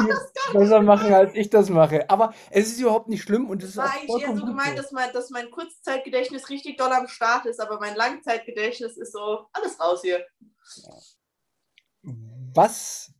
besser 0.53 0.81
machen, 0.81 1.13
als 1.13 1.33
ich 1.35 1.49
das 1.49 1.69
mache. 1.69 2.09
Aber 2.09 2.33
es 2.51 2.67
ist 2.67 2.79
überhaupt 2.81 3.07
nicht 3.07 3.23
schlimm 3.23 3.49
und 3.49 3.63
es 3.63 3.69
ist 3.69 3.75
Nein, 3.77 3.87
auch 4.09 4.17
ich 4.17 4.23
eher 4.23 4.35
so 4.35 4.45
gemeint, 4.45 4.77
dass 4.77 4.91
mein, 4.91 5.11
dass 5.13 5.29
mein 5.29 5.49
Kurzzeitgedächtnis 5.51 6.49
richtig 6.49 6.77
doll 6.77 6.91
am 6.91 7.07
Start 7.07 7.45
ist, 7.45 7.61
aber 7.61 7.79
mein 7.79 7.95
Langzeitgedächtnis 7.95 8.97
ist 8.97 9.13
so 9.13 9.47
alles 9.53 9.79
raus 9.79 10.01
hier. 10.01 10.25
Was 12.53 13.13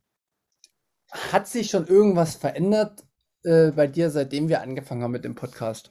hat 1.10 1.48
sich 1.48 1.70
schon 1.70 1.86
irgendwas 1.86 2.36
verändert 2.36 3.06
äh, 3.46 3.70
bei 3.70 3.86
dir, 3.86 4.10
seitdem 4.10 4.48
wir 4.48 4.60
angefangen 4.60 5.02
haben 5.02 5.12
mit 5.12 5.24
dem 5.24 5.34
Podcast? 5.34 5.90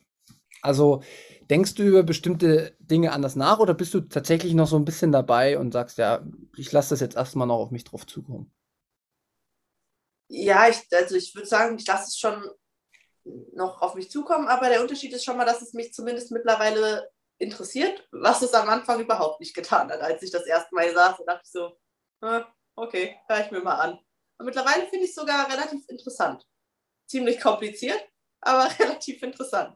Also 0.61 1.01
Denkst 1.49 1.75
du 1.75 1.83
über 1.83 2.01
bestimmte 2.01 2.75
Dinge 2.79 3.11
anders 3.11 3.35
nach 3.35 3.59
oder 3.59 3.75
bist 3.75 3.93
du 3.93 4.01
tatsächlich 4.01 4.55
noch 4.55 4.67
so 4.67 4.77
ein 4.77 4.85
bisschen 4.85 5.11
dabei 5.11 5.59
und 5.59 5.73
sagst, 5.73 5.99
ja, 5.99 6.25
ich 6.57 6.71
lasse 6.71 6.89
das 6.91 7.01
jetzt 7.01 7.15
erstmal 7.15 7.47
noch 7.47 7.59
auf 7.59 7.71
mich 7.71 7.83
drauf 7.83 8.07
zukommen? 8.07 8.51
Ja, 10.27 10.67
ich, 10.67 10.81
also 10.91 11.15
ich 11.15 11.35
würde 11.35 11.47
sagen, 11.47 11.77
ich 11.77 11.85
lasse 11.85 12.07
es 12.07 12.17
schon 12.17 12.49
noch 13.53 13.81
auf 13.81 13.93
mich 13.93 14.09
zukommen, 14.09 14.47
aber 14.47 14.69
der 14.69 14.81
Unterschied 14.81 15.13
ist 15.13 15.23
schon 15.23 15.37
mal, 15.37 15.45
dass 15.45 15.61
es 15.61 15.73
mich 15.73 15.93
zumindest 15.93 16.31
mittlerweile 16.31 17.11
interessiert, 17.37 18.07
was 18.11 18.41
es 18.41 18.53
am 18.55 18.67
Anfang 18.67 18.99
überhaupt 18.99 19.39
nicht 19.39 19.53
getan 19.53 19.91
hat. 19.91 20.01
Als 20.01 20.23
ich 20.23 20.31
das 20.31 20.47
erste 20.47 20.73
Mal 20.73 20.91
saß, 20.91 21.17
dachte 21.27 21.41
ich 21.43 21.51
so, 21.51 21.77
okay, 22.75 23.17
höre 23.27 23.45
ich 23.45 23.51
mir 23.51 23.61
mal 23.61 23.75
an. 23.75 23.99
Und 24.39 24.45
mittlerweile 24.45 24.87
finde 24.87 25.05
ich 25.05 25.11
es 25.11 25.15
sogar 25.15 25.47
relativ 25.51 25.87
interessant. 25.89 26.43
Ziemlich 27.07 27.39
kompliziert, 27.39 27.99
aber 28.41 28.69
relativ 28.79 29.21
interessant. 29.23 29.75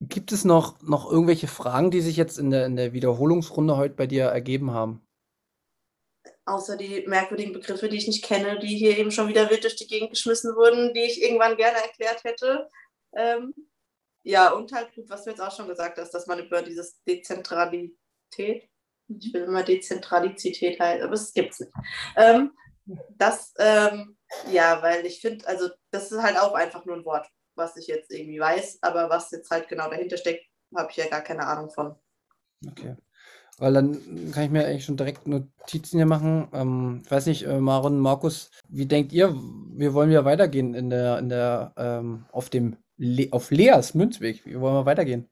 Gibt 0.00 0.30
es 0.30 0.44
noch, 0.44 0.80
noch 0.82 1.10
irgendwelche 1.10 1.48
Fragen, 1.48 1.90
die 1.90 2.00
sich 2.00 2.16
jetzt 2.16 2.38
in 2.38 2.50
der, 2.50 2.66
in 2.66 2.76
der 2.76 2.92
Wiederholungsrunde 2.92 3.76
heute 3.76 3.94
bei 3.94 4.06
dir 4.06 4.26
ergeben 4.26 4.70
haben? 4.70 5.04
Außer 6.44 6.76
die 6.76 7.04
merkwürdigen 7.06 7.52
Begriffe, 7.52 7.88
die 7.88 7.96
ich 7.96 8.06
nicht 8.06 8.24
kenne, 8.24 8.58
die 8.60 8.76
hier 8.76 8.96
eben 8.96 9.10
schon 9.10 9.28
wieder 9.28 9.50
wild 9.50 9.64
durch 9.64 9.76
die 9.76 9.88
Gegend 9.88 10.10
geschmissen 10.10 10.54
wurden, 10.54 10.94
die 10.94 11.02
ich 11.02 11.20
irgendwann 11.22 11.56
gerne 11.56 11.78
erklärt 11.78 12.22
hätte. 12.24 12.70
Ähm, 13.14 13.54
ja, 14.22 14.52
und 14.52 14.72
halt 14.72 14.94
gut, 14.94 15.08
was 15.08 15.24
du 15.24 15.30
jetzt 15.30 15.40
auch 15.40 15.54
schon 15.54 15.68
gesagt 15.68 15.98
hast, 15.98 16.12
dass 16.12 16.26
man 16.26 16.38
über 16.38 16.62
dieses 16.62 17.02
Dezentralität, 17.04 17.96
ich 19.08 19.32
will 19.32 19.44
immer 19.44 19.62
Dezentralizität 19.62 20.78
halt, 20.78 21.02
aber 21.02 21.14
es 21.14 21.32
gibt 21.32 21.54
es 21.54 21.60
nicht. 21.60 21.72
Ähm, 22.16 22.52
das, 23.16 23.54
ähm, 23.58 24.17
ja, 24.50 24.82
weil 24.82 25.06
ich 25.06 25.20
finde, 25.20 25.46
also 25.46 25.68
das 25.90 26.12
ist 26.12 26.22
halt 26.22 26.38
auch 26.38 26.54
einfach 26.54 26.84
nur 26.84 26.96
ein 26.96 27.04
Wort 27.04 27.28
was 27.58 27.76
ich 27.76 27.88
jetzt 27.88 28.10
irgendwie 28.10 28.40
weiß, 28.40 28.78
aber 28.80 29.10
was 29.10 29.30
jetzt 29.32 29.50
halt 29.50 29.68
genau 29.68 29.90
dahinter 29.90 30.16
steckt, 30.16 30.46
habe 30.74 30.90
ich 30.90 30.96
ja 30.96 31.08
gar 31.08 31.20
keine 31.20 31.46
Ahnung 31.46 31.68
von. 31.70 31.94
Okay. 32.66 32.96
Weil 33.58 33.74
dann 33.74 34.30
kann 34.32 34.44
ich 34.44 34.50
mir 34.50 34.64
eigentlich 34.64 34.84
schon 34.84 34.96
direkt 34.96 35.26
Notizen 35.26 35.98
hier 35.98 36.06
machen. 36.06 36.48
Ähm, 36.52 37.02
ich 37.04 37.10
weiß 37.10 37.26
nicht, 37.26 37.42
äh, 37.44 37.58
Maren, 37.58 37.98
Markus, 37.98 38.50
wie 38.68 38.86
denkt 38.86 39.12
ihr, 39.12 39.34
wir 39.34 39.94
wollen 39.94 40.12
ja 40.12 40.24
weitergehen 40.24 40.74
in 40.74 40.90
der, 40.90 41.18
in 41.18 41.28
der, 41.28 41.72
ähm, 41.76 42.24
auf 42.30 42.48
dem, 42.48 42.76
Le 43.00 43.28
auf 43.30 43.50
Leas 43.50 43.94
Münzweg? 43.94 44.44
Wie 44.44 44.58
wollen 44.58 44.74
wir 44.74 44.86
weitergehen? 44.86 45.28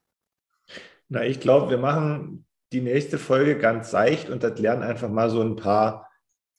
Na, 1.09 1.25
ich 1.25 1.41
glaube, 1.41 1.71
wir 1.71 1.79
machen 1.79 2.47
die 2.73 2.81
nächste 2.81 3.19
Folge 3.19 3.59
ganz 3.59 3.91
seicht 3.91 4.29
und 4.29 4.43
erklären 4.45 4.83
einfach 4.83 5.09
mal 5.09 5.31
so 5.31 5.41
ein 5.41 5.57
paar 5.57 6.09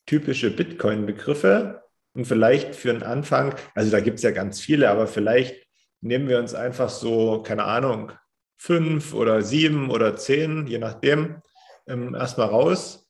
typische 0.06 0.50
Bitcoin-Begriffe 0.50 1.87
und 2.14 2.26
vielleicht 2.26 2.74
für 2.74 2.90
einen 2.90 3.02
Anfang, 3.02 3.54
also 3.74 3.90
da 3.90 4.00
gibt 4.00 4.18
es 4.18 4.22
ja 4.22 4.30
ganz 4.30 4.60
viele, 4.60 4.90
aber 4.90 5.06
vielleicht 5.06 5.54
nehmen 6.00 6.28
wir 6.28 6.38
uns 6.38 6.54
einfach 6.54 6.88
so, 6.88 7.42
keine 7.42 7.64
Ahnung, 7.64 8.12
fünf 8.56 9.14
oder 9.14 9.42
sieben 9.42 9.90
oder 9.90 10.16
zehn, 10.16 10.66
je 10.66 10.78
nachdem, 10.78 11.42
ähm, 11.86 12.14
erstmal 12.14 12.48
raus 12.48 13.08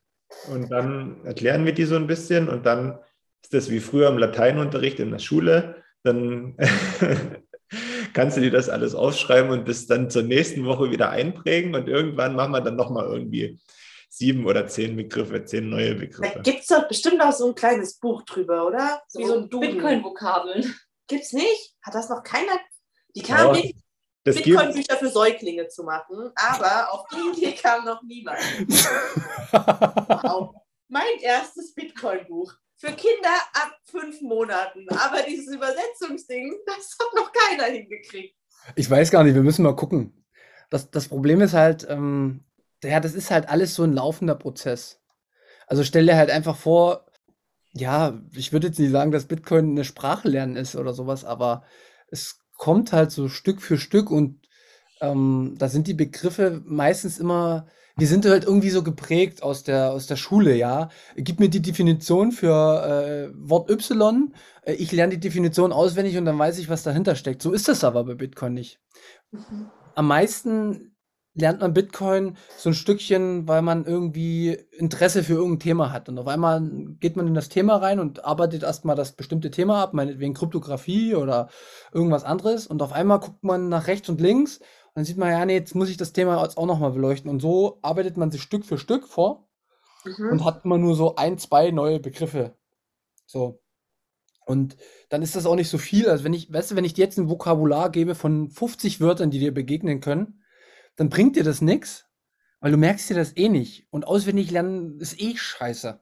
und 0.51 0.70
dann 0.70 1.24
erklären 1.24 1.64
wir 1.64 1.72
die 1.72 1.84
so 1.84 1.96
ein 1.96 2.07
bisschen 2.07 2.49
und 2.49 2.66
dann 2.66 2.99
ist 3.42 3.55
das 3.55 3.70
wie 3.70 3.80
früher 3.80 4.09
im 4.09 4.18
Lateinunterricht 4.18 5.01
in 5.01 5.11
der 5.11 5.18
Schule. 5.18 5.82
Dann 6.03 6.57
kannst 8.12 8.36
du 8.36 8.40
dir 8.40 8.51
das 8.51 8.68
alles 8.68 8.94
aufschreiben 8.94 9.51
und 9.51 9.68
das 9.68 9.86
dann 9.86 10.11
zur 10.11 10.22
nächsten 10.22 10.64
Woche 10.64 10.90
wieder 10.90 11.11
einprägen 11.11 11.74
und 11.74 11.88
irgendwann 11.88 12.34
machen 12.34 12.53
wir 12.53 12.61
dann 12.61 12.76
nochmal 12.76 13.07
irgendwie 13.07 13.59
sieben 14.19 14.47
oder 14.47 14.66
zehn 14.66 14.97
Begriffe, 14.97 15.45
zehn 15.45 15.71
neue 15.71 15.95
Da 15.95 16.01
Begriffe. 16.01 16.41
gibt 16.43 16.61
es 16.61 16.66
doch 16.66 16.87
bestimmt 16.89 17.21
auch 17.23 17.33
so 17.33 17.49
ein 17.49 17.55
kleines 17.55 17.99
Buch 17.99 18.23
drüber, 18.23 18.66
oder? 18.66 19.03
Wie 19.14 19.25
so 19.25 19.39
ein. 19.39 19.49
Bitcoin-Vokabeln. 19.49 20.75
Gibt's 21.07 21.33
nicht? 21.33 21.75
Hat 21.83 21.95
das 21.95 22.09
noch 22.09 22.23
keiner? 22.23 22.59
Die 23.16 23.21
Ja, 23.23 23.37
kamen 23.37 23.62
gibt, 23.62 23.79
Bitcoin-Bücher 24.25 24.97
für 24.97 25.09
Säuglinge 25.09 25.69
zu 25.69 25.85
machen, 25.85 26.31
aber 26.35 26.93
auf 26.93 27.07
die 27.09 27.41
Idee 27.41 27.53
kam 27.55 27.85
noch 27.85 28.03
niemand. 28.03 28.39
Wow. 29.53 30.55
Mein 30.89 31.19
erstes 31.21 31.75
Bitcoin-Buch. 31.75 32.53
Für 32.77 32.93
Kinder 32.93 33.35
ab 33.55 33.77
fünf 33.85 34.21
Monaten. 34.21 34.87
Aber 34.91 35.23
dieses 35.23 35.53
Übersetzungsding, 35.55 36.57
das 36.66 36.97
hat 37.01 37.09
noch 37.16 37.33
keiner 37.33 37.64
hingekriegt. 37.64 38.37
Ich 38.77 38.89
weiß 38.91 39.11
gar 39.11 39.25
nicht, 39.25 39.35
wir 39.35 39.43
müssen 39.43 39.62
mal 39.64 39.75
gucken. 39.75 40.25
Das, 40.71 40.91
das 40.91 41.09
Problem 41.09 41.41
ist 41.41 41.55
halt, 41.55 41.87
ähm, 41.89 42.45
ja, 42.83 43.01
das 43.01 43.14
ist 43.14 43.31
halt 43.31 43.49
alles 43.49 43.74
so 43.74 43.85
ein 43.85 43.93
laufender 43.93 44.35
Prozess. 44.35 45.01
Also 45.66 45.85
stell 45.85 46.07
dir 46.07 46.16
halt 46.16 46.31
einfach 46.31 46.57
vor, 46.57 47.07
ja, 47.72 48.20
ich 48.35 48.53
würde 48.53 48.68
jetzt 48.68 48.79
nicht 48.79 48.91
sagen, 48.91 49.12
dass 49.12 49.26
Bitcoin 49.26 49.70
eine 49.70 49.85
Sprache 49.85 50.29
lernen 50.29 50.57
ist 50.57 50.76
oder 50.76 50.93
sowas, 50.95 51.24
aber 51.24 51.64
es 52.11 52.41
kommt 52.57 52.93
halt 52.93 53.11
so 53.11 53.29
Stück 53.29 53.62
für 53.62 53.79
Stück 53.79 54.11
und 54.11 54.41
ähm, 55.01 55.55
da 55.59 55.68
sind 55.68 55.87
die 55.87 55.95
Begriffe 55.95 56.62
meistens 56.64 57.18
immer, 57.18 57.66
wir 57.97 58.07
sind 58.07 58.24
halt 58.26 58.45
irgendwie 58.45 58.70
so 58.70 58.83
geprägt 58.83 59.43
aus 59.43 59.64
der, 59.64 59.93
aus 59.93 60.07
der 60.07 60.16
Schule, 60.16 60.55
ja. 60.57 60.89
Gib 61.16 61.41
mir 61.41 61.49
die 61.49 61.62
Definition 61.62 62.33
für 62.33 63.31
äh, 63.33 63.33
Wort 63.37 63.70
Y, 63.70 64.35
äh, 64.62 64.72
ich 64.74 64.91
lerne 64.93 65.14
die 65.14 65.20
Definition 65.20 65.72
auswendig 65.72 66.16
und 66.16 66.24
dann 66.24 66.39
weiß 66.39 66.59
ich, 66.59 66.68
was 66.68 66.83
dahinter 66.83 67.14
steckt. 67.14 67.43
So 67.43 67.53
ist 67.53 67.68
das 67.68 67.85
aber 67.85 68.05
bei 68.05 68.14
Bitcoin 68.14 68.55
nicht. 68.55 68.81
Am 69.95 70.07
meisten 70.07 70.97
lernt 71.39 71.61
man 71.61 71.72
Bitcoin 71.72 72.36
so 72.57 72.70
ein 72.70 72.74
Stückchen, 72.74 73.47
weil 73.47 73.62
man 73.62 73.84
irgendwie 73.84 74.51
Interesse 74.72 75.22
für 75.22 75.34
irgendein 75.34 75.61
Thema 75.61 75.93
hat. 75.93 76.09
Und 76.09 76.18
auf 76.18 76.26
einmal 76.26 76.61
geht 77.01 77.16
man 77.16 77.26
in 77.26 77.34
das 77.34 77.49
Thema 77.49 77.76
rein 77.76 78.01
und 78.01 78.24
arbeitet 78.24 78.62
erstmal 78.64 78.97
das 78.97 79.12
bestimmte 79.12 79.51
Thema 79.51 79.82
ab, 79.82 79.95
meinetwegen 79.95 80.34
Kryptographie 80.34 81.14
oder 81.14 81.49
irgendwas 81.93 82.24
anderes. 82.24 82.66
Und 82.66 82.82
auf 82.82 82.93
einmal 82.93 83.20
guckt 83.20 83.45
man 83.45 83.68
nach 83.68 83.86
rechts 83.86 84.09
und 84.09 84.20
links 84.20 84.59
und 84.59 84.66
dann 84.97 85.05
sieht 85.05 85.16
man, 85.16 85.30
ja, 85.30 85.45
nee, 85.47 85.55
jetzt 85.55 85.74
muss 85.74 85.89
ich 85.89 85.97
das 85.97 86.12
Thema 86.12 86.43
jetzt 86.43 86.59
auch 86.59 86.66
nochmal 86.66 86.91
beleuchten. 86.93 87.30
Und 87.30 87.41
so 87.41 87.78
arbeitet 87.82 88.16
man 88.16 88.30
sich 88.30 88.43
Stück 88.43 88.64
für 88.64 88.78
Stück 88.78 89.07
vor 89.07 89.49
Mhm. 90.05 90.30
und 90.32 90.45
hat 90.45 90.64
immer 90.64 90.78
nur 90.78 90.95
so 90.95 91.16
ein, 91.16 91.39
zwei 91.39 91.70
neue 91.70 92.01
Begriffe. 92.01 92.57
So. 93.26 93.61
Und 94.47 94.76
dann 95.11 95.22
ist 95.22 95.36
das 95.36 95.45
auch 95.45 95.57
nicht 95.57 95.68
so 95.68 95.78
viel. 95.78 96.09
Also 96.09 96.24
wenn 96.24 96.32
ich, 96.32 96.53
weißt 96.53 96.70
du, 96.70 96.76
wenn 96.76 96.84
ich 96.84 96.95
dir 96.95 97.05
jetzt 97.05 97.18
ein 97.18 97.28
Vokabular 97.28 97.91
gebe 97.91 98.14
von 98.14 98.49
50 98.51 99.01
Wörtern, 99.01 99.30
die 99.30 99.39
dir 99.39 99.53
begegnen 99.53 100.01
können, 100.01 100.43
dann 100.99 101.11
bringt 101.11 101.36
dir 101.36 101.44
das 101.44 101.62
nichts, 101.62 102.07
weil 102.61 102.72
du 102.72 102.78
merkst 102.78 103.11
dir 103.11 103.14
das 103.16 103.36
eh 103.38 103.51
nicht. 103.51 103.88
Und 103.90 104.07
auswendig 104.07 104.53
lernen 104.53 105.01
ist 105.01 105.20
eh 105.20 105.36
scheiße. 105.36 106.01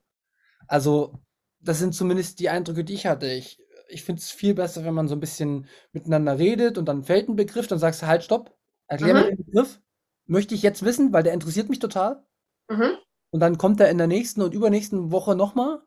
Also, 0.68 1.20
das 1.60 1.78
sind 1.78 1.94
zumindest 1.94 2.40
die 2.40 2.50
Eindrücke, 2.50 2.84
die 2.84 2.94
ich 2.94 3.06
hatte. 3.06 3.26
Ich, 3.28 3.60
ich 3.88 4.04
finde 4.04 4.20
es 4.20 4.30
viel 4.30 4.54
besser, 4.54 4.84
wenn 4.84 4.94
man 4.94 5.08
so 5.08 5.16
ein 5.16 5.20
bisschen 5.20 5.66
miteinander 5.92 6.38
redet 6.38 6.78
und 6.78 6.86
dann 6.86 7.04
fällt 7.04 7.28
ein 7.28 7.36
Begriff, 7.36 7.68
dann 7.68 7.78
sagst 7.80 8.02
du 8.02 8.06
halt, 8.08 8.24
stopp, 8.24 8.56
erklär 8.88 9.14
Mhm. 9.14 9.20
mir 9.20 9.26
den 9.26 9.44
Begriff. 9.46 9.80
Möchte 10.26 10.54
ich 10.56 10.62
jetzt 10.62 10.84
wissen, 10.84 11.12
weil 11.12 11.24
der 11.24 11.34
interessiert 11.34 11.68
mich 11.70 11.80
total. 11.80 12.24
Mhm. 12.70 12.96
Und 13.30 13.40
dann 13.40 13.58
kommt 13.58 13.80
er 13.80 13.90
in 13.90 13.98
der 13.98 14.06
nächsten 14.06 14.42
und 14.42 14.54
übernächsten 14.54 15.12
Woche 15.12 15.36
nochmal 15.36 15.82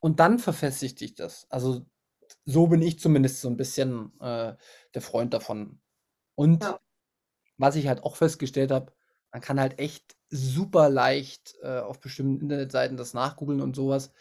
und 0.00 0.20
dann 0.20 0.38
verfestigt 0.38 0.98
sich 0.98 1.14
das. 1.14 1.46
Also 1.50 1.86
so 2.44 2.68
bin 2.68 2.82
ich 2.82 3.00
zumindest 3.00 3.40
so 3.40 3.48
ein 3.48 3.56
bisschen 3.56 4.12
äh, 4.20 4.54
der 4.94 5.02
Freund 5.02 5.34
davon. 5.34 5.80
Und 6.36 6.64
Ja. 6.64 6.80
Was 7.60 7.76
ich 7.76 7.86
halt 7.86 8.02
auch 8.02 8.16
festgestellt 8.16 8.70
habe, 8.70 8.92
man 9.32 9.42
kann 9.42 9.60
halt 9.60 9.78
echt 9.78 10.16
super 10.30 10.88
leicht 10.88 11.54
äh, 11.62 11.78
auf 11.78 12.00
bestimmten 12.00 12.40
Internetseiten 12.40 12.96
das 12.96 13.14
nachgoogeln 13.14 13.60
und 13.60 13.76
sowas. 13.76 14.12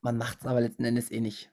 Man 0.00 0.16
macht 0.16 0.38
es 0.40 0.46
aber 0.46 0.60
letzten 0.60 0.84
Endes 0.84 1.10
eh 1.10 1.20
nicht. 1.20 1.50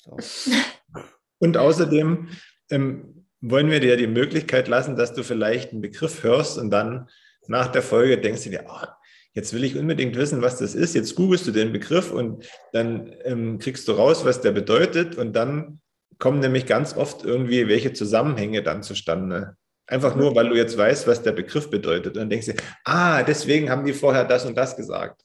So. 0.00 0.16
Und 1.38 1.56
außerdem 1.56 2.28
ähm, 2.70 3.26
wollen 3.40 3.70
wir 3.70 3.80
dir 3.80 3.96
die 3.96 4.06
Möglichkeit 4.06 4.68
lassen, 4.68 4.96
dass 4.96 5.12
du 5.12 5.24
vielleicht 5.24 5.72
einen 5.72 5.80
Begriff 5.80 6.22
hörst 6.22 6.56
und 6.56 6.70
dann 6.70 7.08
nach 7.48 7.66
der 7.66 7.82
Folge 7.82 8.20
denkst 8.20 8.44
du 8.44 8.50
dir, 8.50 8.64
oh, 8.68 8.86
jetzt 9.32 9.52
will 9.52 9.64
ich 9.64 9.76
unbedingt 9.76 10.14
wissen, 10.14 10.42
was 10.42 10.58
das 10.58 10.76
ist. 10.76 10.94
Jetzt 10.94 11.16
googelst 11.16 11.46
du 11.48 11.50
den 11.50 11.72
Begriff 11.72 12.12
und 12.12 12.48
dann 12.72 13.12
ähm, 13.24 13.58
kriegst 13.58 13.88
du 13.88 13.92
raus, 13.92 14.24
was 14.24 14.40
der 14.40 14.52
bedeutet. 14.52 15.16
Und 15.16 15.34
dann 15.34 15.80
kommen 16.18 16.38
nämlich 16.38 16.66
ganz 16.66 16.96
oft 16.96 17.24
irgendwie 17.24 17.66
welche 17.66 17.92
Zusammenhänge 17.92 18.62
dann 18.62 18.84
zustande. 18.84 19.56
Einfach 19.92 20.16
nur, 20.16 20.34
weil 20.34 20.48
du 20.48 20.56
jetzt 20.56 20.78
weißt, 20.78 21.06
was 21.06 21.22
der 21.22 21.32
Begriff 21.32 21.68
bedeutet. 21.68 22.16
Und 22.16 22.22
dann 22.22 22.30
denkst 22.30 22.46
du, 22.46 22.54
ah, 22.86 23.22
deswegen 23.22 23.68
haben 23.68 23.84
die 23.84 23.92
vorher 23.92 24.24
das 24.24 24.46
und 24.46 24.54
das 24.54 24.74
gesagt. 24.74 25.22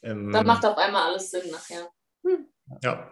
Ähm, 0.00 0.30
Dann 0.30 0.46
macht 0.46 0.64
auf 0.64 0.78
einmal 0.78 1.10
alles 1.10 1.28
Sinn 1.28 1.50
nachher. 1.50 1.90
ja. 2.82 3.10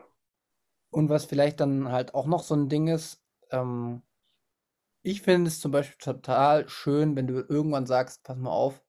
Und 0.91 1.09
was 1.09 1.25
vielleicht 1.25 1.59
dann 1.59 1.91
halt 1.91 2.15
auch 2.15 2.27
noch 2.27 2.45
so 2.45 2.55
ein 2.55 2.69
Ding 2.69 2.87
ist, 2.87 3.21
ähm, 3.51 4.03
ich 5.03 5.23
finde 5.23 5.49
es 5.49 5.59
zum 5.59 5.73
Beispiel 5.73 5.97
total 5.99 6.69
schön, 6.69 7.17
wenn 7.17 7.27
du 7.27 7.41
irgendwann 7.41 7.87
sagst, 7.87 8.23
pass 8.23 8.37
mal 8.37 8.51
auf, 8.51 8.81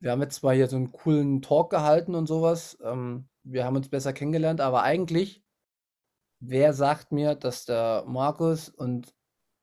wir 0.00 0.10
haben 0.10 0.22
jetzt 0.22 0.40
zwar 0.40 0.52
hier 0.52 0.66
so 0.66 0.74
einen 0.74 0.90
coolen 0.90 1.42
Talk 1.42 1.70
gehalten 1.70 2.16
und 2.16 2.26
sowas, 2.26 2.76
ähm, 2.82 3.28
wir 3.44 3.64
haben 3.64 3.76
uns 3.76 3.88
besser 3.88 4.12
kennengelernt, 4.12 4.60
aber 4.60 4.82
eigentlich, 4.82 5.44
wer 6.40 6.72
sagt 6.72 7.12
mir, 7.12 7.36
dass 7.36 7.66
der 7.66 8.02
Markus 8.08 8.68
und 8.68 9.14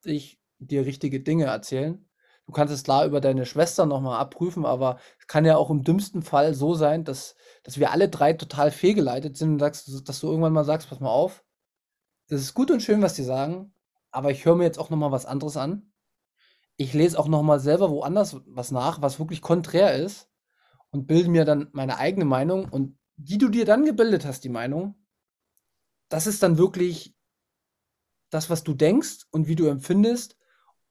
ich 0.05 0.39
dir 0.67 0.85
richtige 0.85 1.21
Dinge 1.21 1.45
erzählen? 1.45 2.07
Du 2.45 2.51
kannst 2.51 2.73
es 2.73 2.83
klar 2.83 3.05
über 3.05 3.21
deine 3.21 3.45
Schwester 3.45 3.85
nochmal 3.85 4.19
abprüfen, 4.19 4.65
aber 4.65 4.99
es 5.19 5.27
kann 5.27 5.45
ja 5.45 5.55
auch 5.55 5.69
im 5.69 5.83
dümmsten 5.83 6.21
Fall 6.21 6.53
so 6.53 6.73
sein, 6.73 7.05
dass, 7.05 7.35
dass 7.63 7.79
wir 7.79 7.91
alle 7.91 8.09
drei 8.09 8.33
total 8.33 8.69
fehlgeleitet 8.69 9.37
sind 9.37 9.53
und 9.53 9.59
sagst, 9.59 10.07
dass 10.07 10.19
du 10.19 10.27
irgendwann 10.27 10.53
mal 10.53 10.65
sagst, 10.65 10.89
pass 10.89 10.99
mal 10.99 11.09
auf, 11.09 11.43
das 12.27 12.41
ist 12.41 12.53
gut 12.53 12.69
und 12.69 12.81
schön, 12.81 13.01
was 13.01 13.13
die 13.13 13.23
sagen, 13.23 13.73
aber 14.11 14.31
ich 14.31 14.45
höre 14.45 14.55
mir 14.55 14.65
jetzt 14.65 14.77
auch 14.77 14.89
noch 14.89 14.97
mal 14.97 15.11
was 15.11 15.25
anderes 15.25 15.55
an. 15.55 15.93
Ich 16.75 16.93
lese 16.93 17.17
auch 17.17 17.27
noch 17.27 17.43
mal 17.43 17.59
selber 17.59 17.89
woanders 17.91 18.41
was 18.45 18.71
nach, 18.71 19.01
was 19.01 19.19
wirklich 19.19 19.41
konträr 19.41 19.95
ist 19.95 20.29
und 20.91 21.07
bilde 21.07 21.29
mir 21.29 21.45
dann 21.45 21.69
meine 21.71 21.97
eigene 21.97 22.25
Meinung 22.25 22.67
und 22.69 22.97
die 23.15 23.37
du 23.37 23.49
dir 23.49 23.65
dann 23.65 23.85
gebildet 23.85 24.25
hast, 24.25 24.43
die 24.43 24.49
Meinung, 24.49 24.95
das 26.09 26.27
ist 26.27 26.43
dann 26.43 26.57
wirklich 26.57 27.15
das, 28.29 28.49
was 28.49 28.63
du 28.63 28.73
denkst 28.73 29.25
und 29.31 29.47
wie 29.47 29.55
du 29.55 29.67
empfindest 29.67 30.35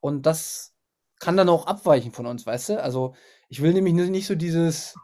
und 0.02 0.26
das 0.26 0.74
kann 1.20 1.38
dann 1.38 1.48
auch 1.48 1.66
abweichen 1.66 2.12
von 2.12 2.26
uns, 2.26 2.44
weißt 2.44 2.70
du? 2.70 2.82
Also, 2.82 3.14
ich 3.48 3.62
will 3.62 3.72
nämlich 3.72 3.94
nicht 3.94 4.26
so 4.26 4.34
dieses 4.34 4.94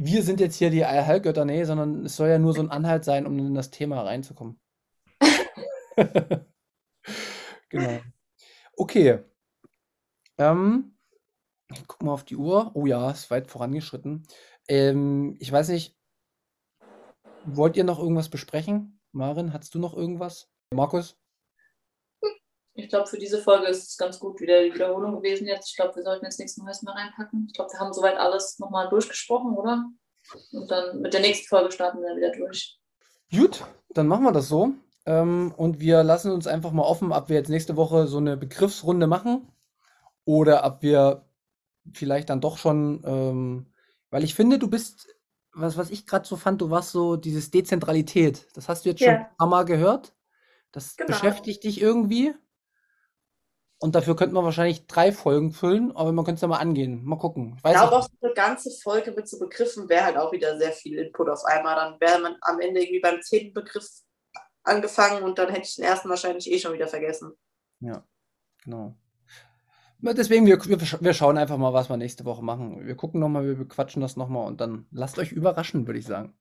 wir 0.00 0.22
sind 0.22 0.38
jetzt 0.38 0.56
hier 0.56 0.70
die 0.70 0.84
Allheilgötter, 0.84 1.44
nee, 1.44 1.64
sondern 1.64 2.04
es 2.04 2.14
soll 2.14 2.28
ja 2.28 2.38
nur 2.38 2.52
so 2.52 2.60
ein 2.60 2.70
Anhalt 2.70 3.04
sein, 3.04 3.26
um 3.26 3.36
in 3.38 3.54
das 3.54 3.70
Thema 3.70 4.02
reinzukommen. 4.02 4.60
Genau. 7.70 8.00
Okay. 8.76 9.18
Ähm, 10.38 10.96
ich 11.70 11.86
guck 11.86 12.02
mal 12.02 12.12
auf 12.12 12.24
die 12.24 12.36
Uhr. 12.36 12.70
Oh 12.74 12.86
ja, 12.86 13.10
ist 13.10 13.30
weit 13.30 13.50
vorangeschritten. 13.50 14.26
Ähm, 14.68 15.36
ich 15.38 15.52
weiß 15.52 15.68
nicht, 15.68 15.98
wollt 17.44 17.76
ihr 17.76 17.84
noch 17.84 17.98
irgendwas 17.98 18.30
besprechen? 18.30 19.00
Marin, 19.12 19.52
hast 19.52 19.74
du 19.74 19.78
noch 19.78 19.94
irgendwas? 19.94 20.50
Markus? 20.72 21.18
Ich 22.78 22.88
glaube, 22.88 23.06
für 23.08 23.18
diese 23.18 23.38
Folge 23.42 23.66
ist 23.66 23.88
es 23.88 23.96
ganz 23.96 24.20
gut 24.20 24.40
wieder 24.40 24.62
die 24.62 24.72
Wiederholung 24.72 25.16
gewesen 25.16 25.48
jetzt. 25.48 25.70
Ich 25.70 25.76
glaube, 25.76 25.96
wir 25.96 26.04
sollten 26.04 26.24
jetzt 26.24 26.38
nichts 26.38 26.56
Neues 26.58 26.80
mehr 26.82 26.94
reinpacken. 26.94 27.46
Ich 27.48 27.54
glaube, 27.54 27.72
wir 27.72 27.80
haben 27.80 27.92
soweit 27.92 28.16
alles 28.16 28.60
nochmal 28.60 28.88
durchgesprochen, 28.88 29.56
oder? 29.56 29.84
Und 30.52 30.70
dann 30.70 31.00
mit 31.00 31.12
der 31.12 31.20
nächsten 31.20 31.48
Folge 31.48 31.72
starten 31.72 31.98
wir 32.00 32.08
dann 32.08 32.18
wieder 32.18 32.30
durch. 32.30 32.78
Gut, 33.34 33.64
dann 33.90 34.06
machen 34.06 34.22
wir 34.22 34.30
das 34.30 34.46
so. 34.48 34.74
Ähm, 35.06 35.52
und 35.56 35.80
wir 35.80 36.04
lassen 36.04 36.30
uns 36.30 36.46
einfach 36.46 36.70
mal 36.70 36.84
offen, 36.84 37.10
ob 37.10 37.28
wir 37.28 37.34
jetzt 37.36 37.48
nächste 37.50 37.76
Woche 37.76 38.06
so 38.06 38.18
eine 38.18 38.36
Begriffsrunde 38.36 39.08
machen 39.08 39.50
oder 40.24 40.64
ob 40.64 40.80
wir 40.82 41.24
vielleicht 41.92 42.30
dann 42.30 42.40
doch 42.40 42.58
schon, 42.58 43.02
ähm, 43.04 43.72
weil 44.10 44.22
ich 44.22 44.36
finde, 44.36 44.60
du 44.60 44.68
bist, 44.70 45.08
was, 45.52 45.76
was 45.76 45.90
ich 45.90 46.06
gerade 46.06 46.28
so 46.28 46.36
fand, 46.36 46.60
du 46.60 46.70
warst 46.70 46.92
so 46.92 47.16
dieses 47.16 47.50
Dezentralität. 47.50 48.46
Das 48.54 48.68
hast 48.68 48.84
du 48.84 48.90
jetzt 48.90 49.00
schon 49.00 49.08
Ja. 49.14 49.18
ein 49.30 49.36
paar 49.36 49.48
Mal 49.48 49.64
gehört. 49.64 50.14
Das 50.70 50.96
Genau. 50.96 51.08
beschäftigt 51.08 51.64
dich 51.64 51.80
irgendwie. 51.80 52.34
Und 53.80 53.94
dafür 53.94 54.16
könnten 54.16 54.34
wir 54.34 54.42
wahrscheinlich 54.42 54.86
drei 54.88 55.12
Folgen 55.12 55.52
füllen, 55.52 55.94
aber 55.94 56.10
man 56.10 56.24
könnte 56.24 56.36
es 56.36 56.42
ja 56.42 56.48
mal 56.48 56.58
angehen. 56.58 57.04
Mal 57.04 57.18
gucken. 57.18 57.52
Ich 57.52 57.58
Ich 57.58 57.64
weiß 57.64 57.74
glaube 57.74 57.96
auch, 57.96 58.02
so 58.02 58.26
eine 58.26 58.34
ganze 58.34 58.70
Folge 58.82 59.12
mit 59.12 59.28
so 59.28 59.38
Begriffen 59.38 59.88
wäre 59.88 60.04
halt 60.04 60.16
auch 60.16 60.32
wieder 60.32 60.58
sehr 60.58 60.72
viel 60.72 60.98
Input 60.98 61.28
auf 61.28 61.44
einmal. 61.44 61.76
Dann 61.76 62.00
wäre 62.00 62.20
man 62.20 62.36
am 62.40 62.58
Ende 62.58 62.80
irgendwie 62.80 63.00
beim 63.00 63.22
zehnten 63.22 63.54
Begriff 63.54 63.88
angefangen 64.64 65.22
und 65.22 65.38
dann 65.38 65.48
hätte 65.50 65.68
ich 65.68 65.76
den 65.76 65.84
ersten 65.84 66.08
wahrscheinlich 66.08 66.50
eh 66.50 66.58
schon 66.58 66.72
wieder 66.72 66.88
vergessen. 66.88 67.32
Ja, 67.80 68.04
genau. 68.64 68.96
Na, 70.00 70.12
Deswegen, 70.12 70.46
wir, 70.46 70.64
wir, 70.64 70.80
wir 70.80 71.14
schauen 71.14 71.38
einfach 71.38 71.56
mal, 71.56 71.72
was 71.72 71.88
wir 71.88 71.96
nächste 71.96 72.24
Woche 72.24 72.42
machen. 72.42 72.86
Wir 72.86 72.96
gucken 72.96 73.20
nochmal, 73.20 73.46
wir 73.46 73.56
bequatschen 73.56 74.02
das 74.02 74.16
nochmal 74.16 74.46
und 74.46 74.60
dann 74.60 74.86
lasst 74.90 75.18
euch 75.18 75.32
überraschen, 75.32 75.86
würde 75.86 75.98
ich 75.98 76.06
sagen. 76.06 76.36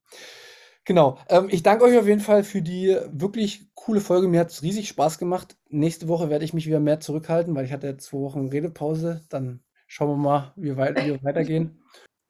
Genau. 0.88 1.20
Ähm, 1.28 1.50
ich 1.52 1.64
danke 1.64 1.84
euch 1.84 1.98
auf 1.98 2.08
jeden 2.08 2.22
Fall 2.22 2.46
für 2.46 2.62
die 2.62 2.98
wirklich 3.12 3.68
coole 3.76 4.00
Folge. 4.00 4.30
Mir 4.30 4.40
hat 4.40 4.52
es 4.52 4.64
riesig 4.64 4.88
Spaß 4.88 5.18
gemacht. 5.18 5.58
Nächste 5.68 6.08
Woche 6.08 6.30
werde 6.30 6.46
ich 6.46 6.54
mich 6.54 6.66
wieder 6.66 6.80
mehr 6.80 7.02
zurückhalten, 7.02 7.54
weil 7.56 7.66
ich 7.66 7.74
hatte 7.74 7.88
jetzt 7.88 8.06
zwei 8.06 8.20
Wochen 8.20 8.48
Redepause. 8.48 9.22
Dann 9.28 9.60
schauen 9.86 10.12
wir 10.12 10.16
mal, 10.16 10.54
wie, 10.56 10.78
weit, 10.78 10.96
wir 11.06 11.22
weitergehen. 11.24 11.84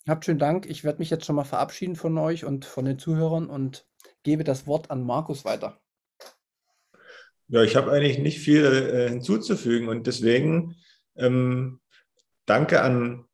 Habt 0.07 0.25
schönen 0.25 0.39
Dank. 0.39 0.65
Ich 0.65 0.83
werde 0.83 0.97
mich 0.97 1.11
jetzt 1.11 1.25
schon 1.25 1.35
mal 1.35 1.43
verabschieden 1.43 1.95
von 1.95 2.17
euch 2.17 2.45
und 2.45 2.65
von 2.65 2.85
den 2.85 2.97
Zuhörern 2.97 3.45
und 3.45 3.85
gebe 4.23 4.43
das 4.43 4.65
Wort 4.65 4.89
an 4.89 5.03
Markus 5.03 5.45
weiter. 5.45 5.79
Ja, 7.49 7.61
ich 7.61 7.75
habe 7.75 7.91
eigentlich 7.91 8.17
nicht 8.17 8.39
viel 8.39 8.65
äh, 8.65 9.09
hinzuzufügen 9.09 9.87
und 9.87 10.07
deswegen 10.07 10.77
ähm, 11.15 11.79
danke 12.47 12.81
an, 12.81 13.25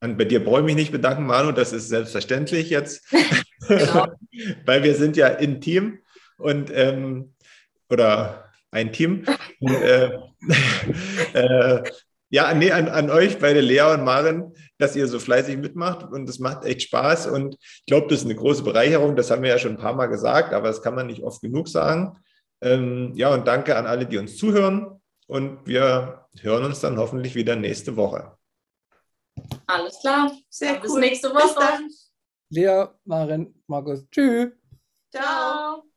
an, 0.00 0.18
bei 0.18 0.26
dir 0.26 0.44
brauche 0.44 0.60
ich 0.60 0.66
mich 0.66 0.76
nicht 0.76 0.92
bedanken, 0.92 1.24
Manu, 1.24 1.52
das 1.52 1.72
ist 1.72 1.88
selbstverständlich 1.88 2.68
jetzt, 2.68 3.10
genau. 3.66 4.08
weil 4.64 4.82
wir 4.82 4.94
sind 4.94 5.16
ja 5.16 5.28
in 5.28 5.60
Team 5.60 5.98
und 6.38 6.70
ähm, 6.72 7.34
oder 7.90 8.50
ein 8.70 8.92
Team. 8.92 9.24
Und, 9.60 9.74
äh, 9.74 10.18
äh, 11.34 11.82
ja, 12.30 12.54
nee, 12.54 12.72
an, 12.72 12.88
an 12.88 13.10
euch 13.10 13.38
beide, 13.38 13.60
Lea 13.60 13.92
und 13.92 14.04
Maren, 14.04 14.54
dass 14.78 14.96
ihr 14.96 15.06
so 15.06 15.20
fleißig 15.20 15.58
mitmacht 15.58 16.10
und 16.10 16.28
es 16.28 16.38
macht 16.38 16.64
echt 16.64 16.82
Spaß 16.82 17.26
und 17.26 17.56
ich 17.60 17.84
glaube, 17.86 18.08
das 18.08 18.20
ist 18.20 18.24
eine 18.24 18.34
große 18.34 18.62
Bereicherung, 18.62 19.14
das 19.14 19.30
haben 19.30 19.42
wir 19.42 19.50
ja 19.50 19.58
schon 19.58 19.72
ein 19.72 19.78
paar 19.78 19.94
Mal 19.94 20.06
gesagt, 20.06 20.54
aber 20.54 20.68
das 20.68 20.82
kann 20.82 20.94
man 20.94 21.06
nicht 21.06 21.22
oft 21.22 21.42
genug 21.42 21.68
sagen. 21.68 22.16
Ähm, 22.62 23.12
ja, 23.14 23.34
und 23.34 23.46
danke 23.46 23.76
an 23.76 23.86
alle, 23.86 24.06
die 24.06 24.16
uns 24.16 24.38
zuhören 24.38 25.02
und 25.26 25.66
wir 25.66 26.26
hören 26.40 26.64
uns 26.64 26.80
dann 26.80 26.96
hoffentlich 26.96 27.34
wieder 27.34 27.54
nächste 27.54 27.96
Woche. 27.96 28.32
Alles 29.66 29.98
klar, 30.00 30.32
sehr 30.48 30.80
Bis 30.80 30.90
cool. 30.90 31.00
nächste 31.00 31.28
Woche. 31.30 31.86
Lea, 32.52 32.86
Maren, 33.06 33.54
Markus, 33.66 34.06
tschüss. 34.10 34.52
Ciao. 35.10 35.91